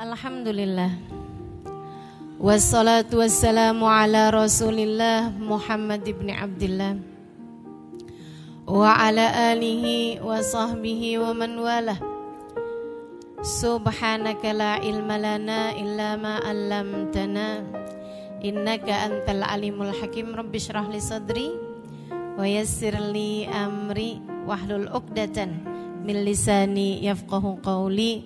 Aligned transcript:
Alhamdulillah. 0.00 0.96
Wassalatu 2.40 3.20
wassalamu 3.20 3.84
ala 3.84 4.32
rasulillah 4.32 5.28
Muhammad 5.36 6.00
ibn 6.08 6.32
Abdullah. 6.32 6.96
Wa 8.64 8.96
ala 8.96 9.52
alihi 9.52 10.24
wa 10.24 10.40
sahbihi 10.40 11.20
wa 11.20 11.36
man 11.36 11.52
walah. 11.60 12.00
Subhanaka 13.44 14.56
la 14.56 14.80
ilma 14.80 15.20
lana 15.20 15.76
illa 15.76 16.16
ma 16.16 16.40
allamtana. 16.48 17.60
Innaka 18.40 19.04
antal 19.04 19.44
alimul 19.44 19.92
hakim. 20.00 20.32
Rabbi 20.32 20.56
syrah 20.56 20.88
li 20.88 20.96
sadri 20.96 21.52
Wa 22.40 22.48
yassir 22.48 22.96
li 22.96 23.44
amri 23.44 24.16
Wahlul 24.48 24.88
uqdatan 24.96 25.60
Min 26.08 26.24
lisani 26.24 27.04
yafqahu 27.04 27.60
qawli. 27.60 28.24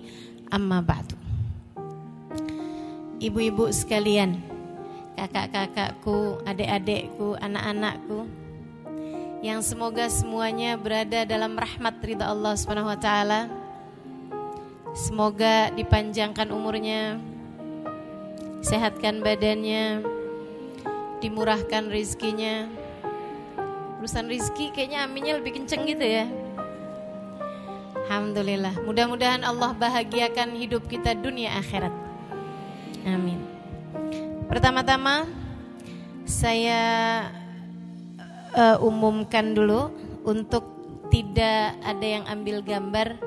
Amma 0.55 0.79
ba'du 0.79 1.14
ibu-ibu 3.25 3.73
sekalian, 3.73 4.37
kakak-kakakku, 5.17 6.45
adik-adikku, 6.45 7.33
anak-anakku, 7.41 8.29
yang 9.41 9.65
semoga 9.65 10.05
semuanya 10.13 10.77
berada 10.77 11.25
dalam 11.25 11.57
rahmat 11.57 11.97
ridha 12.05 12.29
Allah 12.29 12.53
taala. 13.01 13.41
Semoga 14.95 15.75
dipanjangkan 15.75 16.53
umurnya, 16.55 17.19
sehatkan 18.63 19.19
badannya, 19.19 20.05
dimurahkan 21.19 21.91
rizkinya. 21.91 22.69
Urusan 23.99 24.29
rizki 24.29 24.69
kayaknya 24.69 25.03
aminnya 25.03 25.41
lebih 25.41 25.59
kenceng 25.59 25.83
gitu 25.89 26.05
ya. 26.05 26.29
Alhamdulillah. 28.05 28.85
Mudah-mudahan 28.85 29.41
Allah 29.41 29.73
bahagiakan 29.73 30.53
hidup 30.55 30.85
kita 30.85 31.17
dunia 31.17 31.57
akhirat. 31.57 32.04
Amin. 33.05 33.37
Pertama-tama 34.49 35.29
saya 36.25 36.81
uh, 38.57 38.81
umumkan 38.81 39.53
dulu 39.53 39.93
untuk 40.25 40.65
tidak 41.13 41.77
ada 41.85 42.01
yang 42.01 42.25
ambil 42.25 42.65
gambar 42.65 43.21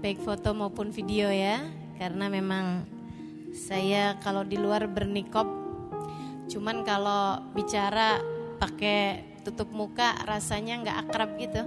baik 0.00 0.24
foto 0.24 0.56
maupun 0.56 0.88
video 0.88 1.28
ya. 1.28 1.60
Karena 2.00 2.32
memang 2.32 2.88
saya 3.52 4.16
kalau 4.24 4.40
di 4.40 4.56
luar 4.56 4.88
bernikop 4.88 5.44
cuman 6.48 6.82
kalau 6.82 7.44
bicara 7.52 8.24
pakai 8.56 9.22
tutup 9.44 9.68
muka 9.68 10.16
rasanya 10.24 10.80
nggak 10.80 10.98
akrab 11.06 11.30
gitu. 11.36 11.62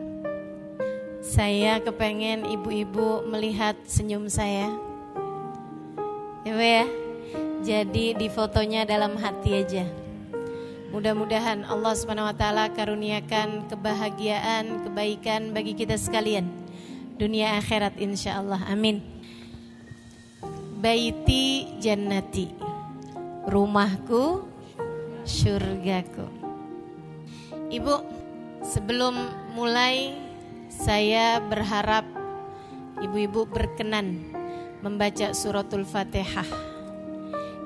Saya 1.21 1.79
kepengen 1.85 2.49
ibu-ibu 2.49 3.23
melihat 3.29 3.77
senyum 3.85 4.25
saya. 4.25 4.73
Ya 6.43 6.57
ya 6.59 7.03
jadi 7.63 8.11
di 8.19 8.27
fotonya 8.27 8.83
dalam 8.83 9.15
hati 9.15 9.63
aja. 9.63 9.87
Mudah-mudahan 10.91 11.63
Allah 11.65 11.95
Subhanahu 11.95 12.29
wa 12.29 12.35
taala 12.35 12.69
karuniakan 12.69 13.71
kebahagiaan, 13.71 14.83
kebaikan 14.85 15.55
bagi 15.55 15.73
kita 15.73 15.95
sekalian. 15.95 16.45
Dunia 17.15 17.57
akhirat 17.57 17.97
insya 17.97 18.43
Allah. 18.43 18.61
Amin. 18.67 18.99
Baiti 20.83 21.71
jannati. 21.79 22.51
Rumahku 23.47 24.43
surgaku. 25.23 26.27
Ibu, 27.71 27.95
sebelum 28.67 29.15
mulai 29.55 30.13
saya 30.67 31.39
berharap 31.39 32.05
ibu-ibu 33.01 33.47
berkenan 33.47 34.19
membaca 34.83 35.31
suratul 35.31 35.87
Fatihah 35.87 36.72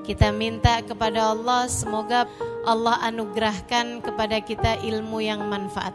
kita 0.07 0.31
minta 0.31 0.79
kepada 0.79 1.35
Allah 1.35 1.67
semoga 1.67 2.31
Allah 2.63 2.95
anugerahkan 3.11 3.99
kepada 3.99 4.39
kita 4.39 4.79
ilmu 4.79 5.19
yang 5.19 5.43
manfaat. 5.51 5.91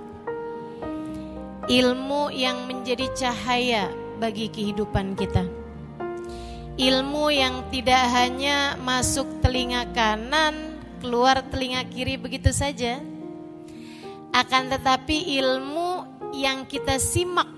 Ilmu 1.65 2.28
yang 2.28 2.69
menjadi 2.69 3.09
cahaya 3.17 3.89
bagi 4.21 4.53
kehidupan 4.53 5.17
kita. 5.17 5.49
Ilmu 6.77 7.33
yang 7.33 7.65
tidak 7.73 8.05
hanya 8.12 8.77
masuk 8.84 9.25
telinga 9.41 9.89
kanan, 9.97 10.77
keluar 11.00 11.41
telinga 11.49 11.81
kiri 11.89 12.21
begitu 12.21 12.53
saja. 12.53 13.00
Akan 14.37 14.69
tetapi 14.69 15.41
ilmu 15.41 16.05
yang 16.37 16.69
kita 16.69 17.00
simak 17.00 17.49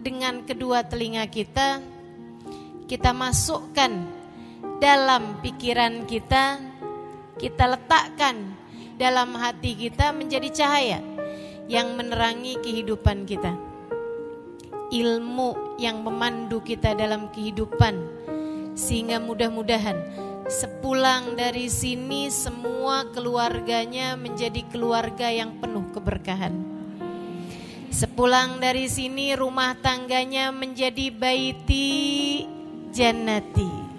dengan 0.00 0.48
kedua 0.48 0.80
telinga 0.80 1.28
kita, 1.28 1.84
kita 2.88 3.12
masukkan 3.12 4.19
dalam 4.80 5.36
pikiran 5.44 6.08
kita, 6.08 6.56
kita 7.36 7.76
letakkan 7.76 8.56
dalam 8.96 9.36
hati 9.36 9.76
kita 9.76 10.08
menjadi 10.16 10.48
cahaya 10.48 10.98
yang 11.68 12.00
menerangi 12.00 12.56
kehidupan 12.64 13.28
kita. 13.28 13.52
Ilmu 14.90 15.78
yang 15.78 16.02
memandu 16.02 16.64
kita 16.64 16.96
dalam 16.96 17.30
kehidupan 17.30 17.94
sehingga 18.74 19.20
mudah-mudahan 19.22 20.00
sepulang 20.50 21.38
dari 21.38 21.70
sini 21.70 22.32
semua 22.32 23.06
keluarganya 23.12 24.18
menjadi 24.18 24.66
keluarga 24.72 25.30
yang 25.30 25.60
penuh 25.60 25.92
keberkahan. 25.94 26.56
Sepulang 27.92 28.58
dari 28.58 28.88
sini 28.88 29.36
rumah 29.36 29.76
tangganya 29.78 30.50
menjadi 30.50 31.12
baiti 31.12 32.42
jannati 32.90 33.89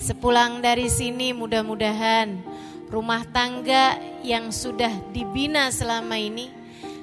Sepulang 0.00 0.64
dari 0.64 0.88
sini 0.88 1.36
mudah-mudahan 1.36 2.40
rumah 2.88 3.20
tangga 3.36 4.00
yang 4.24 4.48
sudah 4.48 4.88
dibina 5.12 5.68
selama 5.68 6.16
ini, 6.16 6.48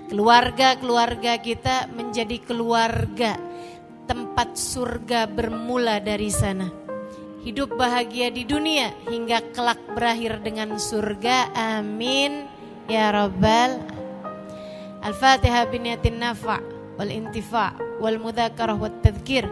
keluarga-keluarga 0.09 1.37
kita 1.37 1.93
menjadi 1.93 2.41
keluarga 2.41 3.37
tempat 4.09 4.57
surga 4.57 5.29
bermula 5.29 6.01
dari 6.01 6.33
sana. 6.33 6.73
Hidup 7.45 7.77
bahagia 7.77 8.33
di 8.33 8.49
dunia 8.49 8.89
hingga 9.05 9.45
kelak 9.53 9.79
berakhir 9.93 10.41
dengan 10.41 10.81
surga. 10.81 11.53
Amin 11.53 12.49
ya 12.89 13.13
rabbal 13.13 13.77
Al-Fatihah 15.05 15.69
biniyatin 15.69 16.17
nafa' 16.17 16.59
wal 16.97 17.13
intifa' 17.13 17.77
wal 18.01 18.17
tadhkir 19.05 19.45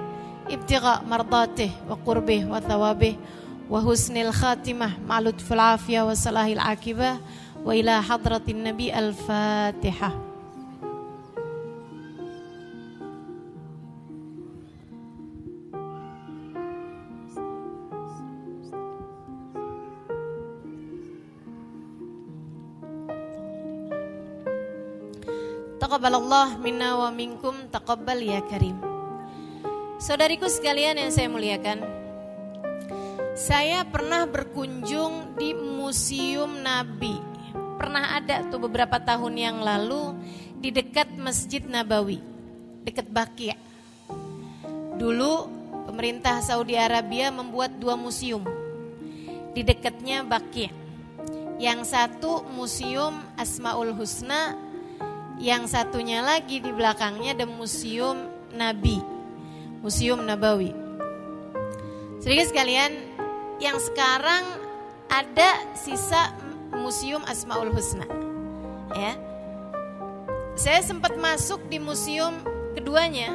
ibtigha 0.49 1.01
mardatih 1.05 1.73
wa 1.89 1.97
qurbih 1.97 2.45
wa 2.45 2.61
thawabih 2.61 3.17
wa 3.65 3.81
husnil 3.81 4.29
khatimah 4.29 4.93
ma'lud 5.09 5.41
fil 5.41 5.57
afiyah 5.57 6.05
wa 6.05 6.13
salahil 6.13 6.61
akibah 6.61 7.17
wa 7.65 7.73
ila 7.73 7.97
hadratin 8.01 8.61
nabi 8.61 8.93
al-fatihah 8.93 10.13
Taqabbalallah 25.75 26.57
minna 26.57 26.97
Saudariku 30.05 30.45
sekalian 30.45 31.01
yang 31.01 31.09
saya 31.09 31.25
muliakan, 31.25 31.81
saya 33.33 33.81
pernah 33.89 34.29
berkunjung 34.29 35.33
di 35.33 35.57
Museum 35.57 36.61
Nabi. 36.61 37.17
Pernah 37.81 38.13
ada 38.13 38.45
tuh 38.45 38.61
beberapa 38.61 39.01
tahun 39.01 39.33
yang 39.33 39.57
lalu 39.65 40.13
di 40.61 40.69
dekat 40.69 41.09
Masjid 41.17 41.65
Nabawi, 41.65 42.21
dekat 42.85 43.09
Bakia. 43.09 43.57
Dulu 45.01 45.49
pemerintah 45.89 46.37
Saudi 46.45 46.77
Arabia 46.77 47.33
membuat 47.33 47.73
dua 47.81 47.97
museum 47.97 48.45
di 49.57 49.65
dekatnya 49.65 50.21
Bakia. 50.21 50.69
Yang 51.57 51.97
satu 51.97 52.45
museum 52.53 53.25
Asmaul 53.41 53.89
Husna, 53.97 54.53
yang 55.41 55.65
satunya 55.65 56.21
lagi 56.21 56.61
di 56.61 56.69
belakangnya 56.69 57.41
ada 57.41 57.49
museum 57.49 58.29
Nabi 58.53 59.14
Museum 59.85 60.25
Nabawi. 60.25 60.73
Sedikit 62.17 62.49
sekalian, 62.49 62.89
yang 63.61 63.77
sekarang 63.77 64.41
ada 65.13 65.61
sisa 65.77 66.33
Museum 66.73 67.21
Asmaul 67.29 67.69
Husna. 67.69 68.09
Ya. 68.97 69.13
Saya 70.57 70.81
sempat 70.81 71.13
masuk 71.21 71.61
di 71.69 71.77
museum 71.77 72.41
keduanya 72.73 73.29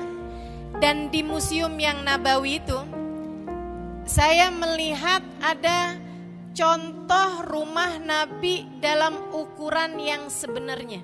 dan 0.83 1.07
di 1.15 1.23
museum 1.23 1.71
yang 1.79 2.03
Nabawi 2.03 2.59
itu 2.59 2.83
saya 4.11 4.51
melihat 4.51 5.23
ada 5.39 5.95
contoh 6.51 7.47
rumah 7.47 7.95
Nabi 8.03 8.67
dalam 8.83 9.15
ukuran 9.31 10.03
yang 10.03 10.27
sebenarnya. 10.27 10.99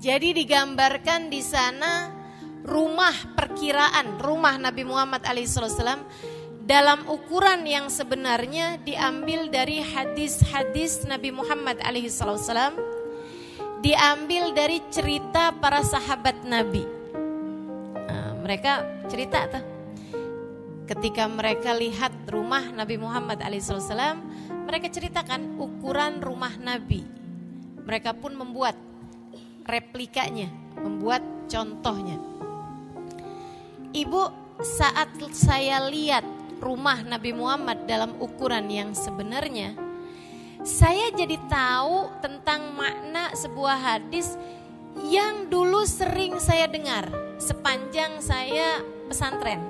Jadi 0.00 0.40
digambarkan 0.40 1.28
di 1.28 1.44
sana 1.44 2.21
rumah 2.62 3.14
perkiraan 3.34 4.18
rumah 4.22 4.54
Nabi 4.58 4.86
Muhammad 4.86 5.22
alaihissalam 5.26 6.02
dalam 6.62 7.02
ukuran 7.10 7.66
yang 7.66 7.90
sebenarnya 7.90 8.78
diambil 8.86 9.50
dari 9.50 9.82
hadis-hadis 9.82 11.02
Nabi 11.10 11.34
Muhammad 11.34 11.82
alaihissalam, 11.82 12.78
diambil 13.82 14.54
dari 14.54 14.78
cerita 14.94 15.50
para 15.58 15.82
sahabat 15.82 16.46
Nabi. 16.46 16.86
Nah, 17.98 18.38
mereka 18.38 18.86
cerita 19.10 19.50
tuh, 19.50 19.64
ketika 20.86 21.26
mereka 21.26 21.74
lihat 21.74 22.14
rumah 22.30 22.62
Nabi 22.70 22.94
Muhammad 22.94 23.42
alaihissalam, 23.42 24.22
mereka 24.62 24.86
ceritakan 24.86 25.58
ukuran 25.58 26.22
rumah 26.22 26.54
Nabi. 26.62 27.02
Mereka 27.82 28.14
pun 28.22 28.38
membuat 28.38 28.78
replikanya, 29.66 30.46
membuat 30.78 31.26
contohnya. 31.50 32.22
Ibu, 33.92 34.22
saat 34.64 35.12
saya 35.36 35.84
lihat 35.92 36.24
rumah 36.64 37.04
Nabi 37.04 37.36
Muhammad 37.36 37.84
dalam 37.84 38.16
ukuran 38.24 38.64
yang 38.72 38.96
sebenarnya, 38.96 39.76
saya 40.64 41.12
jadi 41.12 41.36
tahu 41.44 42.08
tentang 42.24 42.72
makna 42.72 43.36
sebuah 43.36 43.76
hadis 43.76 44.40
yang 45.12 45.52
dulu 45.52 45.84
sering 45.84 46.40
saya 46.40 46.72
dengar 46.72 47.04
sepanjang 47.36 48.16
saya 48.24 48.80
pesantren. 49.12 49.60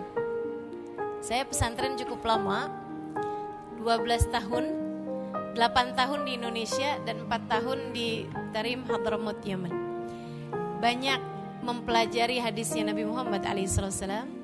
Saya 1.19 1.43
pesantren 1.43 1.99
cukup 1.99 2.23
lama, 2.23 2.71
12 3.83 4.31
tahun, 4.31 4.65
8 5.59 5.99
tahun 5.99 6.21
di 6.23 6.39
Indonesia 6.39 6.95
dan 7.03 7.27
4 7.27 7.51
tahun 7.59 7.79
di 7.91 8.31
Tarim 8.55 8.87
Hadramaut 8.87 9.43
Yaman. 9.43 9.75
Banyak 10.79 11.32
mempelajari 11.63 12.43
hadisnya 12.43 12.91
Nabi 12.91 13.07
Muhammad 13.07 13.47
alaihissalam 13.47 14.43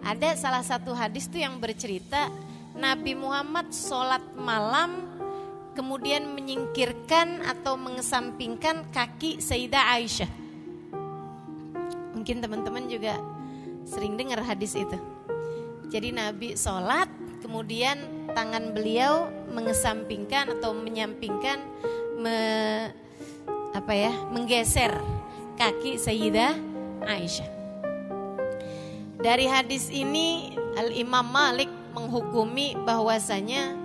ada 0.00 0.32
salah 0.36 0.64
satu 0.64 0.96
hadis 0.96 1.28
tuh 1.28 1.40
yang 1.44 1.60
bercerita 1.60 2.32
Nabi 2.72 3.12
Muhammad 3.12 3.68
sholat 3.74 4.24
malam 4.32 5.04
kemudian 5.76 6.24
menyingkirkan 6.32 7.44
atau 7.44 7.76
mengesampingkan 7.76 8.88
kaki 8.88 9.38
Sayyidah 9.40 9.96
Aisyah. 9.96 10.30
Mungkin 12.16 12.40
teman-teman 12.40 12.88
juga 12.88 13.16
sering 13.84 14.16
dengar 14.16 14.40
hadis 14.44 14.76
itu. 14.76 14.96
Jadi 15.92 16.16
Nabi 16.16 16.56
sholat 16.56 17.10
kemudian 17.44 18.28
tangan 18.32 18.72
beliau 18.72 19.28
mengesampingkan 19.50 20.58
atau 20.58 20.72
menyampingkan 20.72 21.58
me, 22.16 22.38
apa 23.74 23.92
ya 23.92 24.12
menggeser 24.30 25.19
kaki 25.60 26.00
Sayyidah 26.00 26.56
Aisyah. 27.04 27.44
Dari 29.20 29.44
hadis 29.44 29.92
ini 29.92 30.56
Al-Imam 30.80 31.28
Malik 31.28 31.68
menghukumi 31.92 32.80
bahwasanya 32.88 33.76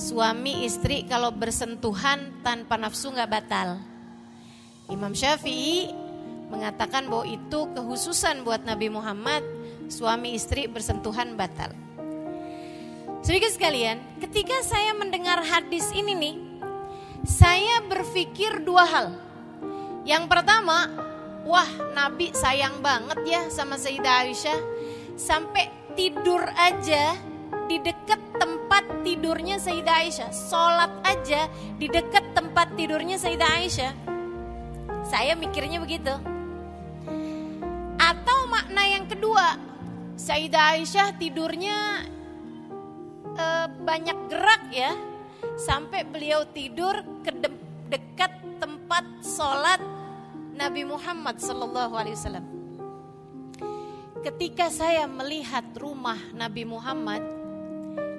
suami 0.00 0.64
istri 0.64 1.04
kalau 1.04 1.28
bersentuhan 1.28 2.40
tanpa 2.40 2.80
nafsu 2.80 3.12
nggak 3.12 3.28
batal. 3.28 3.76
Imam 4.88 5.12
Syafi'i 5.12 5.92
mengatakan 6.48 7.04
bahwa 7.04 7.28
itu 7.28 7.68
kehususan 7.76 8.40
buat 8.40 8.64
Nabi 8.64 8.88
Muhammad 8.88 9.44
suami 9.92 10.32
istri 10.32 10.72
bersentuhan 10.72 11.36
batal. 11.36 11.76
Sedikit 13.20 13.52
sekalian, 13.52 14.00
ketika 14.24 14.56
saya 14.64 14.96
mendengar 14.96 15.44
hadis 15.44 15.92
ini 15.92 16.16
nih, 16.16 16.36
saya 17.28 17.84
berpikir 17.84 18.64
dua 18.64 18.88
hal. 18.88 19.08
Yang 20.08 20.24
pertama, 20.32 21.09
Wah 21.48 21.68
Nabi 21.96 22.32
sayang 22.36 22.84
banget 22.84 23.20
ya 23.24 23.42
sama 23.48 23.80
Sayyidah 23.80 24.28
Aisyah. 24.28 24.60
Sampai 25.16 25.72
tidur 25.96 26.44
aja 26.56 27.16
di 27.64 27.80
dekat 27.80 28.20
tempat 28.36 28.84
tidurnya 29.00 29.56
Sayyidah 29.56 29.96
Aisyah. 30.04 30.30
Sholat 30.32 30.92
aja 31.06 31.48
di 31.80 31.88
dekat 31.88 32.36
tempat 32.36 32.76
tidurnya 32.76 33.16
Sayyidah 33.16 33.50
Aisyah. 33.56 33.92
Saya 35.08 35.32
mikirnya 35.32 35.80
begitu. 35.80 36.12
Atau 37.96 38.38
makna 38.52 38.84
yang 38.84 39.08
kedua 39.08 39.56
Sayyidah 40.20 40.76
Aisyah 40.76 41.16
tidurnya 41.16 42.04
e, 43.32 43.46
banyak 43.80 44.18
gerak 44.28 44.62
ya. 44.68 44.92
Sampai 45.56 46.04
beliau 46.04 46.44
tidur 46.52 47.00
ke 47.24 47.32
de 47.32 47.48
dekat 47.90 48.30
tempat 48.60 49.02
sholat 49.24 49.80
Nabi 50.60 50.84
Muhammad 50.84 51.40
Sallallahu 51.40 51.96
Alaihi 51.96 52.20
Wasallam. 52.20 52.46
Ketika 54.20 54.68
saya 54.68 55.08
melihat 55.08 55.64
rumah 55.80 56.20
Nabi 56.36 56.68
Muhammad 56.68 57.24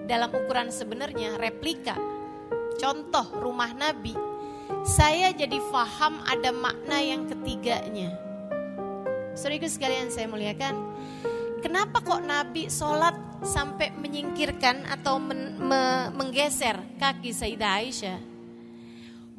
dalam 0.10 0.34
ukuran 0.34 0.74
sebenarnya 0.74 1.38
replika, 1.38 1.94
contoh 2.82 3.30
rumah 3.38 3.70
Nabi, 3.78 4.18
saya 4.82 5.30
jadi 5.30 5.62
faham 5.70 6.18
ada 6.26 6.50
makna 6.50 6.98
yang 6.98 7.30
ketiganya. 7.30 8.10
Saudara 9.38 9.70
sekalian 9.70 10.10
saya 10.10 10.26
muliakan, 10.26 10.74
kenapa 11.62 12.02
kok 12.02 12.26
Nabi 12.26 12.74
sholat 12.74 13.14
sampai 13.46 13.94
menyingkirkan 13.94 14.90
atau 14.90 15.22
men, 15.22 15.62
me, 15.62 16.10
menggeser 16.18 16.82
kaki 16.98 17.38
Sayyidah 17.38 17.86
Aisyah? 17.86 18.31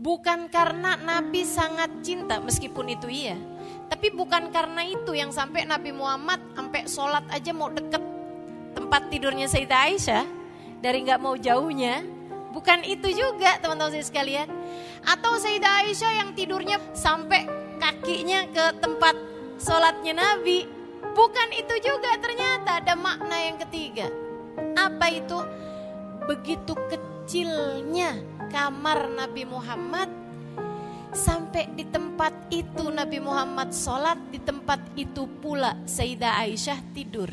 Bukan 0.02 0.50
karena 0.50 0.98
Nabi 0.98 1.46
sangat 1.46 2.02
cinta, 2.02 2.42
meskipun 2.42 2.90
itu 2.90 3.06
iya. 3.06 3.38
Tapi 3.86 4.10
bukan 4.10 4.50
karena 4.50 4.82
itu 4.82 5.14
yang 5.14 5.30
sampai 5.30 5.62
Nabi 5.62 5.94
Muhammad 5.94 6.42
sampai 6.58 6.90
sholat 6.90 7.22
aja 7.30 7.54
mau 7.54 7.70
deket 7.70 8.02
tempat 8.74 9.06
tidurnya 9.14 9.46
Sayyidah 9.46 9.80
Aisyah 9.86 10.26
dari 10.82 11.06
nggak 11.06 11.22
mau 11.22 11.38
jauhnya. 11.38 12.02
Bukan 12.50 12.82
itu 12.82 13.14
juga 13.14 13.62
teman-teman 13.62 14.02
sekalian. 14.02 14.50
Atau 15.06 15.38
Sayyidah 15.38 15.86
Aisyah 15.86 16.12
yang 16.18 16.34
tidurnya 16.34 16.82
sampai 16.98 17.46
kakinya 17.78 18.50
ke 18.50 18.82
tempat 18.82 19.14
sholatnya 19.62 20.18
Nabi. 20.18 20.66
Bukan 21.14 21.48
itu 21.54 21.78
juga 21.78 22.18
ternyata 22.18 22.82
ada 22.82 22.98
makna 22.98 23.38
yang 23.38 23.54
ketiga. 23.54 24.10
Apa 24.74 25.14
itu? 25.14 25.38
Begitu 26.26 26.74
kecilnya 26.90 28.31
kamar 28.52 29.08
Nabi 29.08 29.48
Muhammad 29.48 30.12
sampai 31.16 31.72
di 31.72 31.88
tempat 31.88 32.52
itu 32.52 32.92
Nabi 32.92 33.16
Muhammad 33.16 33.72
sholat 33.72 34.20
di 34.28 34.36
tempat 34.36 34.92
itu 34.92 35.24
pula 35.40 35.72
Sayyidah 35.88 36.44
Aisyah 36.44 36.78
tidur. 36.92 37.32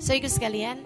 Saudara 0.00 0.28
sekalian 0.32 0.80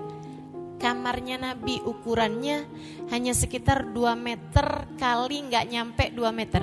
kamarnya 0.83 1.39
Nabi 1.39 1.79
ukurannya 1.87 2.67
hanya 3.15 3.33
sekitar 3.33 3.95
2 3.95 4.19
meter 4.19 4.91
kali 4.99 5.47
nggak 5.47 5.65
nyampe 5.71 6.05
2 6.11 6.27
meter. 6.35 6.63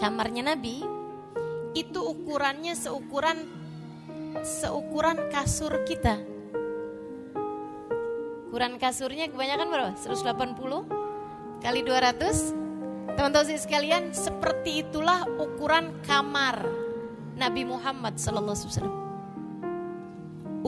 Kamarnya 0.00 0.56
Nabi 0.56 0.82
itu 1.76 2.00
ukurannya 2.00 2.74
seukuran 2.74 3.38
seukuran 4.40 5.30
kasur 5.30 5.84
kita 5.84 6.31
Ukuran 8.52 8.76
kasurnya 8.76 9.32
kebanyakan 9.32 9.64
berapa? 9.72 9.92
180 9.96 11.64
kali 11.64 11.80
200? 11.88 13.16
Teman-teman 13.16 13.56
sekalian, 13.56 14.12
seperti 14.12 14.84
itulah 14.84 15.24
ukuran 15.40 15.88
kamar 16.04 16.60
Nabi 17.32 17.64
Muhammad 17.64 18.20
sallallahu 18.20 18.52
alaihi 18.52 18.68
wasallam. 18.76 18.98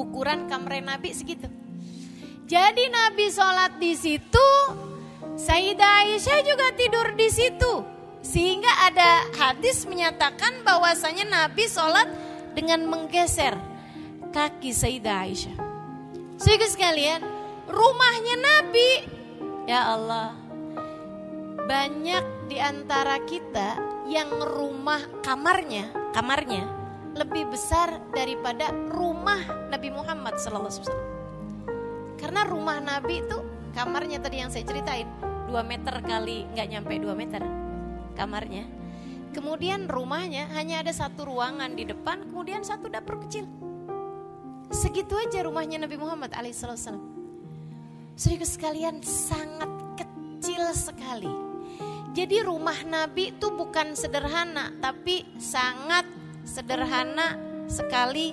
Ukuran 0.00 0.48
kamar 0.48 0.80
Nabi 0.80 1.12
segitu. 1.12 1.44
Jadi 2.48 2.88
Nabi 2.88 3.28
sholat 3.28 3.76
di 3.76 3.92
situ, 3.92 4.48
Sayyidah 5.36 6.08
Aisyah 6.08 6.40
juga 6.40 6.72
tidur 6.80 7.12
di 7.12 7.28
situ. 7.28 7.84
Sehingga 8.24 8.88
ada 8.88 9.28
hadis 9.36 9.84
menyatakan 9.84 10.64
bahwasanya 10.64 11.28
Nabi 11.28 11.68
sholat 11.68 12.08
dengan 12.56 12.88
menggeser 12.88 13.52
kaki 14.32 14.72
Sayyidah 14.72 15.28
Aisyah. 15.28 15.56
Sehingga 16.40 16.64
sekalian, 16.64 17.33
rumahnya 17.68 18.34
Nabi. 18.40 18.90
Ya 19.64 19.96
Allah, 19.96 20.36
banyak 21.64 22.24
di 22.52 22.60
antara 22.60 23.16
kita 23.24 23.80
yang 24.04 24.28
rumah 24.36 25.00
kamarnya, 25.24 25.88
kamarnya 26.12 26.68
lebih 27.14 27.48
besar 27.48 28.02
daripada 28.12 28.68
rumah 28.92 29.70
Nabi 29.70 29.88
Muhammad 29.88 30.36
SAW. 30.36 30.92
Karena 32.20 32.44
rumah 32.44 32.82
Nabi 32.82 33.22
itu 33.24 33.38
kamarnya 33.72 34.20
tadi 34.20 34.42
yang 34.42 34.50
saya 34.50 34.66
ceritain 34.66 35.08
2 35.48 35.54
meter 35.64 35.94
kali 36.04 36.44
nggak 36.52 36.68
nyampe 36.68 36.92
2 36.98 37.14
meter 37.14 37.42
kamarnya. 38.18 38.66
Kemudian 39.34 39.90
rumahnya 39.90 40.46
hanya 40.54 40.82
ada 40.82 40.94
satu 40.94 41.26
ruangan 41.26 41.74
di 41.74 41.86
depan, 41.86 42.30
kemudian 42.30 42.62
satu 42.62 42.86
dapur 42.86 43.18
kecil. 43.26 43.46
Segitu 44.70 45.14
aja 45.18 45.42
rumahnya 45.42 45.82
Nabi 45.82 45.98
Muhammad 45.98 46.34
alaihissalam. 46.34 47.13
Saudara 48.14 48.46
sekalian 48.46 49.02
sangat 49.02 49.66
kecil 49.98 50.62
sekali. 50.70 51.34
Jadi 52.14 52.46
rumah 52.46 52.78
Nabi 52.86 53.34
itu 53.34 53.50
bukan 53.50 53.98
sederhana, 53.98 54.70
tapi 54.78 55.26
sangat 55.34 56.06
sederhana 56.46 57.34
sekali 57.66 58.30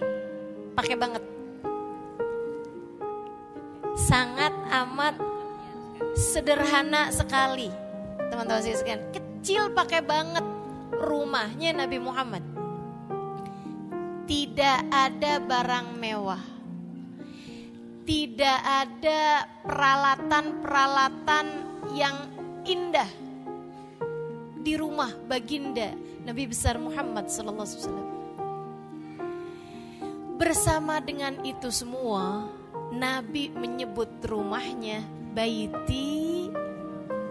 pakai 0.78 0.96
banget. 1.02 1.24
Sangat 3.98 4.54
amat 4.86 5.18
sederhana 6.14 7.10
sekali. 7.10 7.74
Teman-teman 8.30 8.62
sekalian, 8.62 9.10
kecil 9.10 9.74
pakai 9.74 10.06
banget 10.06 10.46
rumahnya 10.94 11.74
Nabi 11.74 11.98
Muhammad. 11.98 12.46
Tidak 14.30 14.94
ada 14.94 15.42
barang 15.42 15.98
mewah. 15.98 16.51
Tidak 18.02 18.60
ada 18.66 19.46
peralatan-peralatan 19.62 21.46
yang 21.94 22.18
indah 22.66 23.10
di 24.62 24.74
rumah 24.78 25.10
baginda 25.26 25.94
Nabi 26.22 26.46
besar 26.46 26.78
Muhammad 26.78 27.34
sallallahu 27.34 27.66
alaihi 27.66 27.82
wasallam. 27.82 28.10
Bersama 30.38 30.98
dengan 31.02 31.42
itu 31.46 31.70
semua, 31.70 32.50
Nabi 32.94 33.54
menyebut 33.54 34.10
rumahnya 34.26 35.06
Baiti 35.34 36.50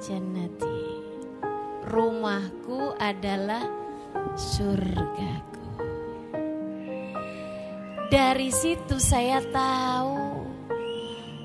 Jannati. 0.03 0.83
Rumahku 1.91 2.95
adalah 2.99 3.67
surgaku. 4.39 5.67
Dari 8.11 8.51
situ 8.51 8.99
saya 8.99 9.39
tahu 9.51 10.30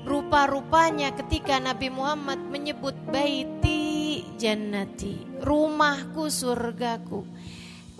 rupa-rupanya 0.06 1.12
ketika 1.18 1.58
Nabi 1.58 1.90
Muhammad 1.90 2.38
menyebut 2.46 2.94
Baiti 3.10 4.22
Jannati, 4.38 5.42
rumahku 5.42 6.30
surgaku 6.30 7.26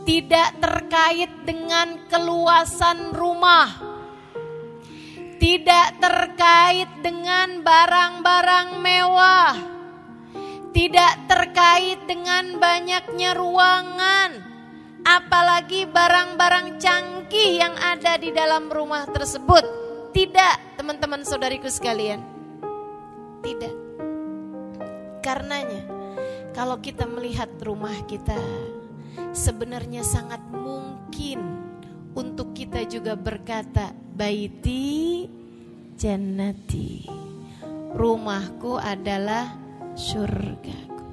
tidak 0.07 0.55
terkait 0.63 1.33
dengan 1.43 2.07
keluasan 2.07 3.11
rumah, 3.11 3.75
tidak 5.43 5.99
terkait 5.99 6.87
dengan 7.03 7.67
barang-barang 7.67 8.69
mewah, 8.79 9.59
tidak 10.71 11.27
terkait 11.27 11.99
dengan 12.07 12.55
banyaknya 12.63 13.35
ruangan, 13.35 14.31
apalagi 15.03 15.91
barang-barang 15.91 16.79
canggih 16.79 17.59
yang 17.67 17.75
ada 17.75 18.15
di 18.15 18.31
dalam 18.31 18.71
rumah 18.71 19.11
tersebut. 19.11 19.86
Tidak, 20.17 20.81
teman-teman 20.81 21.29
saudariku 21.29 21.69
sekalian. 21.69 22.25
Tidak. 23.45 23.75
Karenanya, 25.21 25.85
kalau 26.57 26.81
kita 26.81 27.05
melihat 27.05 27.53
rumah 27.61 27.93
kita, 28.09 28.33
sebenarnya 29.37 30.01
sangat 30.01 30.41
mungkin 30.49 31.45
untuk 32.17 32.57
kita 32.57 32.89
juga 32.89 33.13
berkata 33.13 33.93
baiti 34.17 35.29
jannati 36.01 37.05
rumahku 37.93 38.81
adalah 38.81 39.53
surgaku 39.93 41.05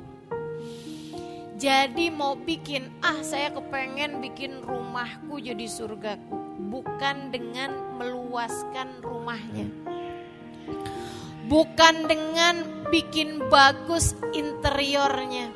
jadi 1.59 2.07
mau 2.11 2.39
bikin 2.39 2.87
ah 3.03 3.19
saya 3.23 3.51
kepengen 3.51 4.23
bikin 4.23 4.63
rumahku 4.63 5.43
jadi 5.43 5.67
surgaku 5.67 6.42
bukan 6.73 7.29
dengan 7.29 7.69
meluaskan 8.01 8.97
rumahnya 9.05 9.69
bukan 11.45 12.09
dengan 12.09 12.65
bikin 12.89 13.37
bagus 13.53 14.17
interiornya 14.33 15.53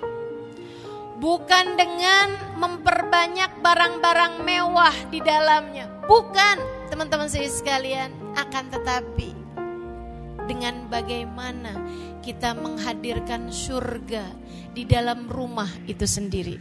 bukan 1.17 1.73
dengan 1.73 2.29
memperbanyak 2.61 3.61
barang-barang 3.61 4.45
mewah 4.45 4.93
di 5.09 5.19
dalamnya. 5.21 5.89
Bukan, 6.05 6.57
teman-teman 6.93 7.27
saya 7.27 7.49
sekalian, 7.49 8.13
akan 8.37 8.65
tetapi 8.69 9.33
dengan 10.47 10.87
bagaimana 10.87 11.75
kita 12.23 12.55
menghadirkan 12.55 13.51
surga 13.51 14.23
di 14.71 14.87
dalam 14.87 15.27
rumah 15.27 15.67
itu 15.89 16.05
sendiri. 16.07 16.55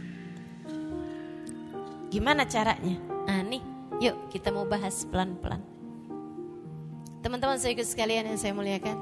Gimana 2.11 2.43
caranya? 2.49 2.97
Nah, 3.29 3.43
nih, 3.45 3.63
yuk 3.97 4.29
kita 4.29 4.53
mau 4.53 4.65
bahas 4.65 5.05
pelan-pelan. 5.09 5.61
Teman-teman 7.25 7.57
saya 7.57 7.75
sekalian 7.81 8.29
yang 8.29 8.39
saya 8.39 8.53
muliakan, 8.53 8.97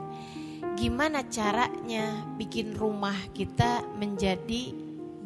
gimana 0.80 1.22
caranya 1.28 2.26
bikin 2.40 2.74
rumah 2.74 3.16
kita 3.36 3.84
menjadi 4.00 4.72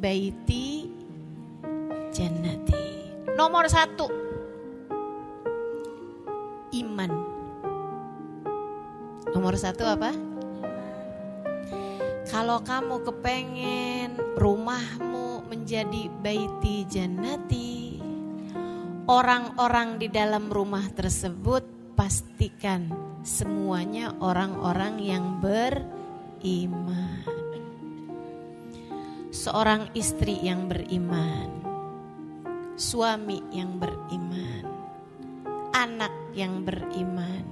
baiti 0.02 0.90
jannati. 2.12 3.08
Nomor 3.38 3.70
satu, 3.72 4.10
iman. 6.76 7.12
Nomor 9.32 9.54
satu 9.56 9.86
apa? 9.86 10.12
Kalau 12.30 12.62
kamu 12.62 13.02
kepengen 13.10 14.22
rumahmu 14.38 15.50
menjadi 15.50 16.14
baiti 16.22 16.86
jannati, 16.86 17.88
orang-orang 19.10 19.98
di 19.98 20.06
dalam 20.06 20.54
rumah 20.54 20.86
tersebut 20.94 21.66
pastikan 21.98 22.94
semuanya 23.25 24.13
orang-orang 24.22 25.01
yang 25.01 25.42
beriman. 25.42 27.25
Seorang 29.34 29.89
istri 29.98 30.38
yang 30.46 30.70
beriman, 30.70 31.50
suami 32.78 33.42
yang 33.50 33.82
beriman, 33.82 34.70
anak 35.74 36.13
yang 36.38 36.62
beriman, 36.62 37.46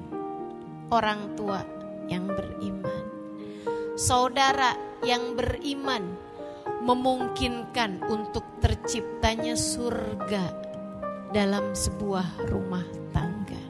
orang 0.94 1.34
tua 1.34 1.66
yang 2.06 2.30
beriman, 2.30 3.02
saudara 3.98 4.78
yang 5.02 5.34
beriman, 5.34 6.06
memungkinkan 6.86 8.06
untuk 8.06 8.46
terciptanya 8.62 9.58
surga 9.58 10.67
dalam 11.36 11.76
sebuah 11.76 12.48
rumah 12.48 12.88
tangga. 13.12 13.64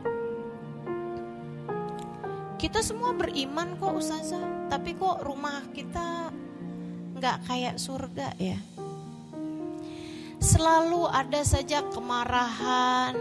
Kita 2.58 2.82
semua 2.86 3.14
beriman 3.14 3.78
kok 3.78 3.98
Ustazah, 3.98 4.70
tapi 4.70 4.94
kok 4.98 5.26
rumah 5.26 5.66
kita 5.74 6.30
nggak 7.18 7.38
kayak 7.50 7.76
surga 7.82 8.30
ya. 8.38 8.58
Selalu 10.38 11.10
ada 11.10 11.42
saja 11.42 11.82
kemarahan, 11.90 13.18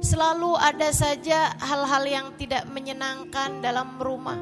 selalu 0.00 0.56
ada 0.56 0.88
saja 0.88 1.52
hal-hal 1.60 2.04
yang 2.08 2.26
tidak 2.40 2.64
menyenangkan 2.72 3.60
dalam 3.60 4.00
rumah. 4.00 4.40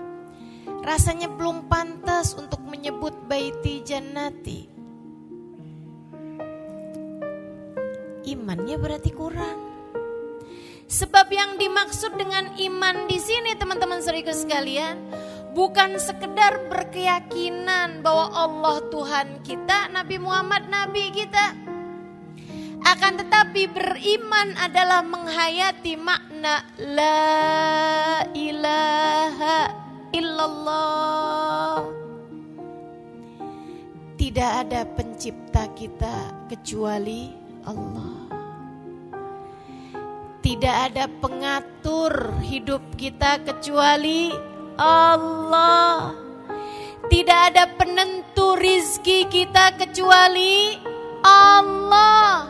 Rasanya 0.87 1.29
belum 1.35 1.67
pantas 1.67 2.39
untuk 2.39 2.63
menyebut 2.63 3.13
baiti 3.27 3.83
jannati. 3.83 4.80
Imannya 8.29 8.77
berarti 8.77 9.11
kurang. 9.17 9.71
Sebab 10.91 11.31
yang 11.31 11.55
dimaksud 11.55 12.19
dengan 12.19 12.51
iman 12.59 13.07
di 13.07 13.17
sini 13.23 13.55
teman-teman 13.55 14.03
serius 14.03 14.43
sekalian, 14.43 14.99
bukan 15.55 15.97
sekedar 16.03 16.67
berkeyakinan 16.67 18.03
bahwa 18.03 18.27
Allah 18.35 18.77
Tuhan 18.91 19.41
kita, 19.47 19.89
Nabi 19.95 20.19
Muhammad 20.19 20.67
Nabi 20.67 21.15
kita. 21.15 21.55
Akan 22.81 23.23
tetapi 23.23 23.71
beriman 23.71 24.57
adalah 24.59 25.07
menghayati 25.07 25.95
makna 25.95 26.67
la 26.81 28.27
ilaha 28.35 29.59
illallah. 30.11 31.87
Tidak 34.19 34.51
ada 34.67 34.85
pencipta 34.91 35.71
kita 35.77 36.49
kecuali 36.51 37.40
Allah. 37.65 38.17
Tidak 40.41 40.77
ada 40.91 41.05
pengatur 41.21 42.33
hidup 42.41 42.81
kita 42.97 43.45
kecuali 43.45 44.33
Allah. 44.81 46.17
Tidak 47.11 47.41
ada 47.53 47.65
penentu 47.77 48.57
rizki 48.57 49.29
kita 49.29 49.77
kecuali 49.77 50.79
Allah. 51.21 52.49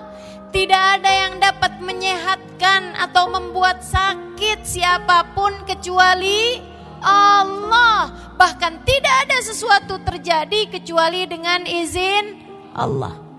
Tidak 0.51 0.85
ada 0.99 1.11
yang 1.11 1.39
dapat 1.39 1.79
menyehatkan 1.79 2.99
atau 2.99 3.31
membuat 3.31 3.83
sakit 3.83 4.67
siapa 4.67 5.31
pun 5.35 5.55
kecuali 5.67 6.59
Allah. 7.03 8.11
Bahkan 8.35 8.83
tidak 8.83 9.15
ada 9.27 9.39
sesuatu 9.43 10.03
terjadi 10.03 10.67
kecuali 10.71 11.27
dengan 11.31 11.63
izin 11.67 12.43
Allah. 12.75 13.30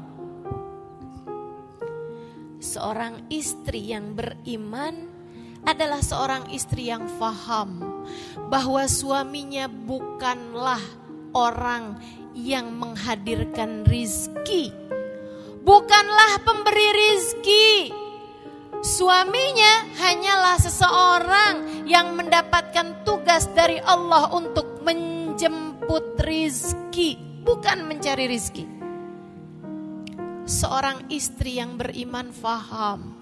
Seorang 2.61 3.25
istri 3.33 3.89
yang 3.89 4.13
beriman 4.13 5.09
adalah 5.65 5.97
seorang 6.05 6.53
istri 6.53 6.93
yang 6.93 7.09
faham 7.17 7.81
bahwa 8.53 8.85
suaminya 8.85 9.65
bukanlah 9.65 10.81
orang 11.33 11.97
yang 12.37 12.69
menghadirkan 12.77 13.81
rizki, 13.89 14.69
bukanlah 15.65 16.37
pemberi 16.45 16.89
rizki, 16.93 17.97
Suaminya 18.81 19.93
hanyalah 20.01 20.57
seseorang 20.57 21.85
yang 21.85 22.17
mendapatkan 22.17 23.05
tugas 23.05 23.45
dari 23.53 23.77
Allah 23.85 24.33
untuk 24.33 24.81
menjemput 24.81 26.17
rizki, 26.25 27.13
bukan 27.45 27.85
mencari 27.85 28.25
rizki. 28.25 28.80
Seorang 30.51 31.07
istri 31.07 31.63
yang 31.63 31.79
beriman 31.79 32.35
faham. 32.35 33.15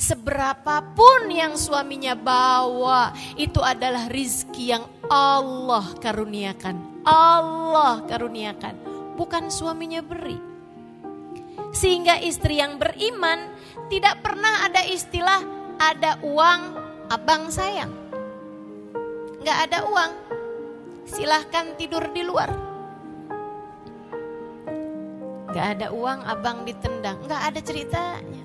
Seberapapun 0.00 1.28
yang 1.28 1.60
suaminya 1.60 2.16
bawa, 2.16 3.12
itu 3.36 3.60
adalah 3.60 4.08
rizki 4.08 4.72
yang 4.72 4.88
Allah 5.12 5.92
karuniakan. 6.00 7.04
Allah 7.04 8.00
karuniakan, 8.08 8.80
bukan 9.12 9.52
suaminya 9.52 10.00
beri. 10.00 10.40
Sehingga 11.76 12.16
istri 12.24 12.64
yang 12.64 12.80
beriman 12.80 13.52
tidak 13.92 14.24
pernah 14.24 14.64
ada 14.64 14.88
istilah 14.88 15.44
ada 15.76 16.16
uang 16.24 16.60
abang 17.12 17.52
sayang. 17.52 17.92
Nggak 19.44 19.58
ada 19.68 19.78
uang, 19.84 20.12
silahkan 21.12 21.76
tidur 21.76 22.08
di 22.08 22.24
luar. 22.24 22.63
Nggak 25.54 25.68
ada 25.78 25.94
uang 25.94 26.20
abang 26.26 26.66
ditendang, 26.66 27.30
nggak 27.30 27.42
ada 27.54 27.60
ceritanya. 27.62 28.42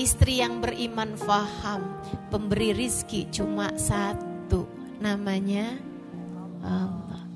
Istri 0.00 0.40
yang 0.40 0.64
beriman 0.64 1.20
faham, 1.20 2.00
pemberi 2.32 2.72
rizki 2.72 3.28
cuma 3.28 3.68
satu, 3.76 4.64
namanya 5.04 5.76
Allah. 6.64 7.28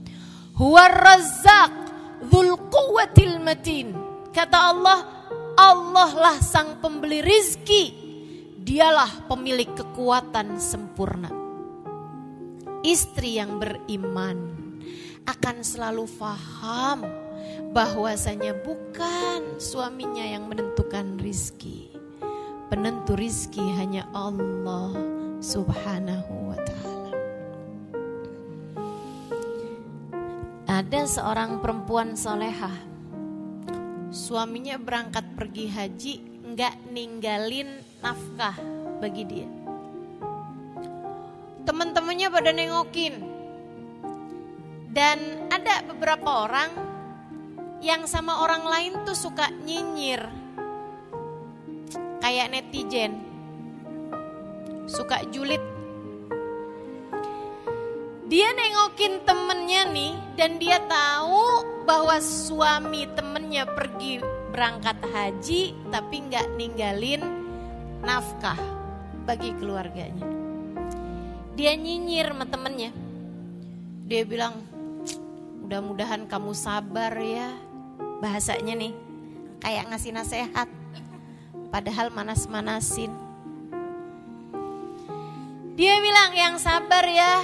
Huwa 0.57 0.88
razak, 0.88 1.69
dhul 2.33 2.57
quwwatil 2.73 3.45
matin. 3.45 3.93
Kata 4.33 4.73
Allah, 4.73 5.05
Allah 5.52 6.11
lah 6.17 6.37
sang 6.41 6.81
pembeli 6.81 7.21
rizki. 7.21 7.93
Dialah 8.57 9.29
pemilik 9.29 9.69
kekuatan 9.69 10.57
sempurna. 10.57 11.29
Istri 12.81 13.37
yang 13.37 13.61
beriman 13.61 14.49
akan 15.29 15.57
selalu 15.61 16.09
faham 16.09 17.22
bahwasanya 17.73 18.52
bukan 18.61 19.57
suaminya 19.57 20.21
yang 20.21 20.45
menentukan 20.45 21.17
rizki. 21.17 21.88
Penentu 22.69 23.17
rizki 23.17 23.64
hanya 23.81 24.05
Allah 24.12 24.93
subhanahu 25.41 26.52
wa 26.52 26.59
ta'ala. 26.61 27.12
Ada 30.69 31.00
seorang 31.09 31.64
perempuan 31.64 32.12
solehah 32.12 32.76
suaminya 34.12 34.76
berangkat 34.76 35.25
pergi 35.33 35.67
haji 35.73 36.14
nggak 36.52 36.93
ninggalin 36.93 37.81
nafkah 38.05 38.57
bagi 39.00 39.25
dia. 39.25 39.49
Teman-temannya 41.64 42.29
pada 42.29 42.52
nengokin. 42.52 43.33
Dan 44.93 45.49
ada 45.49 45.81
beberapa 45.88 46.45
orang 46.45 46.92
yang 47.83 48.07
sama 48.07 48.47
orang 48.47 48.62
lain 48.62 48.93
tuh 49.03 49.19
suka 49.19 49.51
nyinyir. 49.67 50.23
Kayak 52.23 52.55
netizen. 52.55 53.19
Suka 54.87 55.27
julid. 55.35 55.59
Dia 58.31 58.49
nengokin 58.55 59.27
temennya 59.27 59.83
nih 59.91 60.15
dan 60.39 60.57
dia 60.57 60.79
tahu 60.87 61.67
bahwa 61.85 62.17
suami 62.23 63.05
temennya 63.12 63.69
pergi 63.69 64.23
berangkat 64.55 64.97
haji 65.12 65.77
tapi 65.90 66.16
nggak 66.31 66.47
ninggalin 66.57 67.21
nafkah 68.01 68.57
bagi 69.27 69.53
keluarganya. 69.59 70.25
Dia 71.59 71.77
nyinyir 71.77 72.33
sama 72.33 72.47
temennya. 72.49 72.90
Dia 74.09 74.23
bilang, 74.25 74.64
mudah-mudahan 75.61 76.25
kamu 76.25 76.53
sabar 76.57 77.12
ya. 77.21 77.53
Bahasanya 78.23 78.79
nih, 78.79 78.95
kayak 79.59 79.91
ngasih 79.91 80.15
nasihat. 80.15 80.71
Padahal 81.75 82.15
manas-manasin. 82.15 83.11
Dia 85.75 85.99
bilang 85.99 86.31
yang 86.37 86.55
sabar 86.61 87.03
ya, 87.09 87.43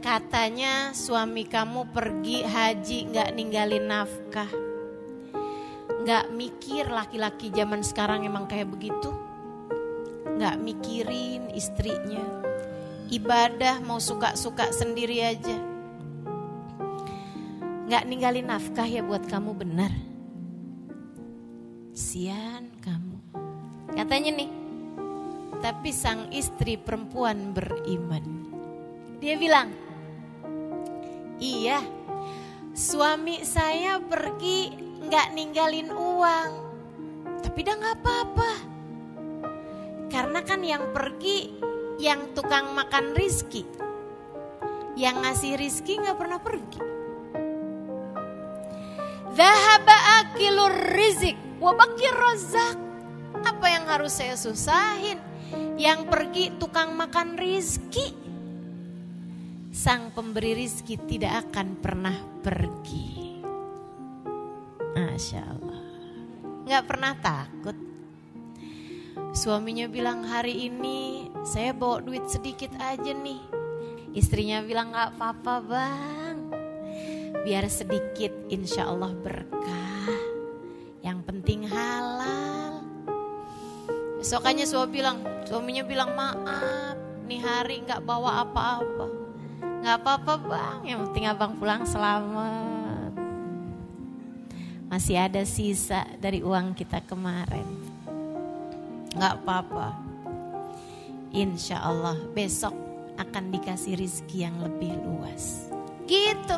Katanya 0.00 0.96
suami 0.96 1.44
kamu 1.44 1.92
pergi 1.92 2.40
haji 2.40 3.12
nggak 3.12 3.36
ninggalin 3.36 3.84
nafkah. 3.84 4.48
Nggak 6.00 6.32
mikir 6.32 6.88
laki-laki 6.88 7.52
zaman 7.52 7.84
sekarang 7.84 8.24
emang 8.24 8.48
kayak 8.48 8.72
begitu. 8.72 9.12
Nggak 10.40 10.56
mikirin 10.56 11.52
istrinya. 11.52 12.24
Ibadah 13.12 13.84
mau 13.84 14.00
suka-suka 14.00 14.72
sendiri 14.72 15.20
aja. 15.20 15.60
Nggak 17.84 18.06
ninggalin 18.08 18.48
nafkah 18.48 18.88
ya 18.88 19.04
buat 19.04 19.28
kamu 19.28 19.52
benar. 19.52 19.92
Sian 21.90 22.70
kamu. 22.78 23.18
Katanya 23.98 24.30
nih, 24.38 24.50
tapi 25.58 25.90
sang 25.90 26.30
istri 26.30 26.78
perempuan 26.78 27.50
beriman. 27.50 28.46
Dia 29.18 29.34
bilang, 29.34 29.74
Iya, 31.42 31.82
suami 32.70 33.42
saya 33.42 33.98
pergi 33.98 34.70
nggak 35.02 35.28
ninggalin 35.34 35.90
uang, 35.90 36.50
tapi 37.42 37.58
dah 37.66 37.74
nggak 37.74 37.98
apa-apa. 37.98 38.52
Karena 40.14 40.40
kan 40.46 40.62
yang 40.62 40.94
pergi 40.94 41.58
yang 41.98 42.30
tukang 42.38 42.70
makan 42.70 43.18
rizki, 43.18 43.66
yang 44.94 45.26
ngasih 45.26 45.58
rizki 45.58 45.98
nggak 45.98 46.18
pernah 46.18 46.38
pergi. 46.38 46.80
Zahaba 49.34 49.96
akilur 50.22 50.74
rizik, 50.94 51.49
wabakir 51.60 52.10
rozak. 52.16 52.76
Apa 53.44 53.66
yang 53.70 53.84
harus 53.86 54.18
saya 54.18 54.34
susahin? 54.34 55.20
Yang 55.78 56.00
pergi 56.10 56.44
tukang 56.58 56.98
makan 56.98 57.38
rizki 57.38 58.20
sang 59.70 60.10
pemberi 60.10 60.58
rizki 60.58 60.98
tidak 60.98 61.46
akan 61.48 61.78
pernah 61.78 62.16
pergi. 62.42 63.38
Masya 64.98 65.40
Allah. 65.46 65.82
Gak 66.66 66.84
pernah 66.90 67.14
takut. 67.22 67.78
Suaminya 69.30 69.86
bilang 69.86 70.26
hari 70.26 70.66
ini 70.66 71.30
saya 71.46 71.70
bawa 71.70 72.02
duit 72.02 72.26
sedikit 72.26 72.74
aja 72.82 73.14
nih. 73.14 73.40
Istrinya 74.10 74.58
bilang 74.66 74.90
gak 74.90 75.14
apa-apa 75.14 75.54
bang. 75.62 76.38
Biar 77.46 77.64
sedikit 77.70 78.34
insya 78.50 78.90
Allah 78.90 79.14
berkah. 79.14 79.89
Yang 81.00 81.18
penting 81.24 81.66
halal. 81.68 82.84
Besokannya 84.20 84.68
suami 84.68 85.00
bilang, 85.00 85.18
suaminya 85.48 85.84
bilang 85.84 86.12
maaf 86.12 86.96
nih 87.24 87.40
hari 87.40 87.80
nggak 87.86 88.04
bawa 88.04 88.42
apa-apa 88.42 89.20
nggak 89.80 89.96
apa-apa 90.04 90.34
bang, 90.44 90.80
yang 90.92 91.00
penting 91.08 91.24
abang 91.24 91.56
pulang 91.56 91.88
selamat. 91.88 93.12
Masih 94.92 95.16
ada 95.16 95.40
sisa 95.48 96.04
dari 96.20 96.44
uang 96.44 96.76
kita 96.76 97.00
kemarin. 97.08 97.64
Nggak 99.16 99.34
apa-apa. 99.40 99.96
Insya 101.32 101.80
Allah 101.80 102.18
besok 102.36 102.74
akan 103.16 103.54
dikasih 103.54 103.96
rizki 103.96 104.44
yang 104.44 104.60
lebih 104.60 104.92
luas. 105.00 105.70
Gitu. 106.04 106.56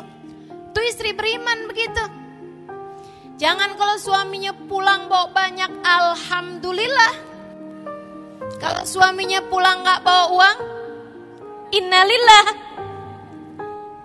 Tuh 0.73 0.83
istri 0.83 1.13
beriman 1.15 1.69
begitu. 1.69 2.03
Jangan 3.33 3.73
kalau 3.73 3.97
suaminya 3.97 4.53
pulang 4.69 5.09
bawa 5.09 5.33
banyak, 5.33 5.71
alhamdulillah. 5.81 7.13
Kalau 8.61 8.85
suaminya 8.85 9.41
pulang 9.49 9.81
nggak 9.81 10.05
bawa 10.05 10.25
uang, 10.29 10.57
innalillah. 11.73 12.45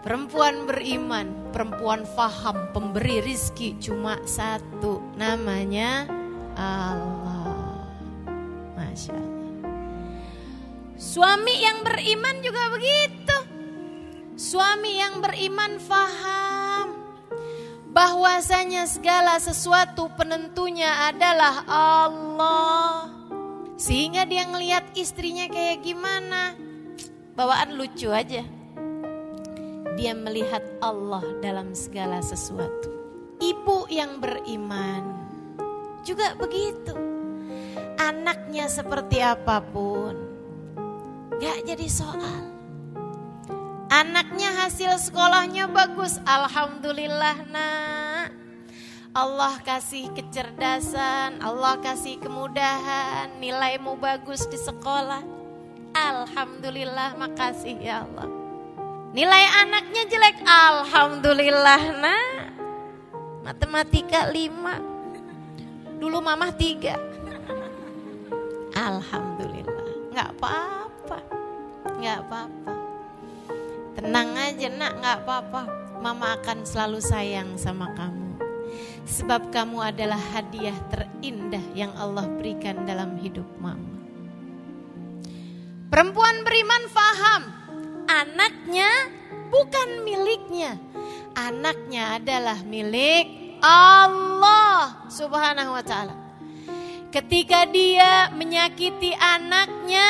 Perempuan 0.01 0.65
beriman, 0.65 1.53
perempuan 1.53 2.09
faham, 2.17 2.73
pemberi 2.73 3.21
rizki 3.21 3.77
cuma 3.77 4.17
satu, 4.25 5.05
namanya 5.21 6.09
Allah. 6.57 7.85
Masya 8.81 9.13
Allah. 9.13 9.61
Suami 10.97 11.55
yang 11.61 11.85
beriman 11.85 12.41
juga 12.41 12.73
begitu. 12.73 13.37
Suami 14.41 14.97
yang 14.97 15.21
beriman 15.21 15.77
faham 15.77 16.98
bahwasanya 17.93 18.85
segala 18.89 19.41
sesuatu 19.41 20.09
penentunya 20.15 21.11
adalah 21.11 21.65
Allah. 21.69 23.13
Sehingga 23.79 24.27
dia 24.27 24.45
ngelihat 24.49 24.93
istrinya 24.99 25.47
kayak 25.47 25.87
gimana. 25.87 26.55
Bawaan 27.39 27.79
lucu 27.79 28.11
aja 28.11 28.43
dia 29.99 30.15
melihat 30.15 30.63
Allah 30.79 31.27
dalam 31.43 31.75
segala 31.75 32.23
sesuatu. 32.23 32.95
Ibu 33.43 33.91
yang 33.91 34.23
beriman 34.23 35.03
juga 36.07 36.39
begitu. 36.39 36.95
anaknya 37.99 38.71
seperti 38.71 39.19
apa 39.19 39.59
pun, 39.59 40.15
gak 41.43 41.67
jadi 41.67 41.87
soal. 41.91 42.58
Anaknya 43.89 44.53
hasil 44.53 45.01
sekolahnya 45.01 45.65
bagus, 45.73 46.21
alhamdulillah 46.29 47.41
nak. 47.49 48.37
Allah 49.17 49.57
kasih 49.65 50.13
kecerdasan, 50.13 51.41
Allah 51.41 51.81
kasih 51.81 52.21
kemudahan, 52.21 53.33
nilaimu 53.41 53.97
bagus 53.97 54.45
di 54.45 54.61
sekolah. 54.61 55.25
Alhamdulillah, 55.97 57.17
makasih 57.17 57.81
ya 57.81 58.05
Allah. 58.05 58.29
Nilai 59.17 59.45
anaknya 59.65 60.05
jelek, 60.05 60.37
alhamdulillah 60.45 61.83
nak. 61.97 62.53
Matematika 63.41 64.29
5. 64.29 65.97
Dulu 65.97 66.21
mamah 66.21 66.53
3. 66.53 66.93
Alhamdulillah, 68.77 70.13
nggak 70.13 70.29
apa-apa. 70.37 71.19
nggak 71.99 72.19
apa-apa. 72.29 72.78
Tenang 73.99 74.31
aja 74.39 74.71
nak, 74.71 74.93
nggak 75.03 75.17
apa-apa. 75.27 75.63
Mama 75.99 76.39
akan 76.39 76.63
selalu 76.63 77.03
sayang 77.03 77.59
sama 77.59 77.91
kamu. 77.99 78.39
Sebab 79.03 79.51
kamu 79.51 79.91
adalah 79.91 80.23
hadiah 80.39 80.79
terindah 80.87 81.65
yang 81.75 81.91
Allah 81.99 82.31
berikan 82.39 82.87
dalam 82.87 83.19
hidup 83.19 83.51
mama. 83.59 83.99
Perempuan 85.91 86.47
beriman 86.47 86.85
faham, 86.87 87.43
anaknya 88.07 89.11
bukan 89.51 90.07
miliknya. 90.07 90.79
Anaknya 91.35 92.23
adalah 92.23 92.63
milik 92.63 93.59
Allah 93.59 95.11
subhanahu 95.11 95.75
wa 95.75 95.83
ta'ala. 95.83 96.15
Ketika 97.11 97.67
dia 97.67 98.31
menyakiti 98.31 99.11
anaknya, 99.19 100.07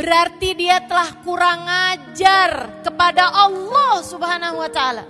berarti 0.00 0.56
dia 0.56 0.80
telah 0.88 1.12
kurang 1.20 1.68
ajar 1.68 2.80
kepada 2.80 3.28
Allah 3.28 4.00
subhanahu 4.00 4.64
wa 4.64 4.70
ta'ala. 4.72 5.04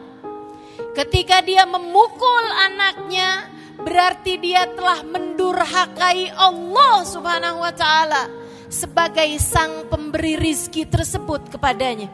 Ketika 0.91 1.39
dia 1.47 1.63
memukul 1.63 2.45
anaknya, 2.67 3.47
berarti 3.79 4.43
dia 4.43 4.67
telah 4.75 5.07
mendurhakai 5.07 6.35
Allah 6.35 7.07
Subhanahu 7.07 7.63
wa 7.63 7.71
taala 7.71 8.27
sebagai 8.67 9.31
sang 9.39 9.87
pemberi 9.87 10.35
rizki 10.35 10.85
tersebut 10.85 11.47
kepadanya. 11.47 12.11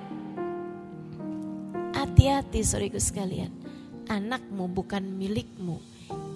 Hati-hati 1.96 2.60
saudaraku 2.60 3.00
sekalian, 3.00 3.50
anakmu 4.12 4.68
bukan 4.68 5.02
milikmu, 5.16 5.80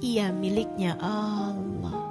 ia 0.01 0.33
miliknya 0.33 0.97
Allah. 0.97 2.10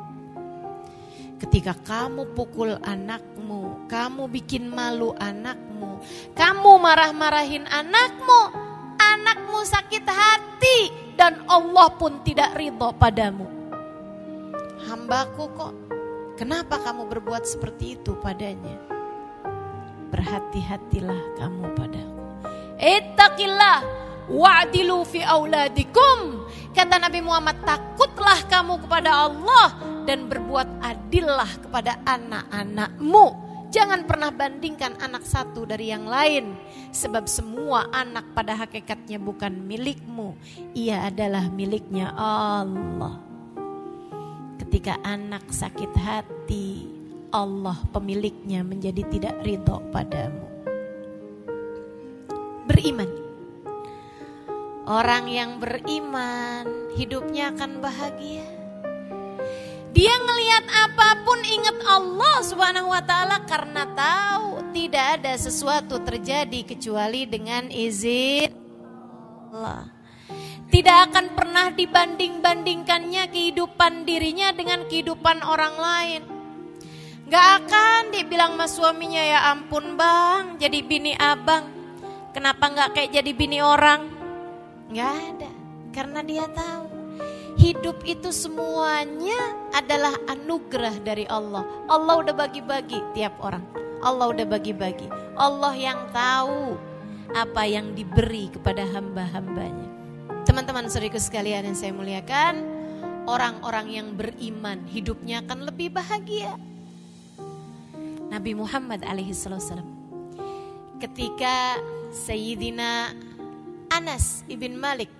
Ketika 1.39 1.71
kamu 1.87 2.35
pukul 2.35 2.75
anakmu, 2.83 3.87
kamu 3.87 4.27
bikin 4.27 4.67
malu 4.67 5.15
anakmu, 5.15 6.03
kamu 6.35 6.71
marah-marahin 6.83 7.63
anakmu, 7.63 8.51
anakmu 8.99 9.63
sakit 9.63 10.03
hati 10.03 10.91
dan 11.15 11.39
Allah 11.47 11.95
pun 11.95 12.19
tidak 12.27 12.59
ridho 12.59 12.91
padamu. 12.99 13.47
Hambaku 14.83 15.47
kok, 15.55 15.73
kenapa 16.35 16.75
kamu 16.83 17.07
berbuat 17.07 17.47
seperti 17.47 17.95
itu 17.95 18.19
padanya? 18.19 18.75
Berhati-hatilah 20.11 21.39
kamu 21.39 21.71
padaku. 21.71 22.23
Ittaqillah 22.83 23.79
wa'dilu 24.27 25.07
fi 25.07 25.23
auladikum. 25.23 26.43
Kata 26.75 26.99
Nabi 26.99 27.23
Muhammad, 27.23 27.63
takutlah 27.63 28.43
kamu 28.51 28.83
kepada 28.83 29.31
Allah 29.31 29.88
dan 30.09 30.25
berbuat 30.25 30.81
adillah 30.81 31.61
kepada 31.61 32.01
anak-anakmu 32.09 33.49
Jangan 33.69 34.09
pernah 34.09 34.33
bandingkan 34.33 34.97
anak 34.97 35.21
satu 35.29 35.61
dari 35.61 35.93
yang 35.93 36.09
lain, 36.09 36.57
sebab 36.89 37.29
semua 37.29 37.85
anak 37.93 38.33
pada 38.33 38.57
hakikatnya 38.57 39.21
bukan 39.21 39.61
milikmu, 39.61 40.33
ia 40.73 41.05
adalah 41.05 41.45
miliknya 41.53 42.09
Allah. 42.17 43.21
Ketika 44.57 44.97
anak 45.05 45.53
sakit 45.53 45.93
hati, 46.01 46.89
Allah 47.29 47.77
pemiliknya 47.93 48.65
menjadi 48.65 49.05
tidak 49.05 49.37
ridho 49.45 49.77
padamu. 49.93 50.49
Beriman. 52.65 53.11
Orang 54.89 55.29
yang 55.29 55.61
beriman 55.61 56.65
hidupnya 56.97 57.53
akan 57.53 57.85
bahagia 57.85 58.58
dia 59.89 60.13
ngelihat 60.21 60.65
apa 60.69 61.25
pun 61.25 61.39
ingat 61.41 61.77
Allah 61.89 62.37
Subhanahu 62.45 62.93
wa 62.93 63.01
taala 63.01 63.41
karena 63.49 63.89
tahu 63.97 64.61
tidak 64.69 65.19
ada 65.19 65.33
sesuatu 65.33 65.97
terjadi 66.05 66.61
kecuali 66.61 67.25
dengan 67.25 67.73
izin 67.73 68.53
Allah. 69.49 69.89
Tidak 70.69 70.97
akan 71.09 71.33
pernah 71.33 71.73
dibanding-bandingkannya 71.73 73.33
kehidupan 73.33 74.05
dirinya 74.05 74.53
dengan 74.53 74.85
kehidupan 74.85 75.41
orang 75.41 75.75
lain. 75.81 76.21
Gak 77.25 77.65
akan 77.65 78.13
dibilang 78.13 78.53
mas 78.53 78.77
suaminya 78.77 79.21
ya 79.21 79.49
ampun 79.49 79.97
bang 79.97 80.61
jadi 80.61 80.85
bini 80.85 81.17
abang. 81.17 81.65
Kenapa 82.29 82.69
gak 82.69 82.89
kayak 82.93 83.21
jadi 83.21 83.31
bini 83.33 83.57
orang? 83.61 84.05
Gak 84.93 85.13
ada. 85.33 85.51
Karena 85.89 86.21
dia 86.21 86.45
tahu 86.53 86.88
Hidup 87.59 88.07
itu 88.07 88.31
semuanya 88.31 89.35
adalah 89.75 90.15
anugerah 90.31 90.95
dari 91.03 91.27
Allah. 91.27 91.67
Allah 91.91 92.23
udah 92.23 92.31
bagi-bagi 92.31 93.03
tiap 93.11 93.35
orang. 93.43 93.59
Allah 93.99 94.31
udah 94.31 94.47
bagi-bagi. 94.47 95.11
Allah 95.35 95.75
yang 95.75 96.07
tahu 96.15 96.79
apa 97.35 97.67
yang 97.67 97.91
diberi 97.91 98.47
kepada 98.47 98.87
hamba-hambanya. 98.87 99.91
Teman-teman 100.47 100.87
serius 100.87 101.27
sekalian 101.27 101.67
yang 101.67 101.75
saya 101.75 101.91
muliakan, 101.91 102.63
orang-orang 103.27 103.91
yang 103.91 104.07
beriman 104.15 104.87
hidupnya 104.87 105.43
akan 105.43 105.67
lebih 105.67 105.91
bahagia. 105.91 106.55
Nabi 108.31 108.55
Muhammad 108.55 109.03
alaihi 109.03 109.35
ketika 111.03 111.75
Sayyidina 112.15 113.11
Anas 113.91 114.47
ibn 114.47 114.79
Malik 114.79 115.18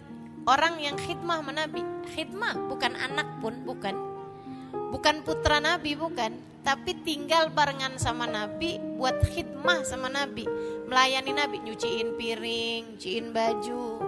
orang 0.50 0.82
yang 0.82 0.98
khidmah 0.98 1.46
menabi 1.46 1.86
khidmah 2.18 2.58
bukan 2.66 2.98
anak 2.98 3.30
pun 3.38 3.62
bukan. 3.62 3.94
Bukan 4.90 5.22
putra 5.22 5.62
nabi 5.62 5.94
bukan. 5.94 6.34
Tapi 6.66 6.98
tinggal 7.06 7.54
barengan 7.54 8.02
sama 8.02 8.26
nabi 8.26 8.82
buat 8.98 9.22
khidmah 9.22 9.86
sama 9.86 10.10
nabi. 10.10 10.50
Melayani 10.90 11.38
nabi 11.38 11.62
nyuciin 11.62 12.18
piring 12.18 12.98
nyuciin 12.98 13.30
baju 13.30 14.02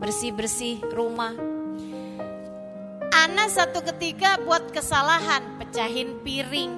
bersih 0.00 0.32
bersih 0.32 0.80
rumah. 0.96 1.36
Anas 3.12 3.60
satu 3.60 3.84
ketika 3.84 4.40
buat 4.40 4.72
kesalahan 4.72 5.60
pecahin 5.60 6.16
piring. 6.24 6.72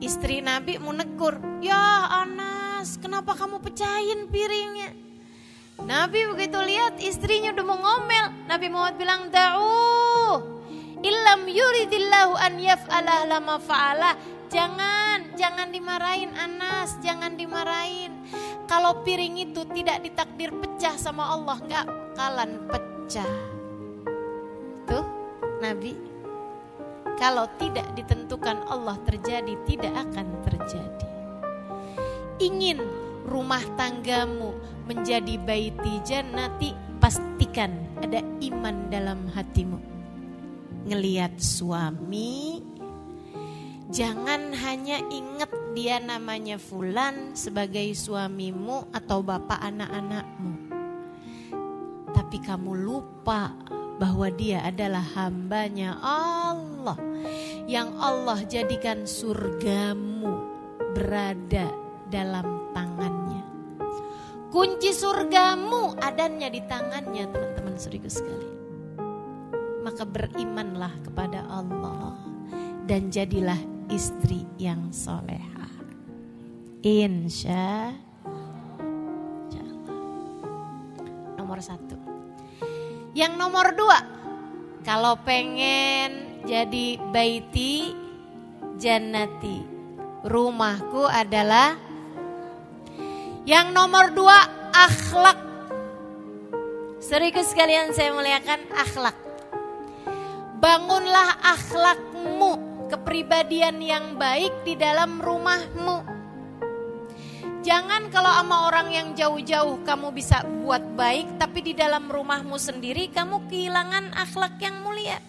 Istri 0.00 0.44
nabi 0.44 0.76
mau 0.76 0.92
negur 0.92 1.40
ya 1.64 2.08
Anas 2.08 2.96
kenapa 3.00 3.36
kamu 3.36 3.60
pecahin 3.60 4.32
piringnya 4.32 5.09
Nabi 5.84 6.28
begitu 6.28 6.58
lihat 6.60 7.00
istrinya 7.00 7.52
udah 7.56 7.64
mau 7.66 7.78
ngomel. 7.80 8.26
Nabi 8.46 8.66
Muhammad 8.68 8.96
bilang, 9.00 9.20
Da'u. 9.32 10.60
Illam 11.00 11.48
yuridillahu 11.48 12.36
an 12.36 12.60
yaf'alah 12.60 13.24
lama 13.24 13.56
fa'alah. 13.56 14.14
Jangan, 14.50 15.38
jangan 15.38 15.70
dimarahin 15.70 16.34
Anas, 16.34 16.98
jangan 17.00 17.38
dimarahin. 17.38 18.12
Kalau 18.66 19.00
piring 19.06 19.38
itu 19.38 19.62
tidak 19.70 20.02
ditakdir 20.02 20.50
pecah 20.52 20.94
sama 20.98 21.32
Allah, 21.32 21.56
nggak 21.58 21.86
kalan 22.18 22.50
pecah. 22.66 23.30
Tuh, 24.90 25.06
Nabi. 25.62 25.94
Kalau 27.16 27.46
tidak 27.60 27.86
ditentukan 27.94 28.64
Allah 28.66 28.96
terjadi, 29.06 29.54
tidak 29.68 29.92
akan 29.92 30.26
terjadi. 30.42 31.08
Ingin 32.40 32.80
rumah 33.30 33.62
tanggamu 33.78 34.58
menjadi 34.90 35.38
baiti 35.38 36.02
jannati, 36.02 36.74
pastikan 36.98 37.70
ada 38.02 38.18
iman 38.42 38.90
dalam 38.90 39.30
hatimu. 39.30 39.78
Ngeliat 40.90 41.38
suami, 41.38 42.58
jangan 43.94 44.50
hanya 44.50 44.98
ingat 45.06 45.52
dia 45.78 46.02
namanya 46.02 46.58
Fulan 46.58 47.38
sebagai 47.38 47.94
suamimu 47.94 48.90
atau 48.90 49.22
bapak 49.22 49.62
anak-anakmu. 49.62 50.52
Tapi 52.10 52.36
kamu 52.42 52.74
lupa 52.74 53.54
bahwa 54.00 54.26
dia 54.34 54.64
adalah 54.66 55.04
hambanya 55.14 55.94
Allah 56.02 56.98
yang 57.68 57.94
Allah 58.00 58.40
jadikan 58.48 59.04
surgamu 59.04 60.40
berada 60.96 61.70
dalam 62.10 62.72
tangannya. 62.72 62.79
Kunci 64.50 64.90
surgamu 64.90 65.94
adanya 66.02 66.50
di 66.50 66.58
tangannya 66.66 67.30
teman-teman 67.30 67.78
serius 67.78 68.18
sekali. 68.18 68.50
Maka 69.86 70.02
berimanlah 70.02 70.90
kepada 71.06 71.46
Allah. 71.46 72.18
dan 72.90 73.06
jadilah 73.06 73.58
istri 73.86 74.42
yang 74.58 74.90
soleha. 74.90 75.70
Insya 76.82 77.94
Allah. 78.26 78.50
Nomor 81.38 81.62
satu. 81.62 81.94
Yang 83.14 83.32
nomor 83.38 83.70
dua, 83.78 84.02
kalau 84.82 85.14
pengen 85.22 86.42
jadi 86.50 86.98
baiti 87.14 87.94
jannati, 88.82 89.62
rumahku 90.26 91.06
adalah 91.06 91.78
yang 93.48 93.72
nomor 93.72 94.12
dua 94.12 94.36
akhlak. 94.72 95.38
Serius 97.00 97.50
sekalian 97.50 97.96
saya 97.96 98.12
muliakan 98.12 98.60
akhlak. 98.76 99.16
Bangunlah 100.60 101.40
akhlakmu, 101.40 102.52
kepribadian 102.92 103.80
yang 103.80 104.20
baik 104.20 104.52
di 104.68 104.76
dalam 104.76 105.16
rumahmu. 105.16 106.04
Jangan 107.60 108.08
kalau 108.08 108.28
sama 108.28 108.72
orang 108.72 108.88
yang 108.92 109.08
jauh-jauh 109.16 109.84
kamu 109.84 110.12
bisa 110.12 110.44
buat 110.64 110.80
baik, 110.96 111.40
tapi 111.40 111.60
di 111.60 111.72
dalam 111.72 112.08
rumahmu 112.08 112.56
sendiri 112.60 113.08
kamu 113.08 113.48
kehilangan 113.48 114.12
akhlak 114.16 114.60
yang 114.60 114.80
mulia. 114.84 115.20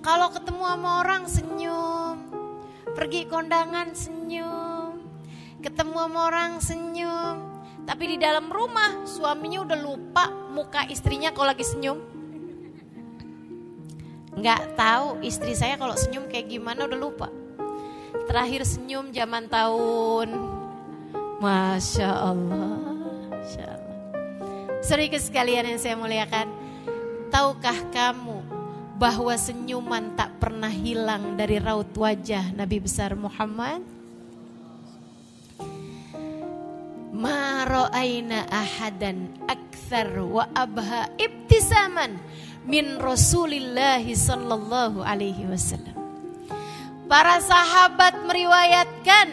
Kalau 0.00 0.32
ketemu 0.32 0.64
sama 0.64 0.90
orang 1.04 1.24
senyum, 1.28 2.16
pergi 2.96 3.28
kondangan 3.28 3.92
senyum, 3.92 4.65
ketemu 5.66 5.98
sama 5.98 6.20
orang 6.30 6.62
senyum, 6.62 7.34
tapi 7.82 8.14
di 8.14 8.16
dalam 8.22 8.46
rumah 8.46 9.02
suaminya 9.02 9.66
udah 9.66 9.78
lupa 9.82 10.30
muka 10.54 10.86
istrinya 10.86 11.34
kalau 11.34 11.50
lagi 11.50 11.66
senyum 11.66 12.16
nggak 14.36 14.76
tahu 14.76 15.24
istri 15.24 15.56
saya 15.56 15.80
kalau 15.80 15.96
senyum 15.96 16.28
kayak 16.28 16.52
gimana 16.52 16.84
udah 16.84 16.98
lupa. 17.00 17.28
Terakhir 18.28 18.68
senyum 18.68 19.08
zaman 19.08 19.48
tahun, 19.48 20.28
masya 21.40 22.10
Allah, 22.10 22.76
masya 23.32 23.64
Allah. 23.64 24.00
Sering 24.84 25.16
sekalian 25.16 25.72
yang 25.72 25.80
saya 25.80 25.96
muliakan, 25.96 26.52
tahukah 27.32 27.76
kamu 27.94 28.44
bahwa 29.00 29.32
senyuman 29.40 30.12
tak 30.16 30.36
pernah 30.36 30.72
hilang 30.72 31.36
dari 31.36 31.56
raut 31.56 31.88
wajah 31.96 32.52
Nabi 32.52 32.76
besar 32.80 33.16
Muhammad? 33.16 33.95
Ma 37.16 37.64
ra'aina 37.64 38.44
ahadan 38.52 39.32
akthar 39.48 40.20
wa 40.20 40.44
abha 40.52 41.08
ibtisaman 41.16 42.20
min 42.68 43.00
Rasulillah 43.00 44.04
sallallahu 44.04 45.00
alaihi 45.00 45.48
wasallam. 45.48 45.96
Para 47.08 47.40
sahabat 47.40 48.20
meriwayatkan, 48.28 49.32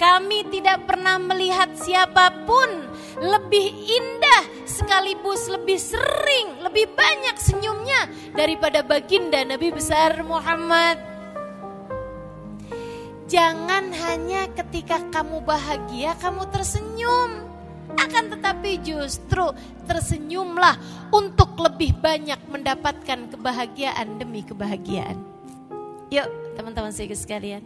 kami 0.00 0.48
tidak 0.48 0.88
pernah 0.88 1.20
melihat 1.20 1.68
siapa 1.76 2.48
pun 2.48 2.88
lebih 3.20 3.66
indah 3.76 4.42
sekaligus 4.64 5.50
lebih 5.50 5.76
sering, 5.76 6.62
lebih 6.62 6.86
banyak 6.94 7.36
senyumnya 7.36 8.06
daripada 8.32 8.80
baginda 8.80 9.42
Nabi 9.42 9.74
besar 9.74 10.22
Muhammad. 10.22 11.17
Jangan 13.28 13.92
hanya 13.92 14.48
ketika 14.56 15.04
kamu 15.12 15.44
bahagia 15.44 16.16
kamu 16.16 16.48
tersenyum. 16.48 17.44
Akan 18.00 18.32
tetapi 18.32 18.80
justru 18.80 19.52
tersenyumlah 19.84 20.80
untuk 21.12 21.52
lebih 21.60 21.92
banyak 22.00 22.40
mendapatkan 22.48 23.28
kebahagiaan 23.28 24.16
demi 24.16 24.40
kebahagiaan. 24.40 25.20
Yuk 26.08 26.24
teman-teman 26.56 26.88
saya 26.88 27.12
sekalian, 27.12 27.60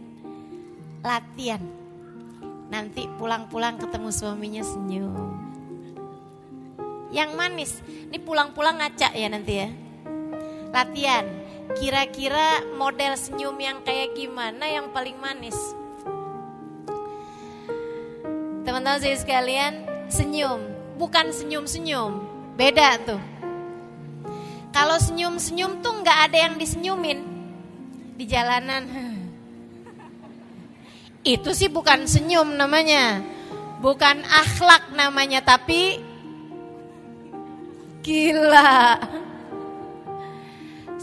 latihan. 0.99 1.63
Nanti 2.67 3.07
pulang-pulang 3.15 3.79
ketemu 3.79 4.09
suaminya 4.11 4.63
senyum. 4.67 5.15
Yang 7.13 7.29
manis, 7.39 7.71
ini 8.11 8.19
pulang-pulang 8.19 8.83
ngaca 8.83 9.15
ya 9.15 9.27
nanti 9.31 9.53
ya. 9.63 9.69
Latihan, 10.73 11.42
kira-kira 11.77 12.61
model 12.77 13.17
senyum 13.17 13.57
yang 13.57 13.81
kayak 13.81 14.13
gimana 14.13 14.65
yang 14.69 14.93
paling 14.93 15.17
manis? 15.17 15.57
Teman-teman 18.63 19.01
saya 19.01 19.17
sekalian, 19.19 19.83
senyum, 20.07 20.61
bukan 20.95 21.33
senyum-senyum. 21.33 22.23
Beda 22.55 22.95
tuh. 23.01 23.21
Kalau 24.73 24.97
senyum-senyum 24.97 25.85
tuh 25.85 26.01
nggak 26.01 26.19
ada 26.29 26.37
yang 26.49 26.55
disenyumin 26.57 27.19
di 28.17 28.25
jalanan. 28.25 28.89
Itu 31.37 31.53
sih 31.53 31.69
bukan 31.69 32.09
senyum 32.09 32.57
namanya. 32.57 33.21
Bukan 33.83 34.23
akhlak 34.23 34.95
namanya, 34.95 35.43
tapi 35.43 35.99
gila. 37.99 38.95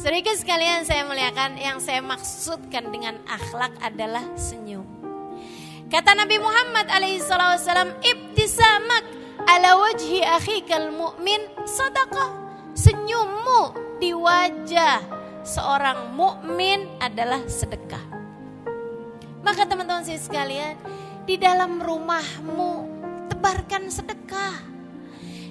Sedikit 0.00 0.32
sekalian 0.32 0.88
saya 0.88 1.04
melihatkan 1.04 1.60
yang 1.60 1.76
saya 1.76 2.00
maksudkan 2.00 2.88
dengan 2.88 3.20
akhlak 3.28 3.68
adalah 3.84 4.24
senyum. 4.32 4.88
Kata 5.92 6.16
Nabi 6.16 6.40
Muhammad 6.40 6.88
alaihissalam, 6.88 8.00
ibtisamak 8.00 9.04
ala 9.44 9.76
wajhi 9.76 10.24
akhikal 10.24 10.88
mu'min 10.88 11.44
sadaqah. 11.68 12.32
Senyummu 12.72 13.76
di 14.00 14.16
wajah 14.16 15.04
seorang 15.44 16.16
mukmin 16.16 16.88
adalah 16.96 17.44
sedekah. 17.44 18.00
Maka 19.44 19.68
teman-teman 19.68 20.00
saya 20.00 20.16
sekalian, 20.16 20.80
di 21.28 21.36
dalam 21.36 21.76
rumahmu 21.76 22.72
tebarkan 23.28 23.92
sedekah. 23.92 24.64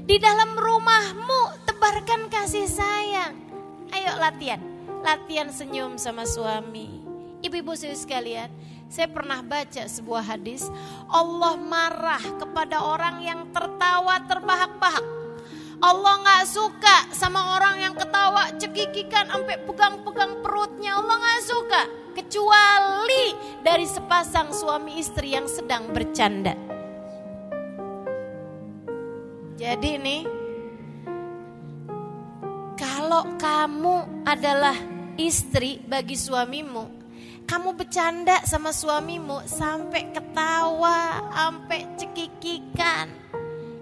Di 0.10 0.18
dalam 0.18 0.58
rumahmu 0.58 1.70
tebarkan 1.70 2.34
kasih 2.34 2.66
sayang. 2.66 3.49
Ayo 3.90 4.12
latihan, 4.22 4.62
latihan 5.02 5.50
senyum 5.50 5.98
sama 5.98 6.28
suami. 6.28 7.02
Ibu-ibu 7.40 7.72
saya 7.74 7.96
sekalian, 7.96 8.52
saya 8.92 9.08
pernah 9.08 9.40
baca 9.40 9.88
sebuah 9.88 10.36
hadis, 10.36 10.68
Allah 11.08 11.56
marah 11.56 12.22
kepada 12.42 12.84
orang 12.84 13.24
yang 13.24 13.48
tertawa 13.54 14.20
terbahak-bahak. 14.28 15.06
Allah 15.80 16.14
nggak 16.20 16.44
suka 16.44 17.08
sama 17.16 17.56
orang 17.56 17.80
yang 17.80 17.96
ketawa 17.96 18.52
cekikikan 18.60 19.32
sampai 19.32 19.56
pegang-pegang 19.64 20.44
perutnya. 20.44 21.00
Allah 21.00 21.16
nggak 21.16 21.42
suka 21.48 21.82
kecuali 22.20 23.32
dari 23.64 23.88
sepasang 23.88 24.52
suami 24.52 25.00
istri 25.00 25.32
yang 25.32 25.48
sedang 25.48 25.88
bercanda. 25.96 26.52
Jadi 29.56 29.92
nih, 30.00 30.22
kalau 32.80 33.36
kamu 33.36 34.24
adalah 34.24 34.74
istri 35.20 35.84
bagi 35.84 36.16
suamimu, 36.16 36.88
kamu 37.44 37.76
bercanda 37.76 38.40
sama 38.48 38.72
suamimu 38.72 39.44
sampai 39.44 40.16
ketawa, 40.16 41.20
sampai 41.36 41.84
cekikikan. 42.00 43.12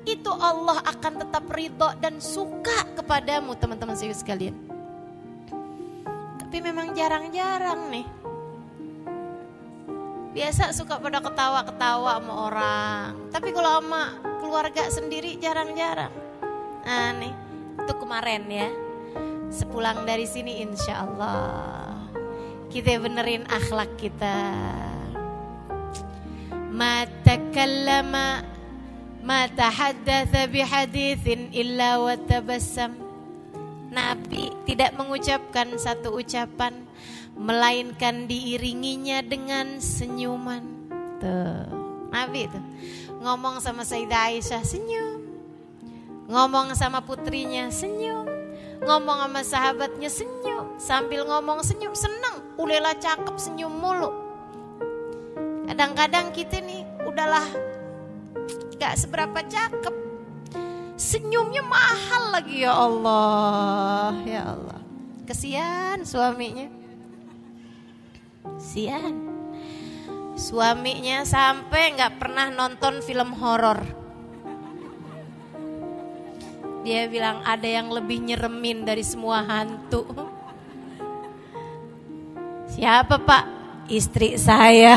Itu 0.02 0.34
Allah 0.34 0.82
akan 0.82 1.14
tetap 1.22 1.46
ridho 1.54 1.94
dan 2.02 2.18
suka 2.18 2.90
kepadamu 2.98 3.54
teman-teman 3.54 3.94
saya 3.94 4.18
sekalian. 4.18 4.58
Tapi 6.42 6.58
memang 6.58 6.98
jarang-jarang 6.98 7.94
nih. 7.94 8.08
Biasa 10.34 10.74
suka 10.74 10.98
pada 10.98 11.22
ketawa-ketawa 11.22 12.18
sama 12.18 12.34
orang. 12.50 13.30
Tapi 13.30 13.54
kalau 13.54 13.78
sama 13.78 14.18
keluarga 14.42 14.90
sendiri 14.90 15.38
jarang-jarang. 15.38 16.14
Nah 16.88 17.12
nih, 17.20 17.34
itu 17.84 17.94
kemarin 18.00 18.48
ya. 18.48 18.87
Sepulang 19.48 20.04
dari 20.04 20.28
sini 20.28 20.60
insya 20.60 21.08
Allah 21.08 21.98
kita 22.68 23.00
benerin 23.00 23.48
akhlak 23.48 23.90
kita. 23.96 24.54
Ma 26.70 27.08
takallama 27.26 28.44
ma 29.24 29.50
tahaddatha 29.50 30.46
bihadithin 30.52 31.50
illa 31.56 31.98
wa 31.98 32.14
tabassam. 32.14 32.94
Nabi 33.88 34.54
tidak 34.70 34.94
mengucapkan 34.94 35.74
satu 35.80 36.14
ucapan 36.22 36.86
melainkan 37.34 38.30
diiringinya 38.30 39.26
dengan 39.26 39.82
senyuman. 39.82 40.62
Tuh, 41.18 41.66
Nabi 42.14 42.46
itu 42.46 42.60
ngomong 43.24 43.58
sama 43.58 43.82
Sayyidah 43.82 44.38
Aisyah 44.38 44.62
senyum. 44.62 45.24
Ngomong 46.30 46.78
sama 46.78 47.02
putrinya 47.02 47.72
senyum. 47.74 48.37
Ngomong 48.84 49.20
sama 49.26 49.42
sahabatnya 49.42 50.10
senyum. 50.10 50.78
Sambil 50.78 51.26
ngomong 51.26 51.66
senyum 51.66 51.94
seneng 51.98 52.42
ulela 52.58 52.94
cakep 52.98 53.36
senyum 53.38 53.74
mulu. 53.74 54.14
Kadang-kadang 55.68 56.34
kita 56.34 56.62
nih 56.64 56.86
udahlah 57.06 57.46
gak 58.78 58.98
seberapa 58.98 59.42
cakep. 59.46 59.96
Senyumnya 60.98 61.62
mahal 61.62 62.34
lagi 62.34 62.66
ya 62.66 62.74
Allah, 62.74 64.18
ya 64.26 64.42
Allah. 64.58 64.82
Kesian 65.30 66.02
suaminya. 66.02 66.66
Sian. 68.58 69.38
Suaminya 70.38 71.26
sampai 71.26 71.98
nggak 71.98 72.22
pernah 72.22 72.50
nonton 72.54 73.02
film 73.06 73.34
horor. 73.38 74.07
Dia 76.88 77.04
bilang 77.12 77.44
ada 77.44 77.68
yang 77.68 77.92
lebih 77.92 78.24
nyeremin 78.24 78.88
dari 78.88 79.04
semua 79.04 79.44
hantu. 79.44 80.08
Siapa 82.72 83.20
pak? 83.20 83.44
Istri 83.92 84.40
saya. 84.40 84.96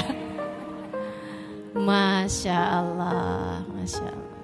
Masya 1.75 2.55
Allah, 2.55 3.67
Masya 3.75 4.07
Allah. 4.07 4.39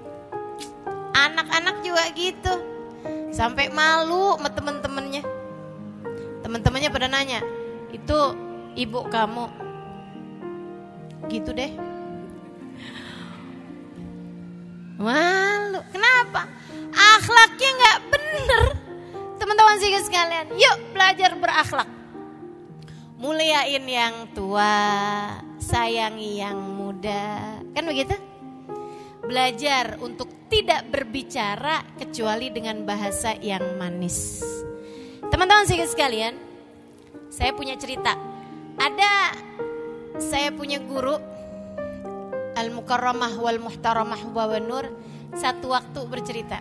Anak-anak 1.15 1.87
juga 1.87 2.03
gitu. 2.19 2.51
Sampai 3.31 3.71
malu 3.71 4.35
sama 4.35 4.51
temen-temennya. 4.51 5.23
Temen-temennya 6.43 6.91
pada 6.91 7.07
nanya, 7.07 7.39
itu 7.95 8.19
ibu 8.75 9.07
kamu. 9.07 9.47
Gitu 11.31 11.55
deh. 11.55 11.71
Malu, 14.99 15.79
kenapa? 15.95 16.56
Akhlaknya 16.93 17.69
nggak 17.75 17.99
bener. 18.11 18.63
Teman-teman 19.37 19.77
sih 19.79 19.95
sekalian, 20.03 20.47
yuk 20.55 20.77
belajar 20.91 21.31
berakhlak. 21.35 21.89
Muliain 23.17 23.85
yang 23.87 24.29
tua, 24.35 24.77
sayangi 25.57 26.37
yang 26.37 26.57
muda. 26.57 27.57
Kan 27.73 27.89
begitu? 27.89 28.13
Belajar 29.25 29.97
untuk 29.99 30.29
tidak 30.47 30.87
berbicara 30.87 31.83
kecuali 31.97 32.53
dengan 32.53 32.85
bahasa 32.87 33.35
yang 33.41 33.75
manis. 33.75 34.45
Teman-teman 35.27 35.67
sih 35.67 35.81
sekalian, 35.83 36.37
saya 37.27 37.51
punya 37.51 37.75
cerita. 37.75 38.15
Ada 38.77 39.35
saya 40.17 40.49
punya 40.49 40.81
guru 40.81 41.17
Al-Mukarramah 42.57 43.37
wal 43.37 43.61
Muhtaramah 43.61 44.21
wa 44.33 44.57
Nur 44.57 44.85
satu 45.35 45.73
waktu 45.75 45.99
bercerita. 46.07 46.59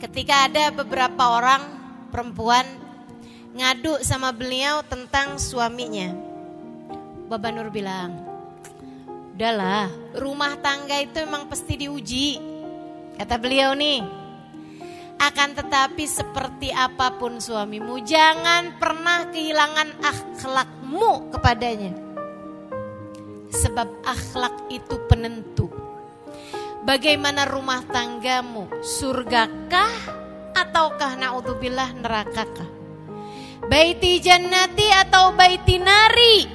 Ketika 0.00 0.48
ada 0.48 0.72
beberapa 0.72 1.36
orang 1.36 1.62
perempuan 2.10 2.64
ngadu 3.54 4.02
sama 4.02 4.30
beliau 4.30 4.82
tentang 4.86 5.38
suaminya. 5.38 6.14
Baba 7.30 7.54
Nur 7.54 7.70
bilang, 7.70 8.18
udahlah 9.34 9.86
rumah 10.18 10.58
tangga 10.58 10.98
itu 10.98 11.22
memang 11.22 11.46
pasti 11.46 11.78
diuji. 11.78 12.42
Kata 13.14 13.38
beliau 13.38 13.76
nih, 13.76 14.02
akan 15.20 15.52
tetapi 15.52 16.08
seperti 16.08 16.72
apa 16.72 17.14
pun 17.20 17.38
suamimu, 17.38 18.02
jangan 18.02 18.80
pernah 18.80 19.28
kehilangan 19.28 20.00
akhlakmu 20.00 21.30
kepadanya. 21.36 21.92
Sebab 23.52 23.88
akhlak 24.06 24.54
itu 24.72 24.96
penentu. 25.10 25.68
Bagaimana 26.80 27.44
rumah 27.44 27.84
tanggamu, 27.84 28.64
surgakah 28.80 29.92
ataukah 30.56 31.12
naudzubillah 31.20 31.92
nerakakah? 31.92 32.64
Baiti 33.68 34.16
jannati 34.16 34.88
atau 34.88 35.36
baiti 35.36 35.76
nari 35.76 36.48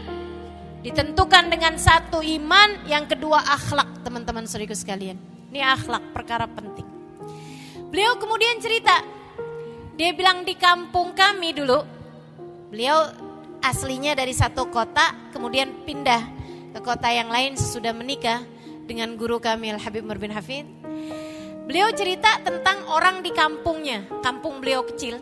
ditentukan 0.82 1.54
dengan 1.54 1.78
satu 1.78 2.26
iman, 2.26 2.90
yang 2.90 3.06
kedua 3.06 3.38
akhlak 3.38 4.02
teman-teman 4.02 4.50
saudaraku 4.50 4.74
sekalian. 4.74 5.22
Ini 5.54 5.62
akhlak 5.62 6.02
perkara 6.10 6.50
penting. 6.50 6.90
Beliau 7.94 8.18
kemudian 8.18 8.58
cerita, 8.58 9.06
dia 9.94 10.10
bilang 10.18 10.42
di 10.42 10.58
kampung 10.58 11.14
kami 11.14 11.54
dulu, 11.54 11.86
beliau 12.74 13.14
aslinya 13.62 14.18
dari 14.18 14.34
satu 14.34 14.74
kota, 14.74 15.30
kemudian 15.30 15.86
pindah 15.86 16.22
ke 16.74 16.80
kota 16.82 17.14
yang 17.14 17.30
lain 17.30 17.54
sesudah 17.54 17.94
menikah 17.94 18.42
dengan 18.86 19.17
guru 19.17 19.41
kami 19.41 19.74
Al 19.74 19.82
Habib 19.82 20.06
Nur 20.06 20.21
bin 20.21 20.32
Hafid. 20.32 20.65
Beliau 21.65 21.89
cerita 21.98 22.38
tentang 22.45 22.86
orang 22.93 23.26
di 23.26 23.34
kampungnya, 23.34 24.06
kampung 24.21 24.62
beliau 24.62 24.86
kecil, 24.86 25.17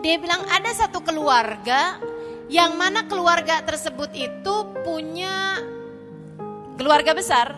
dia 0.00 0.16
bilang 0.16 0.40
ada 0.48 0.72
satu 0.72 1.04
keluarga 1.04 2.00
yang 2.48 2.72
mana 2.80 3.04
keluarga 3.04 3.60
tersebut 3.60 4.10
itu 4.16 4.54
punya 4.80 5.60
keluarga 6.80 7.12
besar. 7.12 7.52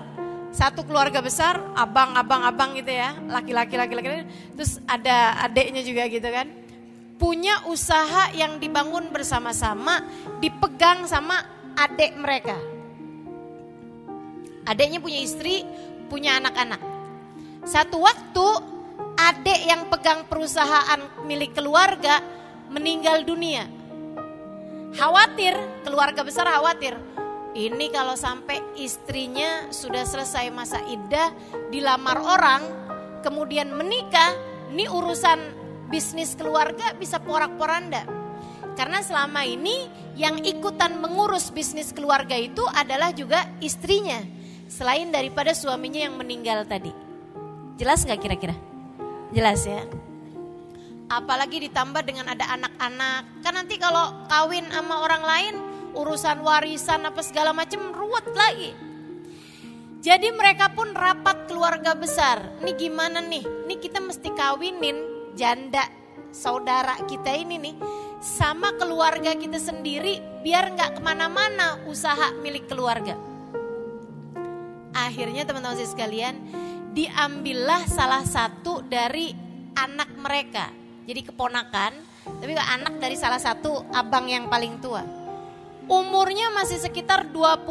Satu 0.52 0.84
keluarga 0.84 1.24
besar, 1.24 1.56
abang, 1.72 2.12
abang, 2.12 2.44
abang 2.44 2.76
gitu 2.76 2.92
ya, 2.92 3.16
laki-laki, 3.24 3.72
laki-laki, 3.72 4.28
terus 4.52 4.84
ada 4.84 5.40
adiknya 5.48 5.80
juga 5.80 6.04
gitu 6.12 6.28
kan. 6.28 6.44
Punya 7.16 7.64
usaha 7.72 8.28
yang 8.36 8.60
dibangun 8.60 9.08
bersama-sama, 9.08 10.04
dipegang 10.44 11.08
sama 11.08 11.40
adik 11.72 12.20
mereka. 12.20 12.71
Adiknya 14.62 15.02
punya 15.02 15.18
istri, 15.18 15.66
punya 16.06 16.38
anak-anak. 16.38 16.78
Satu 17.66 18.02
waktu 18.02 18.46
adik 19.18 19.60
yang 19.66 19.86
pegang 19.90 20.26
perusahaan 20.26 21.00
milik 21.26 21.54
keluarga 21.54 22.22
meninggal 22.70 23.22
dunia. 23.26 23.66
Khawatir, 24.92 25.56
keluarga 25.86 26.20
besar 26.20 26.46
khawatir. 26.48 26.94
Ini 27.52 27.92
kalau 27.92 28.16
sampai 28.16 28.64
istrinya 28.80 29.68
sudah 29.68 30.08
selesai 30.08 30.48
masa 30.48 30.80
iddah, 30.88 31.32
dilamar 31.68 32.16
orang, 32.16 32.62
kemudian 33.20 33.72
menikah, 33.76 34.32
ini 34.72 34.88
urusan 34.88 35.36
bisnis 35.92 36.32
keluarga 36.32 36.96
bisa 36.96 37.20
porak-poranda. 37.20 38.08
Karena 38.72 39.04
selama 39.04 39.44
ini 39.44 39.84
yang 40.16 40.40
ikutan 40.40 40.96
mengurus 40.96 41.52
bisnis 41.52 41.92
keluarga 41.92 42.32
itu 42.32 42.64
adalah 42.72 43.12
juga 43.12 43.44
istrinya. 43.60 44.20
Selain 44.72 45.12
daripada 45.12 45.52
suaminya 45.52 46.00
yang 46.00 46.16
meninggal 46.16 46.64
tadi. 46.64 46.88
Jelas 47.76 48.08
nggak 48.08 48.20
kira-kira? 48.24 48.56
Jelas 49.28 49.68
ya. 49.68 49.84
Apalagi 51.12 51.68
ditambah 51.68 52.00
dengan 52.08 52.32
ada 52.32 52.56
anak-anak. 52.56 53.44
Kan 53.44 53.52
nanti 53.52 53.76
kalau 53.76 54.24
kawin 54.32 54.64
sama 54.72 55.04
orang 55.04 55.22
lain, 55.28 55.54
urusan 55.92 56.40
warisan 56.40 57.04
apa 57.04 57.20
segala 57.20 57.52
macam 57.52 57.92
ruwet 57.92 58.24
lagi. 58.32 58.72
Jadi 60.00 60.32
mereka 60.32 60.72
pun 60.72 60.96
rapat 60.96 61.52
keluarga 61.52 61.92
besar. 61.92 62.40
Ini 62.64 62.72
gimana 62.72 63.20
nih? 63.20 63.44
Ini 63.68 63.76
kita 63.76 64.00
mesti 64.00 64.32
kawinin 64.32 64.96
janda 65.36 65.84
saudara 66.32 66.96
kita 67.04 67.28
ini 67.36 67.60
nih 67.60 67.76
sama 68.24 68.72
keluarga 68.80 69.36
kita 69.36 69.60
sendiri 69.60 70.40
biar 70.40 70.72
nggak 70.72 70.96
ke 70.96 71.00
mana-mana 71.04 71.76
usaha 71.84 72.32
milik 72.40 72.72
keluarga. 72.72 73.31
Akhirnya 74.92 75.48
teman-teman 75.48 75.80
sekalian 75.80 76.36
diambillah 76.92 77.88
salah 77.88 78.22
satu 78.22 78.84
dari 78.84 79.32
anak 79.72 80.12
mereka. 80.20 80.68
Jadi 81.08 81.32
keponakan, 81.32 81.92
tapi 82.38 82.52
anak 82.54 83.00
dari 83.02 83.16
salah 83.18 83.40
satu 83.40 83.88
abang 83.90 84.28
yang 84.28 84.46
paling 84.46 84.78
tua. 84.78 85.02
Umurnya 85.90 86.54
masih 86.54 86.78
sekitar 86.78 87.34
25 87.34 87.66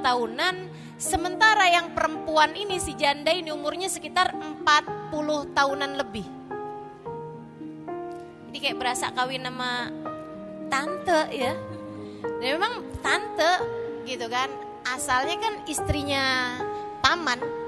tahunan, 0.00 0.54
sementara 0.96 1.68
yang 1.68 1.92
perempuan 1.92 2.56
ini 2.56 2.80
si 2.80 2.96
janda 2.96 3.28
ini 3.28 3.52
umurnya 3.52 3.92
sekitar 3.92 4.32
40 4.32 5.52
tahunan 5.52 5.92
lebih. 6.00 6.24
Jadi 8.48 8.58
kayak 8.62 8.78
berasa 8.80 9.12
kawin 9.12 9.44
sama 9.44 9.92
tante 10.72 11.20
ya. 11.34 11.52
Dan 12.40 12.48
memang 12.56 12.72
tante 13.04 13.52
gitu 14.08 14.26
kan, 14.32 14.48
asalnya 14.86 15.36
kan 15.38 15.54
istrinya 15.66 16.58
paman 17.02 17.62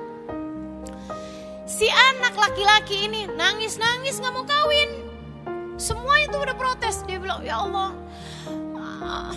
Si 1.65 1.89
anak 1.89 2.37
laki-laki 2.37 3.09
ini 3.09 3.25
nangis-nangis 3.25 4.21
gak 4.21 4.37
mau 4.37 4.45
kawin. 4.45 5.01
Semua 5.81 6.21
itu 6.21 6.37
udah 6.37 6.53
protes. 6.53 7.01
Dia 7.09 7.17
bilang, 7.17 7.41
ya 7.41 7.57
Allah, 7.57 7.97
ah, 9.03 9.33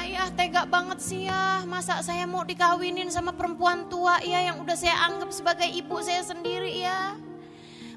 ayah 0.00 0.30
tega 0.30 0.62
banget 0.62 1.02
sih 1.02 1.26
ya. 1.26 1.66
Masa 1.66 2.06
saya 2.06 2.22
mau 2.24 2.46
dikawinin 2.46 3.10
sama 3.10 3.34
perempuan 3.34 3.90
tua 3.90 4.22
ya 4.22 4.46
yang 4.46 4.62
udah 4.62 4.78
saya 4.78 4.94
anggap 5.10 5.34
sebagai 5.34 5.66
ibu 5.68 5.98
saya 6.00 6.22
sendiri 6.22 6.86
ya. 6.86 7.18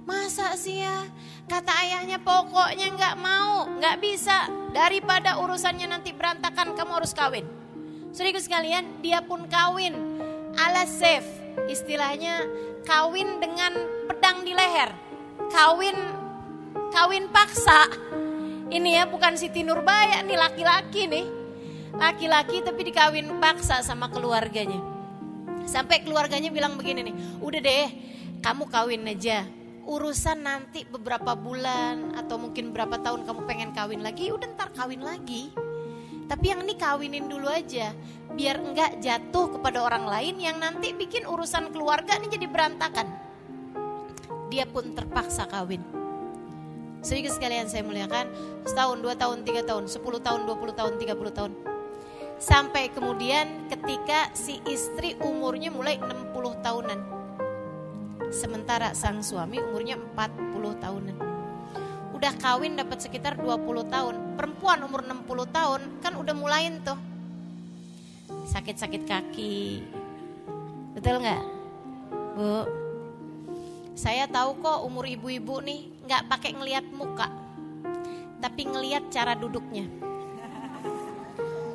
Masa 0.03 0.57
sih 0.57 0.83
ya? 0.83 1.05
Kata 1.45 1.71
ayahnya 1.87 2.19
pokoknya 2.19 2.89
nggak 2.89 3.15
mau, 3.21 3.69
nggak 3.69 4.01
bisa. 4.01 4.49
Daripada 4.73 5.37
urusannya 5.39 5.87
nanti 5.87 6.09
berantakan, 6.09 6.73
kamu 6.73 6.99
harus 6.99 7.13
kawin. 7.13 7.62
Saudara 8.13 8.37
sekalian, 8.37 9.01
dia 9.01 9.25
pun 9.25 9.49
kawin 9.49 9.97
ala 10.53 10.85
safe. 10.85 11.25
Istilahnya 11.65 12.45
kawin 12.85 13.41
dengan 13.41 13.73
pedang 14.05 14.45
di 14.45 14.53
leher. 14.53 14.93
Kawin 15.49 15.97
kawin 16.93 17.25
paksa. 17.33 17.89
Ini 18.69 19.01
ya 19.01 19.03
bukan 19.09 19.33
Siti 19.33 19.65
Nurbaya 19.65 20.21
nih 20.21 20.37
laki-laki 20.37 21.09
nih. 21.09 21.25
Laki-laki 21.97 22.61
tapi 22.61 22.85
dikawin 22.85 23.41
paksa 23.41 23.81
sama 23.81 24.13
keluarganya. 24.13 24.77
Sampai 25.65 26.05
keluarganya 26.05 26.53
bilang 26.53 26.77
begini 26.77 27.09
nih, 27.09 27.15
udah 27.41 27.61
deh 27.65 27.89
kamu 28.45 28.69
kawin 28.69 29.09
aja. 29.09 29.41
Urusan 29.89 30.45
nanti 30.45 30.85
beberapa 30.85 31.33
bulan 31.33 32.13
atau 32.13 32.37
mungkin 32.37 32.77
berapa 32.77 32.93
tahun 33.01 33.25
kamu 33.25 33.41
pengen 33.49 33.69
kawin 33.73 34.05
lagi, 34.05 34.29
udah 34.29 34.53
ntar 34.53 34.69
kawin 34.69 35.01
lagi. 35.01 35.49
Tapi 36.27 36.45
yang 36.55 36.63
ini 36.63 36.75
kawinin 36.79 37.27
dulu 37.27 37.51
aja, 37.51 37.91
biar 38.31 38.59
enggak 38.63 39.03
jatuh 39.03 39.59
kepada 39.59 39.83
orang 39.83 40.07
lain 40.07 40.35
yang 40.39 40.57
nanti 40.57 40.95
bikin 40.95 41.27
urusan 41.27 41.69
keluarga 41.75 42.15
ini 42.19 42.31
jadi 42.31 42.47
berantakan. 42.47 43.07
Dia 44.47 44.63
pun 44.69 44.95
terpaksa 44.95 45.49
kawin. 45.49 45.83
Sehingga 47.03 47.27
sekalian 47.35 47.67
saya 47.67 47.83
muliakan, 47.83 48.31
setahun, 48.63 48.97
dua 49.03 49.15
tahun, 49.19 49.43
tiga 49.43 49.61
tahun, 49.67 49.91
sepuluh 49.91 50.23
tahun, 50.23 50.47
dua 50.47 50.55
puluh 50.55 50.71
tahun, 50.71 50.95
tiga 50.95 51.19
puluh 51.19 51.35
tahun. 51.35 51.51
Sampai 52.39 52.91
kemudian 52.91 53.67
ketika 53.67 54.31
si 54.35 54.59
istri 54.67 55.15
umurnya 55.19 55.71
mulai 55.71 55.95
60 55.99 56.59
tahunan. 56.59 56.99
Sementara 58.33 58.91
sang 58.97 59.23
suami 59.23 59.61
umurnya 59.61 59.95
40 59.95 60.83
tahunan 60.83 61.32
udah 62.23 62.39
kawin 62.39 62.79
dapat 62.79 63.03
sekitar 63.03 63.35
20 63.35 63.83
tahun. 63.91 64.39
Perempuan 64.39 64.79
umur 64.87 65.03
60 65.03 65.43
tahun 65.51 65.81
kan 65.99 66.15
udah 66.15 66.31
mulain 66.31 66.79
tuh. 66.79 66.95
Sakit-sakit 68.47 69.03
kaki. 69.03 69.83
Betul 70.95 71.19
nggak? 71.19 71.43
Bu. 72.39 72.63
Saya 73.99 74.23
tahu 74.31 74.55
kok 74.63 74.87
umur 74.87 75.03
ibu-ibu 75.03 75.59
nih 75.67 75.91
nggak 76.07 76.31
pakai 76.31 76.55
ngelihat 76.55 76.87
muka. 76.95 77.27
Tapi 78.39 78.71
ngelihat 78.71 79.11
cara 79.11 79.35
duduknya. 79.35 79.83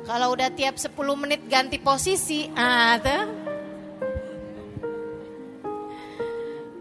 Kalau 0.09 0.33
udah 0.33 0.49
tiap 0.49 0.81
10 0.81 0.97
menit 1.13 1.45
ganti 1.45 1.77
posisi, 1.77 2.49
ah 2.57 2.97
tuh 2.97 3.21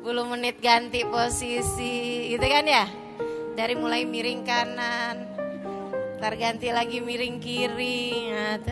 10 0.09 0.33
menit 0.33 0.57
ganti 0.57 1.05
posisi, 1.05 2.33
gitu 2.33 2.49
kan 2.49 2.65
ya? 2.65 3.08
Dari 3.59 3.75
mulai 3.75 4.07
miring 4.07 4.47
kanan 4.47 5.27
terganti 6.23 6.71
lagi 6.71 7.03
miring 7.03 7.43
kiri 7.43 8.31
nah, 8.31 8.63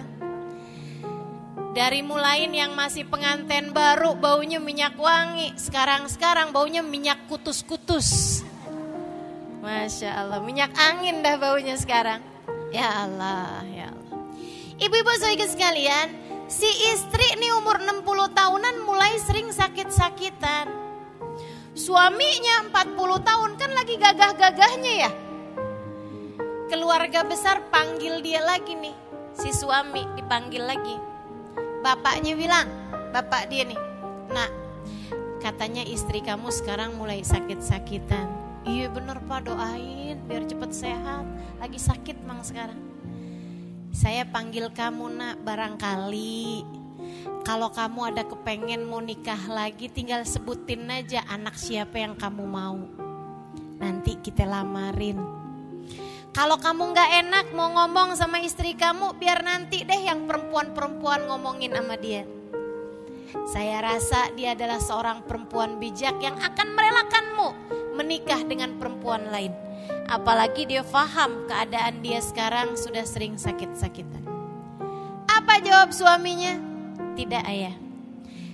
dari 1.74 2.06
mulai 2.06 2.46
yang 2.46 2.78
masih 2.78 3.02
pengantin 3.10 3.74
baru 3.74 4.14
baunya 4.16 4.62
minyak 4.62 4.94
wangi. 4.96 5.52
Sekarang 5.60 6.08
sekarang 6.08 6.48
baunya 6.48 6.80
minyak 6.80 7.28
kutus-kutus. 7.28 8.40
Masya 9.60 10.24
Allah 10.24 10.40
minyak 10.40 10.72
angin 10.72 11.20
dah 11.20 11.36
baunya 11.36 11.76
sekarang. 11.76 12.22
Ya 12.72 12.86
Allah 13.04 13.60
ya 13.74 13.92
Allah. 13.92 14.22
Ibu-ibu 14.80 15.10
saudara 15.20 15.50
sekalian 15.50 16.14
si 16.48 16.70
istri 16.94 17.26
ini 17.36 17.52
umur 17.58 17.76
60 17.82 18.06
tahunan 18.32 18.74
mulai 18.86 19.18
sering 19.20 19.52
sakit-sakitan 19.52 20.85
Suaminya 21.76 22.72
40 22.72 23.20
tahun 23.20 23.50
kan 23.60 23.70
lagi 23.76 24.00
gagah-gagahnya 24.00 24.92
ya. 24.96 25.10
Keluarga 26.72 27.20
besar 27.20 27.68
panggil 27.68 28.24
dia 28.24 28.40
lagi 28.40 28.72
nih. 28.72 28.96
Si 29.36 29.52
suami 29.52 30.08
dipanggil 30.16 30.64
lagi. 30.64 30.96
Bapaknya 31.84 32.32
bilang, 32.32 32.64
bapak 33.12 33.52
dia 33.52 33.68
nih. 33.68 33.76
Nah, 34.32 34.48
katanya 35.44 35.84
istri 35.84 36.24
kamu 36.24 36.48
sekarang 36.48 36.96
mulai 36.96 37.20
sakit-sakitan. 37.20 38.24
Iya 38.64 38.88
bener 38.88 39.20
pak 39.28 39.44
doain 39.44 40.16
biar 40.24 40.48
cepet 40.48 40.72
sehat. 40.72 41.28
Lagi 41.60 41.76
sakit 41.76 42.24
mang 42.24 42.40
sekarang. 42.40 42.80
Saya 43.92 44.24
panggil 44.24 44.72
kamu 44.72 45.12
nak 45.12 45.44
barangkali 45.44 46.64
kalau 47.46 47.70
kamu 47.70 48.10
ada 48.10 48.26
kepengen 48.26 48.82
mau 48.90 48.98
nikah 48.98 49.38
lagi 49.46 49.86
tinggal 49.86 50.26
sebutin 50.26 50.90
aja 50.90 51.22
anak 51.30 51.54
siapa 51.54 51.94
yang 51.94 52.18
kamu 52.18 52.42
mau. 52.42 52.82
Nanti 53.78 54.18
kita 54.18 54.42
lamarin. 54.42 55.22
Kalau 56.34 56.58
kamu 56.58 56.90
nggak 56.90 57.10
enak 57.22 57.46
mau 57.54 57.70
ngomong 57.70 58.18
sama 58.18 58.42
istri 58.42 58.74
kamu 58.74 59.14
biar 59.16 59.46
nanti 59.46 59.86
deh 59.86 60.02
yang 60.04 60.26
perempuan-perempuan 60.26 61.30
ngomongin 61.30 61.72
sama 61.72 61.94
dia. 61.94 62.26
Saya 63.46 63.78
rasa 63.78 64.34
dia 64.34 64.58
adalah 64.58 64.82
seorang 64.82 65.22
perempuan 65.24 65.78
bijak 65.78 66.18
yang 66.18 66.34
akan 66.42 66.68
merelakanmu 66.74 67.48
menikah 67.94 68.42
dengan 68.42 68.74
perempuan 68.74 69.32
lain. 69.32 69.54
Apalagi 70.10 70.66
dia 70.66 70.82
paham 70.82 71.46
keadaan 71.46 72.02
dia 72.02 72.18
sekarang 72.18 72.74
sudah 72.74 73.06
sering 73.06 73.38
sakit-sakitan. 73.38 74.26
Apa 75.30 75.62
jawab 75.62 75.94
suaminya? 75.94 76.75
Tidak 77.16 77.42
ayah, 77.48 77.72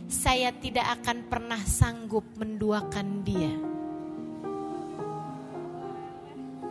saya 0.06 0.54
tidak 0.54 0.86
akan 1.02 1.26
pernah 1.26 1.58
sanggup 1.66 2.22
menduakan 2.38 3.26
dia. 3.26 3.50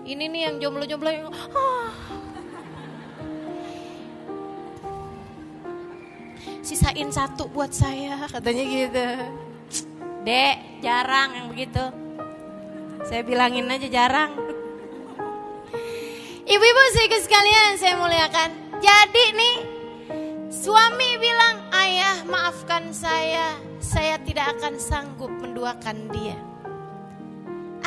Ini 0.08 0.24
nih 0.32 0.42
yang 0.48 0.56
jomblo-jomblo 0.64 1.12
yang 1.12 1.28
ah. 1.36 1.92
Sisain 6.64 7.12
satu 7.12 7.52
buat 7.52 7.76
saya 7.76 8.24
katanya 8.32 8.64
gitu. 8.72 9.08
Dek, 10.24 10.80
jarang 10.80 11.36
yang 11.36 11.48
begitu. 11.52 11.86
Saya 13.04 13.22
bilangin 13.28 13.68
aja 13.68 13.92
jarang. 13.92 14.32
Ibu-ibu 16.48 16.82
saya 16.96 17.20
sekalian 17.20 17.76
saya 17.76 18.00
muliakan. 18.00 18.50
Jadi 18.80 19.26
nih 19.36 19.56
Suami 20.52 21.16
bilang, 21.16 21.64
ayah 21.72 22.28
maafkan 22.28 22.92
saya, 22.92 23.56
saya 23.80 24.20
tidak 24.20 24.60
akan 24.60 24.76
sanggup 24.84 25.32
menduakan 25.32 26.12
dia. 26.12 26.36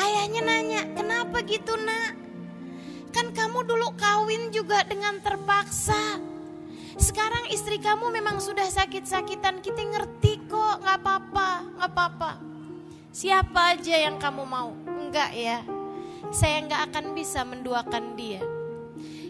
Ayahnya 0.00 0.40
nanya, 0.40 0.82
kenapa 0.96 1.44
gitu 1.44 1.76
nak? 1.76 2.16
Kan 3.12 3.36
kamu 3.36 3.68
dulu 3.68 3.92
kawin 4.00 4.48
juga 4.48 4.80
dengan 4.88 5.20
terpaksa. 5.20 6.16
Sekarang 6.96 7.52
istri 7.52 7.76
kamu 7.76 8.08
memang 8.08 8.40
sudah 8.40 8.64
sakit-sakitan, 8.64 9.60
kita 9.60 9.84
ngerti 9.84 10.48
kok, 10.48 10.80
gak 10.80 11.04
apa-apa, 11.04 11.68
gak 11.76 11.90
apa-apa. 11.92 12.32
Siapa 13.12 13.76
aja 13.76 14.08
yang 14.08 14.16
kamu 14.16 14.40
mau? 14.40 14.72
Enggak 14.88 15.36
ya, 15.36 15.60
saya 16.32 16.64
nggak 16.64 16.90
akan 16.90 17.12
bisa 17.12 17.44
menduakan 17.44 18.16
dia. 18.16 18.40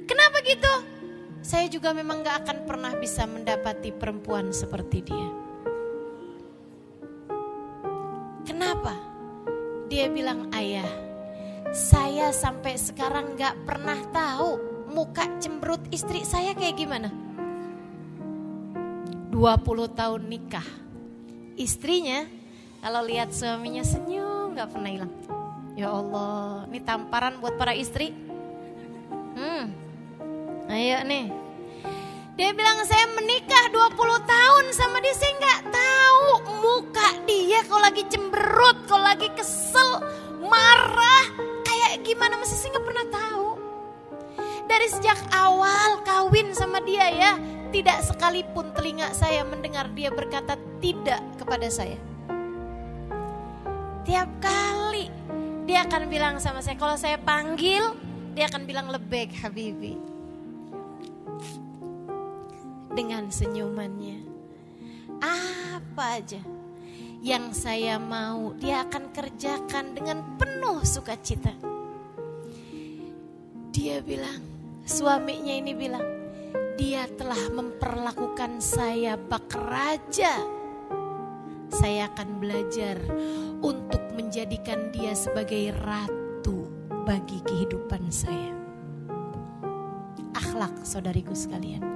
Kenapa 0.07 0.39
gitu? 0.47 0.94
Saya 1.45 1.69
juga 1.69 1.93
memang 1.93 2.25
gak 2.25 2.49
akan 2.49 2.59
pernah 2.65 2.93
bisa 2.97 3.29
mendapati 3.29 3.93
perempuan 3.93 4.49
seperti 4.49 5.05
dia. 5.05 5.29
Kenapa? 8.49 8.97
Dia 9.93 10.09
bilang, 10.09 10.49
ayah, 10.57 10.89
saya 11.69 12.33
sampai 12.33 12.81
sekarang 12.81 13.37
gak 13.37 13.61
pernah 13.69 14.01
tahu 14.09 14.57
muka 14.89 15.29
cemberut 15.37 15.85
istri 15.93 16.25
saya 16.25 16.57
kayak 16.57 16.81
gimana. 16.81 17.13
20 19.29 19.37
tahun 19.93 20.23
nikah. 20.25 20.65
Istrinya 21.61 22.25
kalau 22.81 23.05
lihat 23.05 23.37
suaminya 23.37 23.85
senyum 23.85 24.57
gak 24.57 24.73
pernah 24.73 24.89
hilang. 24.89 25.13
Ya 25.77 25.93
Allah, 25.93 26.65
ini 26.73 26.81
tamparan 26.81 27.37
buat 27.37 27.61
para 27.61 27.77
istri. 27.77 28.24
Ayo 30.75 31.07
nih. 31.07 31.31
Dia 32.35 32.51
bilang 32.51 32.83
saya 32.83 33.07
menikah 33.15 33.71
20 33.71 33.95
tahun 34.27 34.65
sama 34.75 34.99
dia 34.99 35.15
saya 35.15 35.39
nggak 35.39 35.71
tahu 35.71 36.27
muka 36.67 37.15
dia 37.31 37.63
kalau 37.71 37.87
lagi 37.87 38.03
cemberut, 38.11 38.83
kalau 38.91 39.07
lagi 39.07 39.31
kesel, 39.39 40.03
marah, 40.43 41.31
kayak 41.63 42.03
gimana 42.03 42.35
masih 42.43 42.59
saya 42.59 42.75
nggak 42.75 42.87
pernah 42.91 43.07
tahu. 43.07 43.49
Dari 44.67 44.87
sejak 44.91 45.23
awal 45.31 46.03
kawin 46.03 46.51
sama 46.59 46.83
dia 46.83 47.07
ya, 47.07 47.39
tidak 47.71 48.03
sekalipun 48.03 48.75
telinga 48.75 49.15
saya 49.15 49.47
mendengar 49.47 49.87
dia 49.95 50.11
berkata 50.11 50.59
tidak 50.83 51.23
kepada 51.39 51.71
saya. 51.71 52.03
Tiap 54.03 54.27
kali 54.43 55.07
dia 55.71 55.87
akan 55.87 56.11
bilang 56.11 56.43
sama 56.43 56.59
saya, 56.59 56.75
kalau 56.75 56.99
saya 56.99 57.15
panggil, 57.15 57.95
dia 58.35 58.51
akan 58.51 58.67
bilang 58.67 58.91
lebek 58.91 59.31
Habibi 59.39 60.14
dengan 62.95 63.29
senyumannya. 63.29 64.23
Apa 65.19 66.23
aja 66.23 66.41
yang 67.25 67.57
saya 67.57 67.97
mau, 67.97 68.53
dia 68.61 68.85
akan 68.87 69.11
kerjakan 69.11 69.97
dengan 69.97 70.37
penuh 70.37 70.85
sukacita. 70.85 71.57
Dia 73.75 74.05
bilang, 74.05 74.45
suaminya 74.85 75.57
ini 75.57 75.73
bilang, 75.73 76.05
dia 76.77 77.09
telah 77.17 77.49
memperlakukan 77.49 78.61
saya 78.61 79.17
bak 79.17 79.51
raja. 79.57 80.37
Saya 81.73 82.13
akan 82.13 82.39
belajar 82.39 83.01
untuk 83.65 84.05
menjadikan 84.15 84.93
dia 84.93 85.17
sebagai 85.17 85.75
ratu 85.81 86.69
bagi 87.09 87.41
kehidupan 87.41 88.13
saya. 88.13 88.53
Akhlak 90.37 90.85
saudariku 90.85 91.33
sekalian 91.33 91.94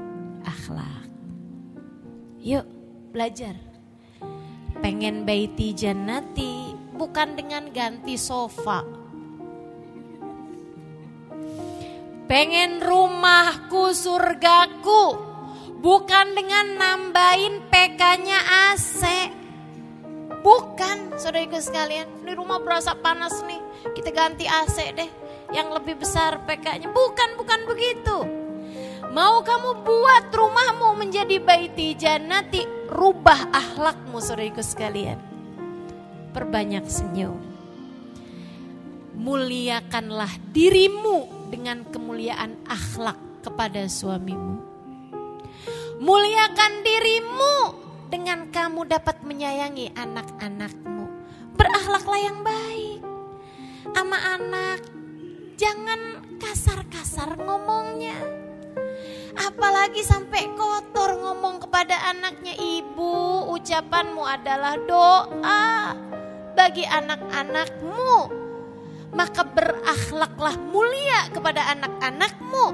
akhlak. 0.48 1.04
Yuk 2.40 2.64
belajar. 3.12 3.52
Pengen 4.80 5.28
baiti 5.28 5.76
jannati 5.76 6.72
bukan 6.96 7.36
dengan 7.36 7.68
ganti 7.74 8.16
sofa. 8.16 8.80
Pengen 12.28 12.84
rumahku 12.84 13.92
surgaku. 13.96 15.28
Bukan 15.78 16.34
dengan 16.34 16.74
nambahin 16.74 17.62
PK-nya 17.70 18.38
AC. 18.74 19.00
Bukan, 20.42 21.16
saudariku 21.16 21.62
sekalian. 21.62 22.26
Di 22.26 22.34
rumah 22.34 22.58
berasa 22.60 22.98
panas 22.98 23.40
nih. 23.46 23.62
Kita 23.94 24.10
ganti 24.10 24.44
AC 24.44 24.92
deh. 24.92 25.08
Yang 25.54 25.68
lebih 25.80 26.02
besar 26.02 26.44
PK-nya. 26.44 26.90
Bukan, 26.92 27.38
bukan 27.40 27.60
begitu. 27.64 28.47
Mau 29.08 29.40
kamu 29.40 29.88
buat 29.88 30.28
rumahmu 30.28 31.00
menjadi 31.00 31.40
baiti 31.40 31.96
jannati. 31.96 32.68
Rubah 32.92 33.48
akhlakmu 33.52 34.20
saudariku 34.20 34.60
sekalian. 34.60 35.16
Perbanyak 36.36 36.84
senyum. 36.84 37.40
Muliakanlah 39.16 40.28
dirimu 40.52 41.48
dengan 41.48 41.88
kemuliaan 41.88 42.60
akhlak 42.68 43.16
kepada 43.40 43.88
suamimu. 43.88 44.60
Muliakan 45.98 46.72
dirimu 46.84 47.56
dengan 48.12 48.52
kamu 48.52 48.92
dapat 48.92 49.24
menyayangi 49.24 49.96
anak-anakmu. 49.96 51.04
Berakhlaklah 51.56 52.20
yang 52.20 52.38
baik. 52.44 53.00
Sama 53.88 54.18
anak, 54.36 54.78
jangan 55.58 56.22
kasar-kasar 56.38 57.34
ngomongnya. 57.40 58.47
Apalagi 59.38 60.02
sampai 60.02 60.50
kotor 60.58 61.14
ngomong 61.18 61.62
kepada 61.62 62.10
anaknya 62.10 62.56
ibu, 62.58 63.46
ucapanmu 63.54 64.22
adalah 64.26 64.74
doa 64.82 65.94
bagi 66.58 66.82
anak-anakmu 66.82 68.38
maka 69.08 69.40
berakhlaklah 69.40 70.56
mulia 70.68 71.32
kepada 71.32 71.64
anak-anakmu. 71.72 72.64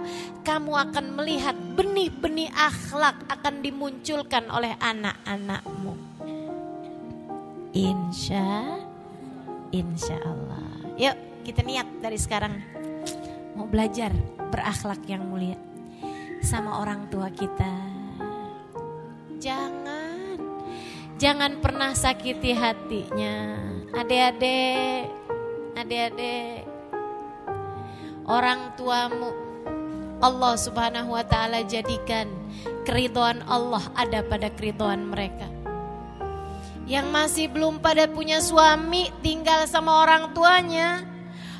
Kamu 0.43 0.73
akan 0.75 1.07
melihat 1.15 1.55
benih-benih 1.79 2.51
akhlak 2.51 3.15
akan 3.31 3.63
dimunculkan 3.63 4.51
oleh 4.51 4.75
anak-anakmu. 4.83 5.95
Insya, 7.75 8.79
insya 9.71 10.19
Allah. 10.23 10.69
Yuk 10.95 11.17
kita 11.43 11.61
niat 11.67 11.87
dari 11.99 12.19
sekarang 12.19 12.55
mau 13.59 13.67
belajar 13.67 14.11
berakhlak 14.51 15.03
yang 15.07 15.27
mulia 15.27 15.59
sama 16.45 16.85
orang 16.85 17.09
tua 17.09 17.33
kita. 17.33 17.73
Jangan, 19.41 20.39
jangan 21.17 21.59
pernah 21.65 21.97
sakiti 21.97 22.53
hatinya. 22.53 23.57
Adik-adik, 23.97 25.09
adik-adik 25.75 26.75
orang 28.25 28.73
tuamu 28.77 29.33
Allah 30.25 30.55
subhanahu 30.57 31.13
wa 31.13 31.25
ta'ala 31.25 31.65
jadikan 31.69 32.29
keridoan 32.89 33.45
Allah 33.45 33.85
ada 33.93 34.25
pada 34.25 34.49
keridoan 34.53 35.13
mereka 35.13 35.49
yang 36.85 37.09
masih 37.13 37.49
belum 37.49 37.81
pada 37.81 38.09
punya 38.09 38.41
suami 38.41 39.09
tinggal 39.25 39.65
sama 39.69 40.05
orang 40.05 40.33
tuanya 40.37 41.05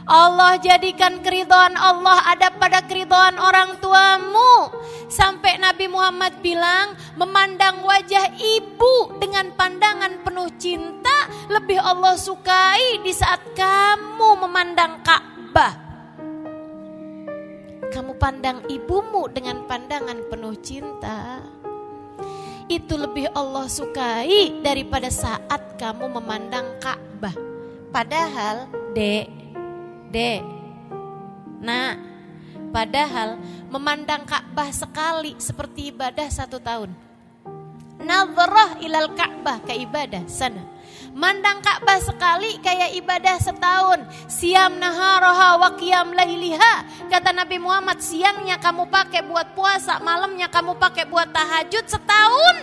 Allah 0.05 0.61
jadikan 0.61 1.25
keridoan 1.25 1.81
Allah 1.81 2.21
ada 2.29 2.53
pada 2.53 2.85
keridoan 2.85 3.41
orang 3.41 3.81
tuamu. 3.81 4.69
Sampai 5.09 5.57
Nabi 5.57 5.89
Muhammad 5.89 6.45
bilang 6.45 6.93
memandang 7.17 7.81
wajah 7.81 8.37
ibu 8.37 9.17
dengan 9.17 9.49
pandangan 9.57 10.21
penuh 10.21 10.53
cinta 10.61 11.29
lebih 11.49 11.81
Allah 11.81 12.21
sukai 12.21 13.01
di 13.01 13.17
saat 13.17 13.41
kamu 13.57 14.45
memandang 14.45 15.01
Ka'bah. 15.01 15.73
Kamu 17.89 18.19
pandang 18.21 18.61
ibumu 18.69 19.31
dengan 19.33 19.65
pandangan 19.65 20.21
penuh 20.29 20.57
cinta. 20.61 21.41
Itu 22.69 23.01
lebih 23.01 23.33
Allah 23.33 23.71
sukai 23.73 24.61
daripada 24.61 25.09
saat 25.09 25.81
kamu 25.81 26.13
memandang 26.21 26.77
Ka'bah. 26.83 27.37
Padahal, 27.95 28.67
Dek, 28.97 29.44
Dek, 30.15 30.47
nah 31.59 31.99
padahal 32.71 33.35
memandang 33.67 34.23
Ka'bah 34.23 34.71
sekali 34.71 35.35
seperti 35.43 35.91
ibadah 35.91 36.31
satu 36.31 36.63
tahun. 36.63 36.95
Nazarah 37.99 38.79
ilal 38.79 39.11
Ka'bah 39.19 39.59
ke 39.67 39.75
ibadah 39.75 40.23
sana. 40.31 40.63
Mandang 41.19 41.59
Ka'bah 41.59 41.99
sekali 41.99 42.63
kayak 42.63 42.95
ibadah 42.95 43.43
setahun. 43.43 44.07
Siam 44.31 44.79
naharoha 44.79 45.59
wa 45.59 45.75
qiyam 45.75 46.15
lailiha. 46.15 47.07
Kata 47.11 47.35
Nabi 47.35 47.59
Muhammad, 47.59 47.99
siangnya 47.99 48.63
kamu 48.63 48.87
pakai 48.87 49.27
buat 49.27 49.51
puasa, 49.59 49.99
malamnya 49.99 50.47
kamu 50.47 50.79
pakai 50.79 51.11
buat 51.11 51.35
tahajud 51.35 51.91
setahun. 51.91 52.57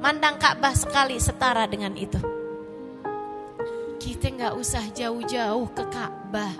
Mandang 0.00 0.40
Ka'bah 0.40 0.72
sekali 0.72 1.20
setara 1.20 1.68
dengan 1.68 1.92
itu 1.92 2.33
kita 4.04 4.28
nggak 4.36 4.54
usah 4.60 4.84
jauh-jauh 4.92 5.64
ke 5.72 5.80
Ka'bah. 5.88 6.52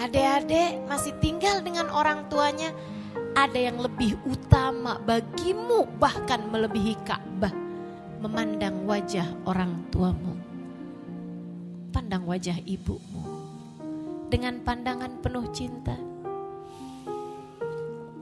Adik-adik 0.00 0.80
masih 0.88 1.12
tinggal 1.20 1.60
dengan 1.60 1.92
orang 1.92 2.24
tuanya, 2.32 2.72
ada 3.36 3.60
yang 3.60 3.76
lebih 3.76 4.16
utama 4.24 4.96
bagimu 5.04 5.84
bahkan 6.00 6.48
melebihi 6.48 6.96
Ka'bah. 7.04 7.52
Memandang 8.24 8.88
wajah 8.88 9.28
orang 9.44 9.84
tuamu. 9.92 10.32
Pandang 11.92 12.24
wajah 12.24 12.56
ibumu. 12.64 13.20
Dengan 14.32 14.64
pandangan 14.64 15.20
penuh 15.20 15.44
cinta. 15.52 15.92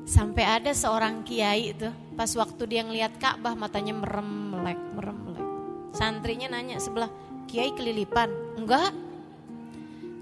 Sampai 0.02 0.42
ada 0.42 0.74
seorang 0.74 1.22
kiai 1.22 1.70
itu, 1.70 1.86
pas 2.18 2.34
waktu 2.34 2.66
dia 2.66 2.82
ngeliat 2.82 3.14
Ka'bah 3.22 3.54
matanya 3.54 3.94
merem 3.94 4.58
melek, 4.58 4.80
merem 4.98 5.18
melek. 5.22 5.46
Santrinya 5.94 6.50
nanya 6.50 6.82
sebelah, 6.82 7.08
Kiai 7.46 7.70
kelilipan? 7.74 8.30
Enggak. 8.58 8.92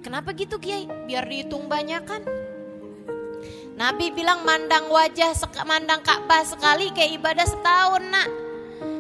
Kenapa 0.00 0.32
gitu 0.32 0.56
Kiai? 0.56 0.88
Biar 1.08 1.28
dihitung 1.28 1.68
banyak 1.68 2.02
kan. 2.08 2.22
Nabi 3.80 4.12
bilang 4.12 4.44
mandang 4.44 4.92
wajah, 4.92 5.32
mandang 5.64 6.04
Ka'bah 6.04 6.44
sekali 6.44 6.92
kayak 6.92 7.16
ibadah 7.16 7.48
setahun 7.48 8.04
nak. 8.12 8.28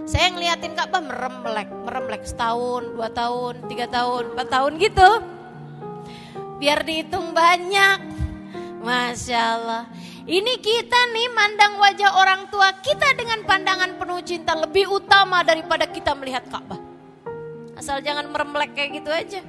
Saya 0.08 0.32
ngeliatin 0.32 0.72
Ka'bah 0.72 1.04
meremlek, 1.04 1.68
meremlek 1.84 2.24
setahun, 2.24 2.88
dua 2.96 3.12
tahun, 3.12 3.68
tiga 3.68 3.86
tahun, 3.92 4.32
empat 4.32 4.48
tahun 4.48 4.72
gitu. 4.80 5.10
Biar 6.56 6.80
dihitung 6.80 7.36
banyak. 7.36 7.98
Masya 8.80 9.40
Allah. 9.60 9.84
Ini 10.24 10.60
kita 10.60 11.00
nih 11.12 11.28
mandang 11.32 11.76
wajah 11.76 12.16
orang 12.16 12.48
tua 12.48 12.72
kita 12.80 13.12
dengan 13.16 13.44
pandangan 13.44 14.00
penuh 14.00 14.20
cinta 14.24 14.56
lebih 14.56 14.88
utama 14.88 15.44
daripada 15.44 15.84
kita 15.84 16.16
melihat 16.16 16.48
Ka'bah. 16.48 16.89
Asal 17.80 18.04
jangan 18.04 18.28
meremlek 18.28 18.76
kayak 18.76 18.90
gitu 19.00 19.08
aja. 19.08 19.40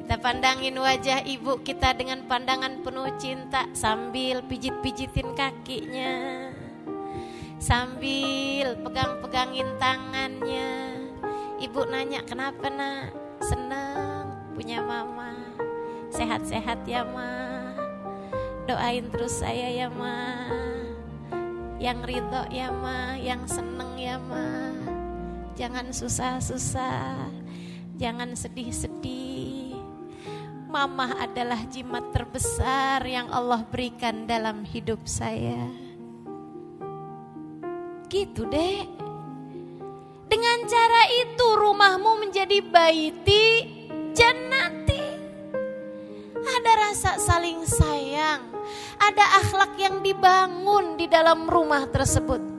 Kita 0.00 0.16
pandangin 0.24 0.72
wajah 0.80 1.20
ibu 1.28 1.60
kita 1.60 1.92
dengan 1.92 2.24
pandangan 2.24 2.80
penuh 2.80 3.12
cinta 3.20 3.68
sambil 3.76 4.40
pijit-pijitin 4.48 5.36
kakinya. 5.36 6.48
Sambil 7.60 8.80
pegang-pegangin 8.80 9.68
tangannya. 9.76 10.96
Ibu 11.60 11.92
nanya 11.92 12.24
kenapa 12.24 12.72
nak? 12.72 13.12
Seneng 13.44 14.56
punya 14.56 14.80
mama. 14.80 15.36
Sehat-sehat 16.08 16.88
ya 16.88 17.04
ma. 17.04 17.60
Doain 18.64 19.12
terus 19.12 19.44
saya 19.44 19.68
ya 19.68 19.92
ma. 19.92 20.48
Yang 21.76 22.00
ridho 22.08 22.42
ya 22.48 22.72
ma, 22.72 23.12
yang 23.20 23.44
seneng 23.44 23.92
ya 24.00 24.16
ma 24.16 24.83
Jangan 25.54 25.94
susah-susah, 25.94 27.30
jangan 27.94 28.34
sedih-sedih. 28.34 29.78
Mama 30.66 31.14
adalah 31.22 31.62
jimat 31.70 32.10
terbesar 32.10 33.06
yang 33.06 33.30
Allah 33.30 33.62
berikan 33.62 34.26
dalam 34.26 34.66
hidup 34.66 35.06
saya. 35.06 35.70
Gitu 38.10 38.50
deh. 38.50 38.82
Dengan 40.26 40.58
cara 40.66 41.02
itu 41.22 41.46
rumahmu 41.54 42.26
menjadi 42.26 42.58
baiti 42.58 43.46
jannati. 44.10 45.06
Ada 46.34 46.72
rasa 46.90 47.10
saling 47.22 47.62
sayang, 47.62 48.42
ada 48.98 49.24
akhlak 49.38 49.78
yang 49.78 50.02
dibangun 50.02 50.98
di 50.98 51.06
dalam 51.06 51.46
rumah 51.46 51.86
tersebut. 51.86 52.53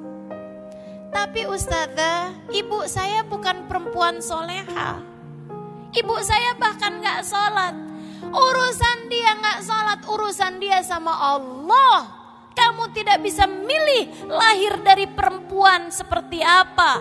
Tapi 1.15 1.47
ustazah, 1.47 2.35
ibu 2.51 2.83
saya 2.91 3.23
bukan 3.23 3.71
perempuan 3.71 4.19
soleha. 4.19 4.99
Ibu 5.95 6.15
saya 6.19 6.59
bahkan 6.59 6.99
gak 6.99 7.23
sholat. 7.23 7.71
Urusan 8.35 9.07
dia 9.07 9.31
gak 9.39 9.63
sholat, 9.63 9.99
urusan 10.11 10.59
dia 10.59 10.83
sama 10.83 11.15
Allah. 11.15 12.03
Kamu 12.51 12.91
tidak 12.91 13.23
bisa 13.23 13.47
milih 13.47 14.27
lahir 14.27 14.75
dari 14.83 15.07
perempuan 15.07 15.87
seperti 15.87 16.43
apa. 16.43 16.99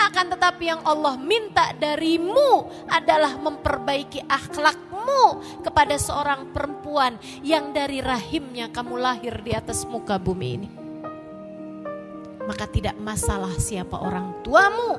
Akan 0.00 0.32
tetapi 0.32 0.72
yang 0.72 0.80
Allah 0.88 1.20
minta 1.20 1.76
darimu 1.76 2.72
adalah 2.88 3.36
memperbaiki 3.36 4.32
akhlakmu 4.32 5.60
kepada 5.60 6.00
seorang 6.00 6.56
perempuan 6.56 7.20
yang 7.44 7.76
dari 7.76 8.00
rahimnya 8.00 8.72
kamu 8.72 8.96
lahir 8.96 9.44
di 9.44 9.52
atas 9.52 9.84
muka 9.84 10.16
bumi 10.16 10.48
ini. 10.56 10.81
Maka 12.46 12.66
tidak 12.66 12.98
masalah 12.98 13.54
siapa 13.56 13.98
orang 13.98 14.42
tuamu. 14.42 14.98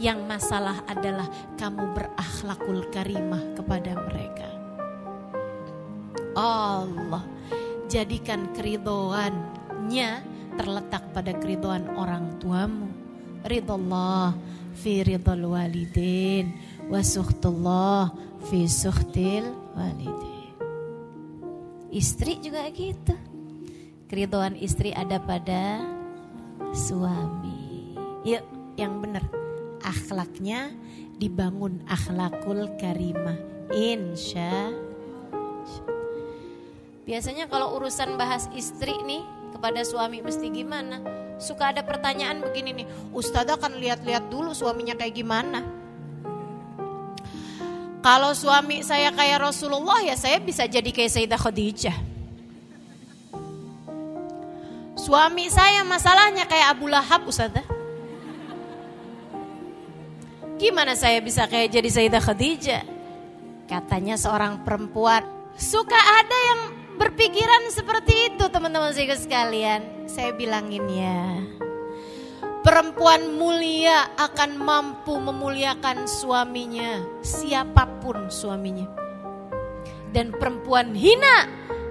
Yang 0.00 0.18
masalah 0.26 0.82
adalah 0.88 1.28
kamu 1.58 1.94
berakhlakul 1.94 2.80
karimah 2.90 3.42
kepada 3.54 3.92
mereka. 4.08 4.48
Allah 6.32 7.22
jadikan 7.92 8.48
keridoannya 8.56 10.10
terletak 10.56 11.12
pada 11.12 11.36
keridoan 11.36 11.84
orang 11.92 12.40
tuamu. 12.40 12.88
Ridallah 13.44 14.32
fi 14.72 15.04
ridal 15.04 15.44
walidin 15.44 16.56
wa 16.88 17.04
suhtullah 17.04 18.08
fi 18.48 18.64
suhtil 18.64 19.44
walidin. 19.76 20.56
Istri 21.92 22.40
juga 22.40 22.64
gitu. 22.72 23.12
Keridoan 24.08 24.56
istri 24.56 24.92
ada 24.96 25.20
pada 25.20 25.84
suami. 26.72 27.94
Yuk, 28.24 28.44
yang 28.80 28.98
benar. 28.98 29.24
Akhlaknya 29.84 30.72
dibangun 31.20 31.84
akhlakul 31.86 32.66
karimah. 32.80 33.38
Insya 33.72 34.68
Biasanya 37.02 37.50
kalau 37.50 37.74
urusan 37.80 38.14
bahas 38.14 38.46
istri 38.54 38.94
nih 39.02 39.26
kepada 39.50 39.82
suami 39.82 40.22
mesti 40.22 40.48
gimana? 40.54 41.02
Suka 41.42 41.74
ada 41.74 41.82
pertanyaan 41.82 42.38
begini 42.38 42.84
nih, 42.84 42.86
Ustazah 43.10 43.58
kan 43.58 43.74
lihat-lihat 43.74 44.30
dulu 44.30 44.54
suaminya 44.54 44.94
kayak 44.94 45.14
gimana. 45.18 45.66
Kalau 48.02 48.34
suami 48.34 48.82
saya 48.86 49.10
kayak 49.14 49.42
Rasulullah 49.50 50.02
ya 50.02 50.14
saya 50.18 50.38
bisa 50.42 50.66
jadi 50.66 50.90
kayak 50.90 51.10
Sayyidah 51.10 51.38
Khadijah. 51.38 52.11
Suami 55.02 55.50
saya 55.50 55.82
masalahnya 55.82 56.46
kayak 56.46 56.78
Abu 56.78 56.86
Lahab 56.86 57.26
Ustazah. 57.26 57.66
Gimana 60.62 60.94
saya 60.94 61.18
bisa 61.18 61.42
kayak 61.50 61.74
jadi 61.74 61.90
Sayyidah 61.90 62.22
Khadijah? 62.22 62.82
Katanya 63.66 64.14
seorang 64.14 64.62
perempuan 64.62 65.26
suka 65.58 65.98
ada 65.98 66.38
yang 66.54 66.60
berpikiran 67.02 67.66
seperti 67.74 68.30
itu 68.30 68.46
teman-teman 68.46 68.94
saya 68.94 69.18
sekalian. 69.18 70.06
Saya 70.06 70.38
bilangin 70.38 70.86
ya. 70.86 71.50
Perempuan 72.62 73.34
mulia 73.34 74.06
akan 74.14 74.54
mampu 74.54 75.18
memuliakan 75.18 76.06
suaminya, 76.06 77.02
siapa 77.26 77.90
pun 77.98 78.30
suaminya. 78.30 78.86
Dan 80.14 80.30
perempuan 80.30 80.94
hina 80.94 81.50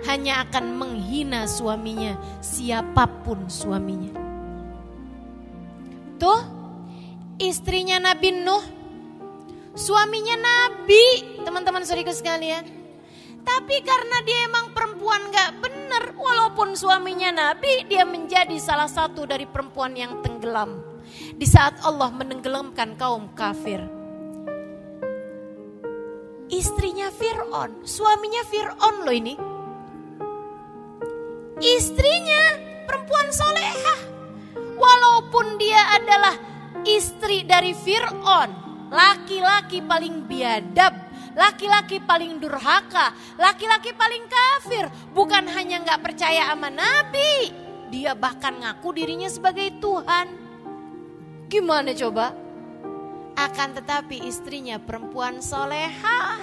hanya 0.09 0.45
akan 0.47 0.77
menghina 0.77 1.45
suaminya, 1.45 2.17
siapa 2.41 3.05
pun 3.21 3.45
suaminya. 3.45 4.13
Tuh, 6.17 6.41
istrinya 7.41 7.97
Nabi 8.01 8.29
Nuh, 8.41 8.65
suaminya 9.73 10.37
Nabi, 10.37 11.37
teman-teman 11.41 11.85
saudara 11.85 12.13
sekalian. 12.13 12.65
Tapi 13.41 13.81
karena 13.81 14.21
dia 14.21 14.45
emang 14.45 14.69
perempuan 14.69 15.33
gak 15.33 15.65
bener, 15.65 16.13
walaupun 16.13 16.77
suaminya 16.77 17.33
Nabi, 17.33 17.89
dia 17.89 18.05
menjadi 18.05 18.53
salah 18.61 18.85
satu 18.85 19.25
dari 19.25 19.49
perempuan 19.49 19.97
yang 19.97 20.21
tenggelam. 20.21 20.77
Di 21.33 21.49
saat 21.49 21.81
Allah 21.81 22.13
menenggelamkan 22.13 22.93
kaum 23.01 23.33
kafir. 23.33 23.81
Istrinya 26.53 27.09
Fir'aun, 27.09 27.81
suaminya 27.81 28.45
Fir'aun 28.45 29.07
loh 29.07 29.15
ini. 29.15 29.50
Istrinya 31.61 32.57
perempuan 32.89 33.29
solehah. 33.29 34.01
Walaupun 34.81 35.61
dia 35.61 35.77
adalah 35.93 36.33
istri 36.89 37.45
dari 37.45 37.77
Fir'aun, 37.77 38.49
laki-laki 38.89 39.85
paling 39.85 40.25
biadab, 40.25 40.89
laki-laki 41.37 42.01
paling 42.01 42.41
durhaka, 42.41 43.13
laki-laki 43.37 43.93
paling 43.93 44.25
kafir. 44.25 44.89
Bukan 45.13 45.45
hanya 45.53 45.85
nggak 45.85 46.01
percaya 46.01 46.49
sama 46.49 46.73
Nabi, 46.73 47.53
dia 47.93 48.17
bahkan 48.17 48.57
ngaku 48.57 48.89
dirinya 48.97 49.29
sebagai 49.29 49.69
Tuhan. 49.77 50.33
Gimana 51.45 51.93
coba? 51.93 52.33
Akan 53.37 53.77
tetapi 53.77 54.25
istrinya 54.25 54.81
perempuan 54.81 55.45
solehah. 55.45 56.41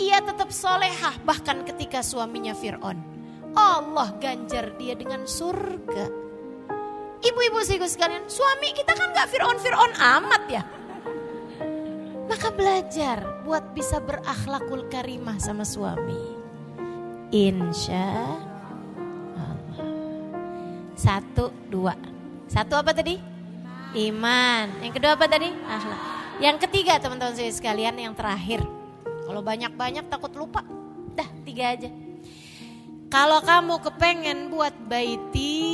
Ia 0.00 0.24
tetap 0.24 0.48
solehah 0.48 1.12
bahkan 1.28 1.60
ketika 1.60 2.00
suaminya 2.00 2.56
Fir'aun. 2.56 3.15
Allah 3.56 4.12
ganjar 4.20 4.76
dia 4.76 4.92
dengan 4.92 5.24
surga. 5.24 6.28
Ibu-ibu 7.24 7.58
sekalian, 7.64 8.28
suami 8.28 8.76
kita 8.76 8.92
kan 8.92 9.10
gak 9.16 9.32
Fir'aun-Fir'aun 9.32 9.96
amat 9.96 10.42
ya. 10.52 10.62
Maka 12.28 12.52
belajar 12.52 13.42
buat 13.42 13.72
bisa 13.72 13.98
berakhlakul 13.98 14.86
karimah 14.92 15.40
sama 15.40 15.64
suami. 15.64 16.36
Insya 17.32 18.36
Allah. 19.34 19.56
Satu, 20.94 21.50
dua. 21.72 21.96
Satu 22.46 22.76
apa 22.76 22.92
tadi? 22.92 23.18
Iman. 23.96 24.84
Yang 24.84 25.00
kedua 25.00 25.16
apa 25.16 25.26
tadi? 25.26 25.48
Akhlak. 25.50 26.00
Yang 26.36 26.56
ketiga 26.68 27.00
teman-teman 27.00 27.32
saya 27.32 27.48
sekalian 27.50 27.96
yang 27.96 28.12
terakhir. 28.12 28.60
Kalau 29.24 29.40
banyak-banyak 29.40 30.04
takut 30.12 30.30
lupa. 30.36 30.60
Dah 31.16 31.26
tiga 31.42 31.72
aja. 31.72 31.88
Kalau 33.06 33.38
kamu 33.40 33.80
kepengen 33.86 34.50
buat 34.50 34.74
baiti 34.90 35.66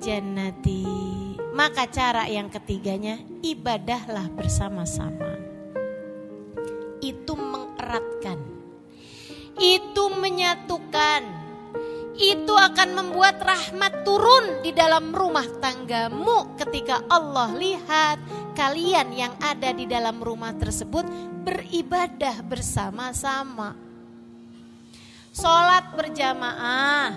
jannati. 0.00 0.84
Maka 1.56 1.88
cara 1.88 2.28
yang 2.28 2.52
ketiganya 2.52 3.16
ibadahlah 3.40 4.28
bersama-sama 4.28 5.40
itu 7.00 7.32
mengeratkan, 7.32 8.36
itu 9.56 10.04
menyatukan, 10.20 11.24
itu 12.20 12.52
akan 12.52 12.88
membuat 12.92 13.40
rahmat 13.40 14.04
turun 14.04 14.60
di 14.60 14.76
dalam 14.76 15.16
rumah 15.16 15.48
tanggamu 15.64 16.60
ketika 16.60 17.00
Allah 17.08 17.48
lihat 17.56 18.20
kalian 18.52 19.16
yang 19.16 19.32
ada 19.40 19.72
di 19.72 19.88
dalam 19.88 20.20
rumah 20.20 20.52
tersebut 20.52 21.08
beribadah 21.40 22.44
bersama-sama. 22.44 23.85
Sholat 25.36 25.92
berjamaah, 25.92 27.12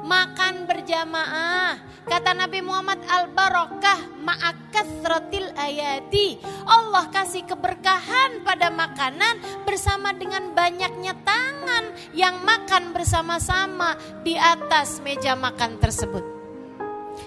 makan 0.00 0.64
berjamaah. 0.64 1.76
Kata 2.08 2.32
Nabi 2.32 2.64
Muhammad 2.64 2.96
al-barakah 3.04 4.24
ma'akasratil 4.24 5.52
ayati. 5.52 6.40
Allah 6.64 7.12
kasih 7.12 7.44
keberkahan 7.44 8.40
pada 8.40 8.72
makanan 8.72 9.68
bersama 9.68 10.16
dengan 10.16 10.56
banyaknya 10.56 11.12
tangan 11.20 11.92
yang 12.16 12.40
makan 12.40 12.96
bersama-sama 12.96 14.00
di 14.24 14.32
atas 14.40 15.04
meja 15.04 15.36
makan 15.36 15.76
tersebut. 15.76 16.24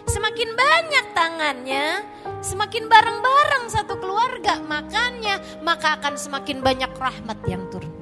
Semakin 0.10 0.58
banyak 0.58 1.06
tangannya, 1.14 2.02
semakin 2.42 2.90
bareng-bareng 2.90 3.70
satu 3.70 3.94
keluarga 4.02 4.58
makannya, 4.58 5.62
maka 5.62 6.02
akan 6.02 6.18
semakin 6.18 6.66
banyak 6.66 6.90
rahmat 6.98 7.38
yang 7.46 7.70
turun. 7.70 8.01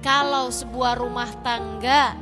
Kalau 0.00 0.48
sebuah 0.48 0.96
rumah 0.96 1.28
tangga 1.44 2.16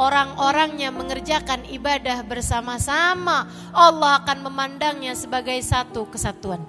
orang-orangnya 0.00 0.88
mengerjakan 0.88 1.68
ibadah 1.68 2.24
bersama-sama, 2.24 3.44
Allah 3.76 4.24
akan 4.24 4.48
memandangnya 4.48 5.12
sebagai 5.12 5.60
satu 5.60 6.08
kesatuan. 6.08 6.64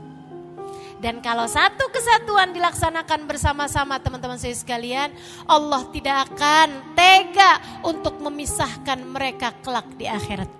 Dan 1.01 1.23
kalau 1.23 1.47
satu 1.49 1.89
kesatuan 1.89 2.53
dilaksanakan 2.53 3.25
bersama-sama 3.25 3.97
teman-teman 3.97 4.37
saya 4.37 4.53
sekalian, 4.53 5.09
Allah 5.49 5.87
tidak 5.89 6.29
akan 6.29 6.93
tega 6.93 7.57
untuk 7.81 8.21
memisahkan 8.21 9.01
mereka 9.07 9.55
kelak 9.65 9.87
di 9.97 10.05
akhirat. 10.05 10.51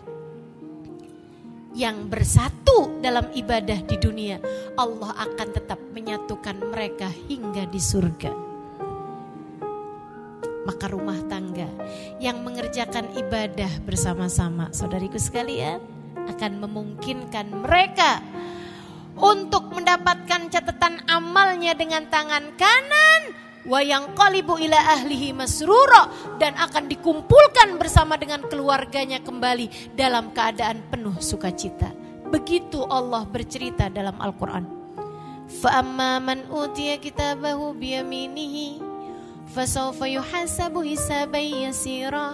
Yang 1.76 1.98
bersatu 2.10 3.00
dalam 3.04 3.30
ibadah 3.36 3.86
di 3.86 3.96
dunia, 4.02 4.42
Allah 4.80 5.14
akan 5.30 5.48
tetap 5.52 5.78
menyatukan 5.94 6.58
mereka 6.74 7.08
hingga 7.30 7.70
di 7.70 7.80
surga 7.80 8.51
maka 10.64 10.90
rumah 10.90 11.18
tangga 11.26 11.68
yang 12.22 12.46
mengerjakan 12.46 13.10
ibadah 13.18 13.70
bersama-sama, 13.86 14.70
saudariku 14.70 15.18
sekalian, 15.18 15.82
akan 16.30 16.52
memungkinkan 16.62 17.50
mereka 17.66 18.22
untuk 19.18 19.74
mendapatkan 19.74 20.50
catatan 20.50 21.02
amalnya 21.10 21.74
dengan 21.74 22.06
tangan 22.08 22.54
kanan. 22.58 23.22
Wayang 23.62 24.18
kalibu 24.18 24.58
ila 24.58 24.98
ahlihi 24.98 25.38
masruro 25.38 26.10
dan 26.42 26.58
akan 26.58 26.90
dikumpulkan 26.90 27.78
bersama 27.78 28.18
dengan 28.18 28.42
keluarganya 28.50 29.22
kembali 29.22 29.94
dalam 29.94 30.34
keadaan 30.34 30.82
penuh 30.90 31.14
sukacita. 31.22 31.94
Begitu 32.34 32.82
Allah 32.90 33.22
bercerita 33.22 33.86
dalam 33.94 34.18
Al-Quran. 34.18 34.66
Fa'amma 35.62 36.18
man 36.18 36.48
utiya 36.50 36.98
kitabahu 36.98 37.78
biyaminihi 37.78 38.91
yuhasabu 39.52 40.80
hisaban 40.80 41.44
yasira 41.68 42.32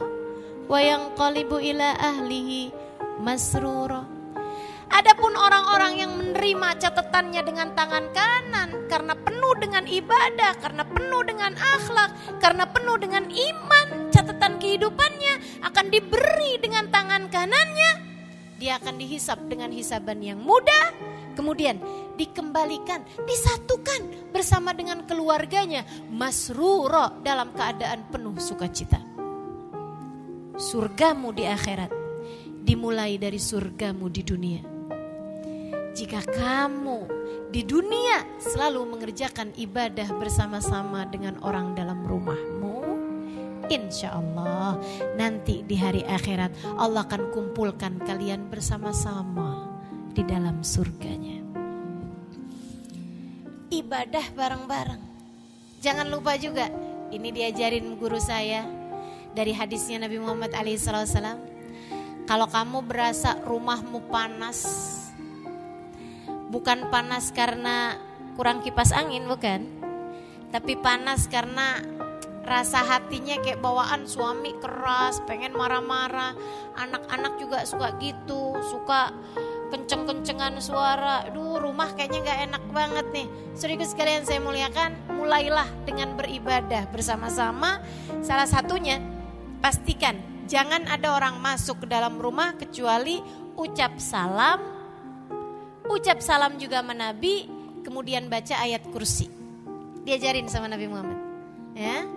wa 0.70 0.78
yanqalibu 0.78 1.58
ila 1.58 1.98
ahlihi 1.98 2.70
masrura. 3.18 4.06
Adapun 4.88 5.36
orang-orang 5.36 6.00
yang 6.00 6.12
menerima 6.16 6.80
catatannya 6.80 7.42
dengan 7.44 7.76
tangan 7.76 8.08
kanan 8.16 8.88
karena 8.88 9.20
penuh 9.20 9.54
dengan 9.60 9.84
ibadah, 9.84 10.56
karena 10.64 10.88
penuh 10.88 11.22
dengan 11.28 11.52
akhlak, 11.60 12.40
karena 12.40 12.64
penuh 12.72 12.96
dengan 12.96 13.28
iman, 13.28 13.88
catatan 14.14 14.56
kehidupannya 14.62 15.66
akan 15.68 15.86
diberi 15.92 16.56
dengan 16.64 16.88
tangan 16.88 17.28
kanannya. 17.28 17.92
Dia 18.64 18.80
akan 18.80 18.96
dihisap 18.96 19.44
dengan 19.52 19.76
hisaban 19.76 20.24
yang 20.24 20.40
mudah, 20.40 20.96
kemudian 21.36 21.84
dikembalikan, 22.18 23.06
disatukan 23.24 24.34
bersama 24.34 24.74
dengan 24.74 25.06
keluarganya, 25.06 25.86
masruro 26.10 27.22
dalam 27.22 27.54
keadaan 27.54 28.10
penuh 28.10 28.36
sukacita. 28.42 29.00
Surgamu 30.58 31.32
di 31.32 31.46
akhirat 31.46 31.94
dimulai 32.66 33.22
dari 33.22 33.38
surgamu 33.38 34.10
di 34.10 34.26
dunia 34.26 34.78
jika 35.98 36.22
kamu 36.30 37.10
di 37.50 37.66
dunia 37.66 38.22
selalu 38.38 38.86
mengerjakan 38.86 39.50
ibadah 39.58 40.06
bersama-sama 40.22 41.10
dengan 41.10 41.42
orang 41.42 41.74
dalam 41.74 42.06
rumahmu, 42.06 42.86
insya 43.66 44.14
Allah 44.14 44.78
nanti 45.18 45.66
di 45.66 45.74
hari 45.74 46.06
akhirat 46.06 46.54
Allah 46.78 47.02
akan 47.02 47.34
kumpulkan 47.34 47.98
kalian 48.06 48.46
bersama-sama 48.46 49.74
di 50.14 50.22
dalam 50.22 50.62
surganya. 50.62 51.37
Ibadah 53.68 54.32
bareng-bareng. 54.32 55.02
Jangan 55.84 56.08
lupa 56.08 56.40
juga, 56.40 56.72
ini 57.12 57.30
diajarin 57.36 58.00
guru 58.00 58.18
saya 58.18 58.64
dari 59.36 59.52
hadisnya 59.52 60.08
Nabi 60.08 60.18
Muhammad 60.24 60.56
SAW. 60.56 61.40
Kalau 62.28 62.48
kamu 62.48 62.84
berasa 62.88 63.40
rumahmu 63.44 64.08
panas, 64.12 64.64
bukan 66.48 66.88
panas 66.88 67.32
karena 67.36 68.00
kurang 68.40 68.64
kipas 68.64 68.96
angin 68.96 69.28
bukan 69.28 69.68
tapi 70.54 70.80
panas 70.80 71.28
karena 71.28 71.84
rasa 72.48 72.80
hatinya 72.80 73.36
kayak 73.44 73.60
bawaan 73.60 74.08
suami 74.08 74.56
keras 74.64 75.20
pengen 75.28 75.52
marah-marah 75.52 76.32
anak-anak 76.80 77.36
juga 77.36 77.68
suka 77.68 77.92
gitu 78.00 78.56
suka 78.64 79.12
kenceng-kencengan 79.70 80.60
suara 80.64 81.28
Duh 81.32 81.60
rumah 81.62 81.92
kayaknya 81.94 82.20
gak 82.28 82.40
enak 82.52 82.64
banget 82.72 83.06
nih 83.14 83.28
Serius 83.54 83.92
sekalian 83.94 84.24
saya 84.24 84.40
muliakan 84.42 84.96
Mulailah 85.14 85.68
dengan 85.84 86.16
beribadah 86.16 86.88
bersama-sama 86.90 87.84
Salah 88.24 88.48
satunya 88.48 89.00
Pastikan 89.60 90.18
jangan 90.48 90.88
ada 90.88 91.16
orang 91.16 91.40
masuk 91.44 91.84
ke 91.84 91.88
dalam 91.92 92.20
rumah 92.20 92.56
Kecuali 92.56 93.20
ucap 93.58 94.00
salam 94.00 94.78
ucap 95.88 96.20
salam 96.20 96.60
juga 96.60 96.84
sama 96.84 96.94
Nabi, 96.94 97.48
kemudian 97.82 98.28
baca 98.28 98.56
ayat 98.60 98.84
kursi. 98.92 99.32
Diajarin 100.04 100.48
sama 100.52 100.68
Nabi 100.72 100.88
Muhammad. 100.88 101.20
Ya, 101.78 102.08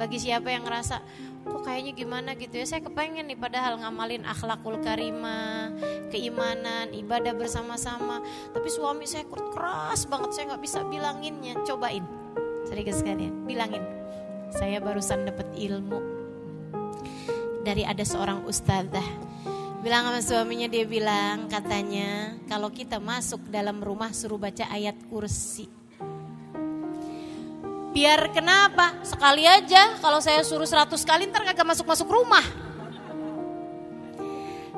bagi 0.00 0.16
siapa 0.16 0.48
yang 0.48 0.64
ngerasa 0.64 1.02
kok 1.46 1.62
kayaknya 1.64 1.92
gimana 1.96 2.30
gitu 2.36 2.60
ya? 2.60 2.66
Saya 2.68 2.82
kepengen 2.84 3.28
nih 3.28 3.38
padahal 3.38 3.80
ngamalin 3.80 4.24
akhlakul 4.28 4.78
karimah 4.80 5.72
keimanan 6.12 6.92
ibadah 6.92 7.32
bersama-sama. 7.32 8.20
Tapi 8.52 8.68
suami 8.68 9.04
saya 9.08 9.24
keras 9.26 10.04
banget 10.04 10.30
saya 10.36 10.44
nggak 10.54 10.62
bisa 10.62 10.80
bilanginnya. 10.84 11.56
Cobain. 11.64 12.04
Sedikit 12.68 12.94
sekalian 12.94 13.48
bilangin. 13.48 13.82
Saya 14.50 14.82
barusan 14.82 15.24
dapat 15.24 15.46
ilmu 15.56 16.00
dari 17.60 17.84
ada 17.84 18.02
seorang 18.02 18.48
ustadzah 18.48 19.04
bilang 19.80 20.12
sama 20.12 20.20
suaminya 20.20 20.68
dia 20.68 20.84
bilang 20.84 21.48
katanya 21.48 22.36
kalau 22.44 22.68
kita 22.68 23.00
masuk 23.00 23.48
dalam 23.48 23.80
rumah 23.80 24.12
suruh 24.12 24.36
baca 24.36 24.68
ayat 24.68 24.92
kursi. 25.08 25.79
Biar 27.90 28.30
kenapa? 28.30 28.94
Sekali 29.02 29.42
aja 29.50 29.98
kalau 29.98 30.22
saya 30.22 30.46
suruh 30.46 30.66
seratus 30.66 31.02
kali 31.02 31.26
ntar 31.26 31.42
kagak 31.42 31.66
masuk-masuk 31.66 32.06
rumah. 32.06 32.42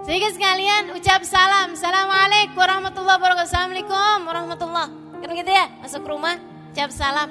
Sehingga 0.03 0.33
sekalian 0.35 0.97
ucap 0.97 1.23
salam. 1.23 1.77
Assalamualaikum 1.77 2.57
warahmatullahi 2.57 3.17
wabarakatuh. 3.21 3.49
Assalamualaikum 3.53 4.19
warahmatullahi 4.27 4.91
Kan 5.23 5.39
gitu 5.39 5.53
ya? 5.55 5.71
Masuk 5.79 6.03
rumah, 6.03 6.35
ucap 6.75 6.91
salam. 6.91 7.31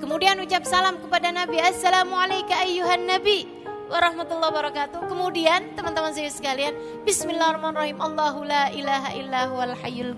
Kemudian 0.00 0.40
ucap 0.40 0.64
salam 0.64 0.96
kepada 0.96 1.28
Nabi. 1.28 1.60
Assalamualaikum 1.60 2.56
ayyuhan 2.56 3.04
Nabi 3.04 3.44
warahmatullahi 3.92 4.48
wabarakatuh. 4.48 5.04
Kemudian 5.04 5.76
teman-teman 5.76 6.16
saya 6.16 6.32
sekalian, 6.32 6.72
Bismillahirrahmanirrahim. 7.04 8.00
Allahu 8.00 8.48
la 8.48 8.72
ilaha 8.72 9.12
illa 9.12 9.40
huwal 9.52 9.76
hayyul. 9.76 10.16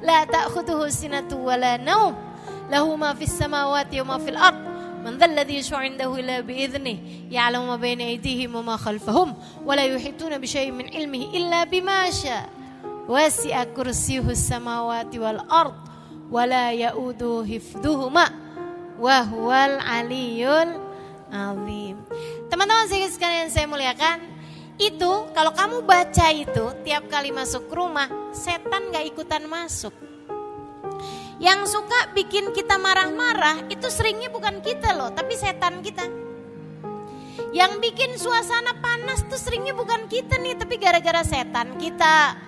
La 0.00 0.24
ta'khudhuhu 0.24 0.88
sinatu 0.88 1.36
wa 1.44 1.60
la 1.60 1.76
naum. 1.76 2.31
Man 5.02 5.18
dhal 5.18 5.34
ladhi 5.34 5.58
yashfa'u 5.58 5.82
'indahu 5.82 6.14
illa 6.22 6.40
bi 6.46 6.62
idhnih. 6.62 7.26
Ya'lamu 7.26 7.74
ma 7.74 7.76
bayna 7.76 8.06
aydihim 8.06 8.54
wa 8.54 8.62
ma 8.62 8.76
khalfahum 8.78 9.34
wa 9.66 9.74
la 9.74 9.82
yuhituna 9.90 10.38
bi 10.38 10.46
syai'in 10.46 10.72
min 10.72 10.86
ilmihi 10.88 11.34
illa 11.34 11.66
bima 11.66 12.06
syaa. 12.06 12.46
Wasi'a 13.10 13.66
kursiyyuhu 13.74 14.30
samawati 14.30 15.18
wal 15.18 15.42
ard 15.50 15.74
wa 16.30 16.46
la 16.46 16.70
ya'udu 16.70 17.42
hifdhuhuma 17.42 18.30
wa 18.94 19.16
huwal 19.26 19.82
aliyyul 19.82 20.78
azim. 21.34 21.98
Teman-teman 22.46 22.86
sekalian 22.86 23.50
saya 23.50 23.66
muliakan, 23.66 24.22
itu 24.78 25.10
kalau 25.34 25.50
kamu 25.50 25.82
baca 25.82 26.30
itu 26.30 26.64
tiap 26.86 27.10
kali 27.10 27.34
masuk 27.34 27.66
rumah, 27.74 28.06
setan 28.30 28.94
gak 28.94 29.02
ikutan 29.02 29.42
masuk. 29.50 30.11
Yang 31.42 31.74
suka 31.74 32.14
bikin 32.14 32.54
kita 32.54 32.78
marah-marah 32.78 33.66
itu 33.66 33.90
seringnya 33.90 34.30
bukan 34.30 34.62
kita 34.62 34.94
loh, 34.94 35.10
tapi 35.10 35.34
setan 35.34 35.82
kita. 35.82 36.06
Yang 37.50 37.82
bikin 37.82 38.14
suasana 38.14 38.78
panas 38.78 39.26
tuh 39.26 39.42
seringnya 39.42 39.74
bukan 39.74 40.06
kita 40.06 40.38
nih, 40.38 40.54
tapi 40.54 40.78
gara-gara 40.78 41.26
setan 41.26 41.74
kita. 41.82 42.38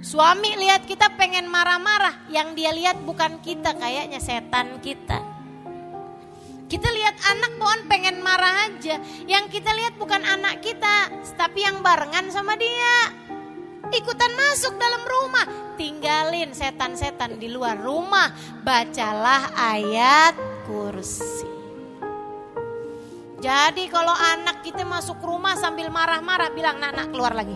Suami 0.00 0.56
lihat 0.56 0.88
kita 0.88 1.12
pengen 1.20 1.52
marah-marah, 1.52 2.24
yang 2.32 2.56
dia 2.56 2.72
lihat 2.72 3.04
bukan 3.04 3.44
kita, 3.44 3.76
kayaknya 3.76 4.16
setan 4.24 4.80
kita. 4.80 5.20
Kita 6.64 6.88
lihat 6.96 7.20
anak 7.28 7.60
pohon 7.60 7.80
pengen 7.92 8.24
marah 8.24 8.72
aja. 8.72 9.04
Yang 9.28 9.60
kita 9.60 9.68
lihat 9.76 10.00
bukan 10.00 10.24
anak 10.24 10.64
kita, 10.64 11.12
tapi 11.36 11.60
yang 11.60 11.84
barengan 11.84 12.32
sama 12.32 12.56
dia. 12.56 13.12
Ikutan 13.94 14.32
masuk 14.34 14.74
dalam 14.74 15.06
rumah, 15.06 15.46
tinggalin 15.78 16.50
setan-setan 16.50 17.38
di 17.38 17.46
luar 17.46 17.78
rumah. 17.78 18.34
Bacalah 18.66 19.54
ayat 19.54 20.34
kursi. 20.66 21.46
Jadi 23.38 23.86
kalau 23.92 24.10
anak 24.10 24.66
kita 24.66 24.82
masuk 24.82 25.22
rumah 25.22 25.54
sambil 25.54 25.94
marah-marah, 25.94 26.50
bilang, 26.50 26.82
nak, 26.82 26.96
nak 26.96 27.08
keluar 27.14 27.38
lagi. 27.38 27.54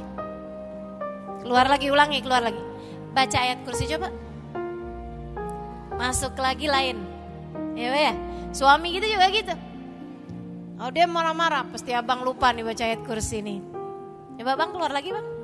Keluar 1.42 1.66
lagi, 1.66 1.90
ulangi, 1.90 2.22
keluar 2.22 2.44
lagi. 2.44 2.62
Baca 3.10 3.38
ayat 3.40 3.64
kursi 3.66 3.90
coba. 3.90 4.12
Masuk 5.98 6.38
lagi 6.38 6.70
lain. 6.70 7.02
Ya, 7.74 7.90
ya. 7.90 8.14
Suami 8.54 8.94
gitu 8.94 9.10
juga 9.10 9.26
gitu. 9.32 9.54
Oh 10.78 10.94
dia 10.94 11.10
marah-marah, 11.10 11.66
pasti 11.66 11.90
abang 11.90 12.22
lupa 12.22 12.54
nih 12.54 12.62
baca 12.62 12.82
ayat 12.86 13.02
kursi 13.02 13.42
nih. 13.42 13.58
Coba 14.38 14.54
bang 14.54 14.70
keluar 14.70 14.94
lagi 14.94 15.10
bang. 15.10 15.37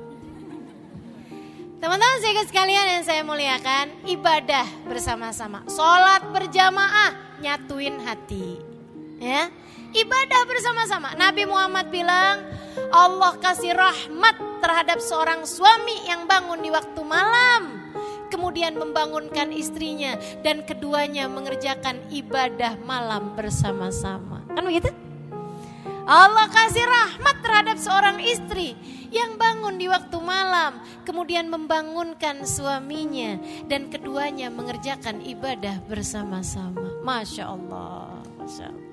Teman-teman 1.79 2.19
saya 2.23 2.43
sekalian 2.47 2.87
yang 2.97 3.03
saya 3.03 3.21
muliakan, 3.21 3.91
ibadah 4.07 4.65
bersama-sama. 4.87 5.61
Sholat 5.67 6.23
berjamaah, 6.31 7.39
nyatuin 7.43 7.99
hati. 8.01 8.57
Ya, 9.19 9.51
ibadah 9.91 10.41
bersama-sama. 10.47 11.13
Nabi 11.19 11.43
Muhammad 11.47 11.91
bilang, 11.91 12.47
Allah 12.91 13.35
kasih 13.39 13.75
rahmat 13.75 14.35
terhadap 14.63 14.99
seorang 15.03 15.43
suami 15.43 16.07
yang 16.07 16.27
bangun 16.27 16.63
di 16.63 16.71
waktu 16.71 17.01
malam 17.03 17.85
kemudian 18.25 18.75
membangunkan 18.75 19.53
istrinya 19.55 20.17
dan 20.43 20.65
keduanya 20.65 21.29
mengerjakan 21.31 22.03
ibadah 22.11 22.75
malam 22.83 23.31
bersama-sama. 23.37 24.43
Kan 24.51 24.65
begitu? 24.65 25.04
Allah 26.05 26.45
kasih 26.53 26.85
rahmat 26.85 27.35
terhadap 27.41 27.77
seorang 27.81 28.21
istri 28.21 28.77
yang 29.09 29.41
bangun 29.41 29.81
di 29.81 29.89
waktu 29.89 30.21
malam, 30.21 30.77
kemudian 31.01 31.49
membangunkan 31.49 32.45
suaminya 32.45 33.41
dan 33.65 33.89
keduanya 33.89 34.53
mengerjakan 34.53 35.17
ibadah 35.25 35.81
bersama-sama. 35.89 37.01
Masya 37.01 37.49
Allah, 37.49 38.21
Masya 38.37 38.69
Allah. 38.69 38.85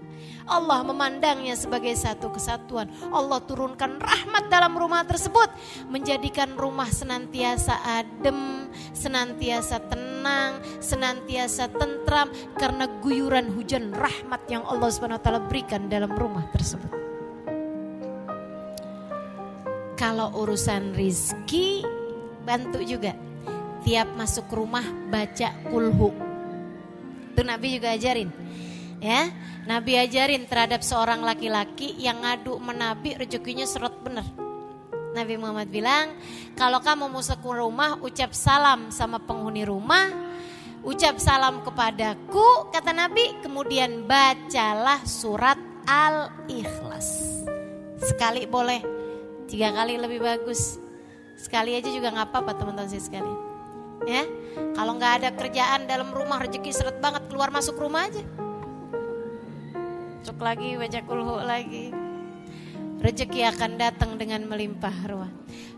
Allah 0.48 0.82
memandangnya 0.82 1.54
sebagai 1.54 1.94
satu 1.94 2.32
kesatuan. 2.32 2.90
Allah 3.12 3.38
turunkan 3.44 4.00
rahmat 4.00 4.50
dalam 4.50 4.74
rumah 4.74 5.06
tersebut, 5.06 5.52
menjadikan 5.86 6.56
rumah 6.58 6.90
senantiasa 6.90 7.78
adem, 7.82 8.66
senantiasa 8.96 9.84
tenang, 9.86 10.64
senantiasa 10.82 11.70
tentram 11.70 12.32
karena 12.58 12.88
guyuran 13.04 13.54
hujan 13.54 13.94
rahmat 13.94 14.42
yang 14.50 14.64
Allah 14.66 14.90
taala 15.20 15.44
berikan 15.46 15.86
dalam 15.86 16.10
rumah 16.10 16.48
tersebut. 16.50 17.01
Kalau 20.02 20.34
urusan 20.34 20.98
rizki 20.98 21.86
bantu 22.42 22.82
juga. 22.82 23.14
Tiap 23.86 24.18
masuk 24.18 24.50
rumah 24.50 24.82
baca 25.06 25.54
kulhu. 25.70 26.10
Itu 27.30 27.46
Nabi 27.46 27.78
juga 27.78 27.94
ajarin. 27.94 28.26
Ya, 28.98 29.30
Nabi 29.62 30.02
ajarin 30.02 30.50
terhadap 30.50 30.82
seorang 30.82 31.22
laki-laki 31.22 31.94
yang 32.02 32.18
ngadu 32.18 32.58
menabi 32.58 33.14
rezekinya 33.14 33.62
seret 33.62 33.94
bener. 34.02 34.26
Nabi 35.14 35.38
Muhammad 35.38 35.70
bilang, 35.70 36.18
kalau 36.58 36.82
kamu 36.82 37.06
masuk 37.06 37.38
rumah 37.46 37.94
ucap 38.02 38.34
salam 38.34 38.90
sama 38.90 39.22
penghuni 39.22 39.62
rumah, 39.62 40.10
ucap 40.82 41.22
salam 41.22 41.62
kepadaku, 41.62 42.74
kata 42.74 42.90
Nabi, 42.90 43.38
kemudian 43.38 44.02
bacalah 44.02 44.98
surat 45.06 45.58
Al-Ikhlas. 45.86 47.38
Sekali 48.02 48.46
boleh, 48.50 49.01
tiga 49.52 49.68
kali 49.68 50.00
lebih 50.00 50.24
bagus. 50.24 50.80
Sekali 51.36 51.76
aja 51.76 51.92
juga 51.92 52.08
nggak 52.08 52.32
apa-apa 52.32 52.56
teman-teman 52.56 52.88
saya 52.88 53.04
sekalian. 53.04 53.40
Ya, 54.08 54.24
kalau 54.72 54.96
nggak 54.96 55.12
ada 55.20 55.28
kerjaan 55.36 55.84
dalam 55.84 56.08
rumah 56.08 56.40
rezeki 56.40 56.72
seret 56.72 56.96
banget 57.04 57.28
keluar 57.28 57.52
masuk 57.52 57.76
rumah 57.76 58.08
aja. 58.08 58.24
Cuk 60.24 60.40
lagi 60.40 60.80
baca 60.80 61.00
kulhu 61.04 61.36
lagi. 61.44 61.92
Rezeki 63.02 63.44
akan 63.52 63.70
datang 63.76 64.16
dengan 64.16 64.40
melimpah 64.48 64.94
ruah. 65.04 65.30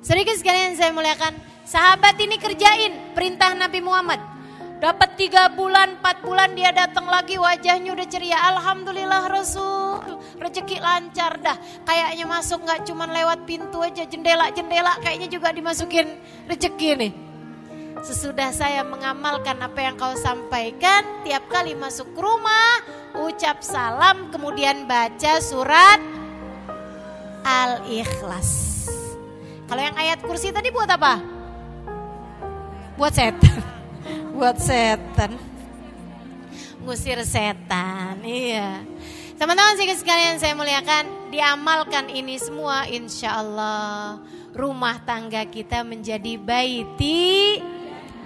Sedikit 0.05 0.39
sekalian 0.39 0.79
saya 0.79 0.95
muliakan, 0.95 1.35
sahabat 1.67 2.15
ini 2.21 2.39
kerjain 2.39 3.17
perintah 3.17 3.57
Nabi 3.59 3.81
Muhammad. 3.83 4.34
Dapat 4.85 5.17
tiga 5.17 5.49
bulan, 5.49 5.97
empat 5.97 6.21
bulan 6.21 6.53
dia 6.53 6.69
datang 6.69 7.09
lagi 7.09 7.41
wajahnya 7.41 7.97
udah 7.97 8.05
ceria. 8.05 8.37
Alhamdulillah 8.53 9.33
Rasul, 9.33 10.21
rezeki 10.37 10.77
lancar 10.77 11.41
dah. 11.41 11.57
Kayaknya 11.89 12.29
masuk 12.29 12.69
nggak 12.69 12.85
cuma 12.85 13.09
lewat 13.09 13.49
pintu 13.49 13.81
aja, 13.81 14.05
jendela-jendela 14.05 15.01
kayaknya 15.01 15.33
juga 15.33 15.57
dimasukin 15.57 16.21
rezeki 16.45 17.01
nih. 17.01 17.13
Sesudah 18.05 18.53
saya 18.53 18.85
mengamalkan 18.85 19.57
apa 19.65 19.81
yang 19.81 19.97
kau 19.97 20.13
sampaikan, 20.21 21.25
tiap 21.25 21.49
kali 21.49 21.73
masuk 21.73 22.13
rumah, 22.13 22.85
ucap 23.25 23.65
salam, 23.65 24.29
kemudian 24.29 24.85
baca 24.85 25.41
surat 25.41 25.97
Al-Ikhlas. 27.41 28.85
Kalau 29.65 29.81
yang 29.81 29.97
ayat 29.97 30.21
kursi 30.21 30.53
tadi 30.53 30.69
buat 30.69 30.93
apa? 30.93 31.25
Buat 33.01 33.17
setan 33.17 33.74
buat 34.35 34.59
setan. 34.59 35.39
Ngusir 36.83 37.23
setan, 37.25 38.21
iya. 38.27 38.83
Teman-teman 39.39 39.79
sekalian 39.79 40.37
saya 40.37 40.53
muliakan, 40.53 41.33
diamalkan 41.33 42.13
ini 42.13 42.37
semua 42.37 42.85
insya 42.91 43.41
Allah 43.41 44.21
rumah 44.55 45.03
tangga 45.03 45.43
kita 45.49 45.83
menjadi 45.83 46.39
baiti 46.39 47.59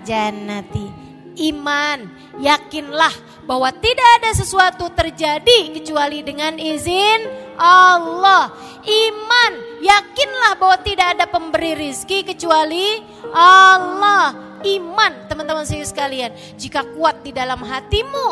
janati. 0.05 1.09
Iman, 1.39 2.11
yakinlah 2.43 3.15
bahwa 3.47 3.71
tidak 3.71 4.09
ada 4.19 4.35
sesuatu 4.35 4.91
terjadi 4.91 5.71
kecuali 5.71 6.27
dengan 6.27 6.59
izin 6.59 7.31
Allah. 7.55 8.51
Iman, 8.83 9.79
yakinlah 9.79 10.59
bahwa 10.59 10.83
tidak 10.83 11.15
ada 11.15 11.31
pemberi 11.31 11.79
rizki 11.79 12.27
kecuali 12.27 13.07
Allah 13.31 14.48
iman 14.63 15.13
teman-teman 15.31 15.67
sekalian. 15.67 16.33
Jika 16.59 16.83
kuat 16.97 17.23
di 17.23 17.31
dalam 17.35 17.63
hatimu, 17.63 18.27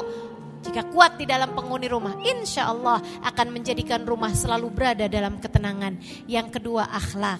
jika 0.66 0.83
kuat 0.91 1.14
di 1.14 1.31
dalam 1.31 1.55
penghuni 1.55 1.87
rumah, 1.87 2.18
insya 2.27 2.66
Allah 2.66 2.99
akan 3.22 3.55
menjadikan 3.55 4.03
rumah 4.03 4.35
selalu 4.35 4.66
berada 4.74 5.07
dalam 5.07 5.39
ketenangan. 5.39 5.95
Yang 6.27 6.59
kedua 6.59 6.91
akhlak, 6.91 7.39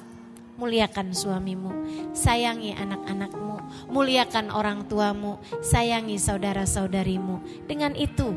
muliakan 0.57 1.11
suamimu, 1.11 1.73
sayangi 2.15 2.79
anak-anakmu, 2.79 3.59
muliakan 3.91 4.55
orang 4.55 4.87
tuamu, 4.87 5.43
sayangi 5.59 6.23
saudara-saudarimu. 6.23 7.67
Dengan 7.67 7.99
itu 7.99 8.31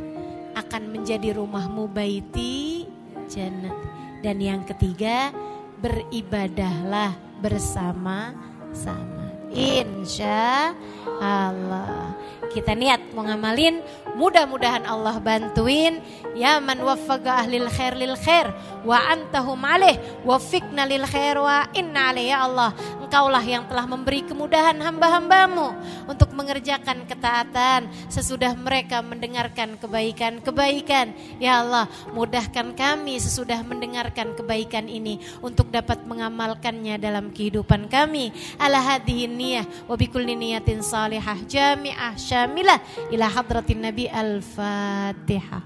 akan 0.57 0.89
menjadi 0.89 1.37
rumahmu 1.37 1.85
baiti 1.93 2.89
jannah. 3.29 3.77
Dan 4.19 4.41
yang 4.43 4.65
ketiga, 4.67 5.31
beribadahlah 5.79 7.15
bersama-sama. 7.39 9.18
Insya 9.53 10.73
Allah. 11.21 12.13
Kita 12.49 12.73
niat 12.73 13.13
mau 13.13 13.25
ngamalin, 13.25 13.81
mudah-mudahan 14.19 14.83
Allah 14.83 15.15
bantuin. 15.23 16.03
Ya 16.35 16.59
man 16.59 16.79
waffaqa 16.83 17.43
ahlil 17.43 17.67
khair 17.71 17.95
lil 17.95 18.15
khair 18.19 18.51
wa 18.83 18.95
antahum 19.11 19.59
alaih 19.59 19.97
wafikna 20.23 20.87
lil 20.87 21.03
khair 21.07 21.39
wa 21.39 21.63
inna 21.71 22.11
alaih 22.11 22.35
ya 22.35 22.43
Allah. 22.43 22.75
Engkaulah 22.99 23.41
yang 23.41 23.65
telah 23.65 23.89
memberi 23.89 24.21
kemudahan 24.21 24.77
hamba-hambamu 24.77 25.73
untuk 26.05 26.29
mengerjakan 26.37 27.09
ketaatan 27.09 27.89
sesudah 28.05 28.53
mereka 28.53 29.01
mendengarkan 29.01 29.79
kebaikan-kebaikan. 29.81 31.17
Ya 31.41 31.65
Allah, 31.65 31.89
mudahkan 32.13 32.77
kami 32.77 33.17
sesudah 33.17 33.65
mendengarkan 33.65 34.37
kebaikan 34.37 34.85
ini 34.85 35.17
untuk 35.41 35.73
dapat 35.73 36.05
mengamalkannya 36.05 37.01
dalam 37.01 37.33
kehidupan 37.33 37.89
kami. 37.89 38.29
Ala 38.61 38.77
hadhihi 38.77 39.25
niyah 39.25 39.65
wa 39.89 39.97
bikulli 39.97 40.37
niyatin 40.37 40.85
salihah 40.85 41.41
jami'ah 41.49 42.13
syamilah 42.13 42.77
ila 43.09 43.25
hadratin 43.25 43.81
Nabi 43.81 44.08
Al-Fatihah. 44.08 45.60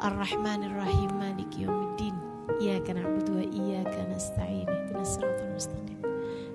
Ar-Rahmanir-Rahim 0.00 1.12
Maliki 1.16 1.64
Yawmiddin 1.64 2.30
إياك 2.60 2.90
نعبد 2.90 3.28
وإياك 3.30 3.94
نستعين 4.12 4.68
اهدنا 4.68 5.00
الصراط 5.00 5.38
المستقيم 5.48 5.98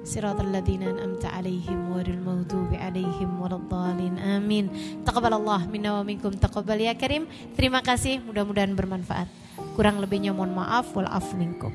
صراط 0.03 0.39
الذين 0.41 0.83
أنعمت 0.83 1.25
عليهم 1.25 1.93
غير 1.93 2.07
المغضوب 2.07 2.71
عليهم 2.73 3.41
ولا 3.41 3.55
الضالين 3.55 4.17
آمين 4.19 4.65
تقبل 5.05 5.33
الله 5.33 5.61
منا 5.65 5.89
ومنكم 5.99 6.29
تقبل 6.29 6.77
ya 6.77 6.93
Karim 6.93 7.25
terima 7.57 7.81
kasih 7.81 8.21
mudah-mudahan 8.21 8.77
bermanfaat 8.77 9.25
kurang 9.73 9.97
lebihnya 9.97 10.29
mohon 10.29 10.53
maaf 10.53 10.93
wal 10.93 11.09
af 11.09 11.25
minkum 11.33 11.73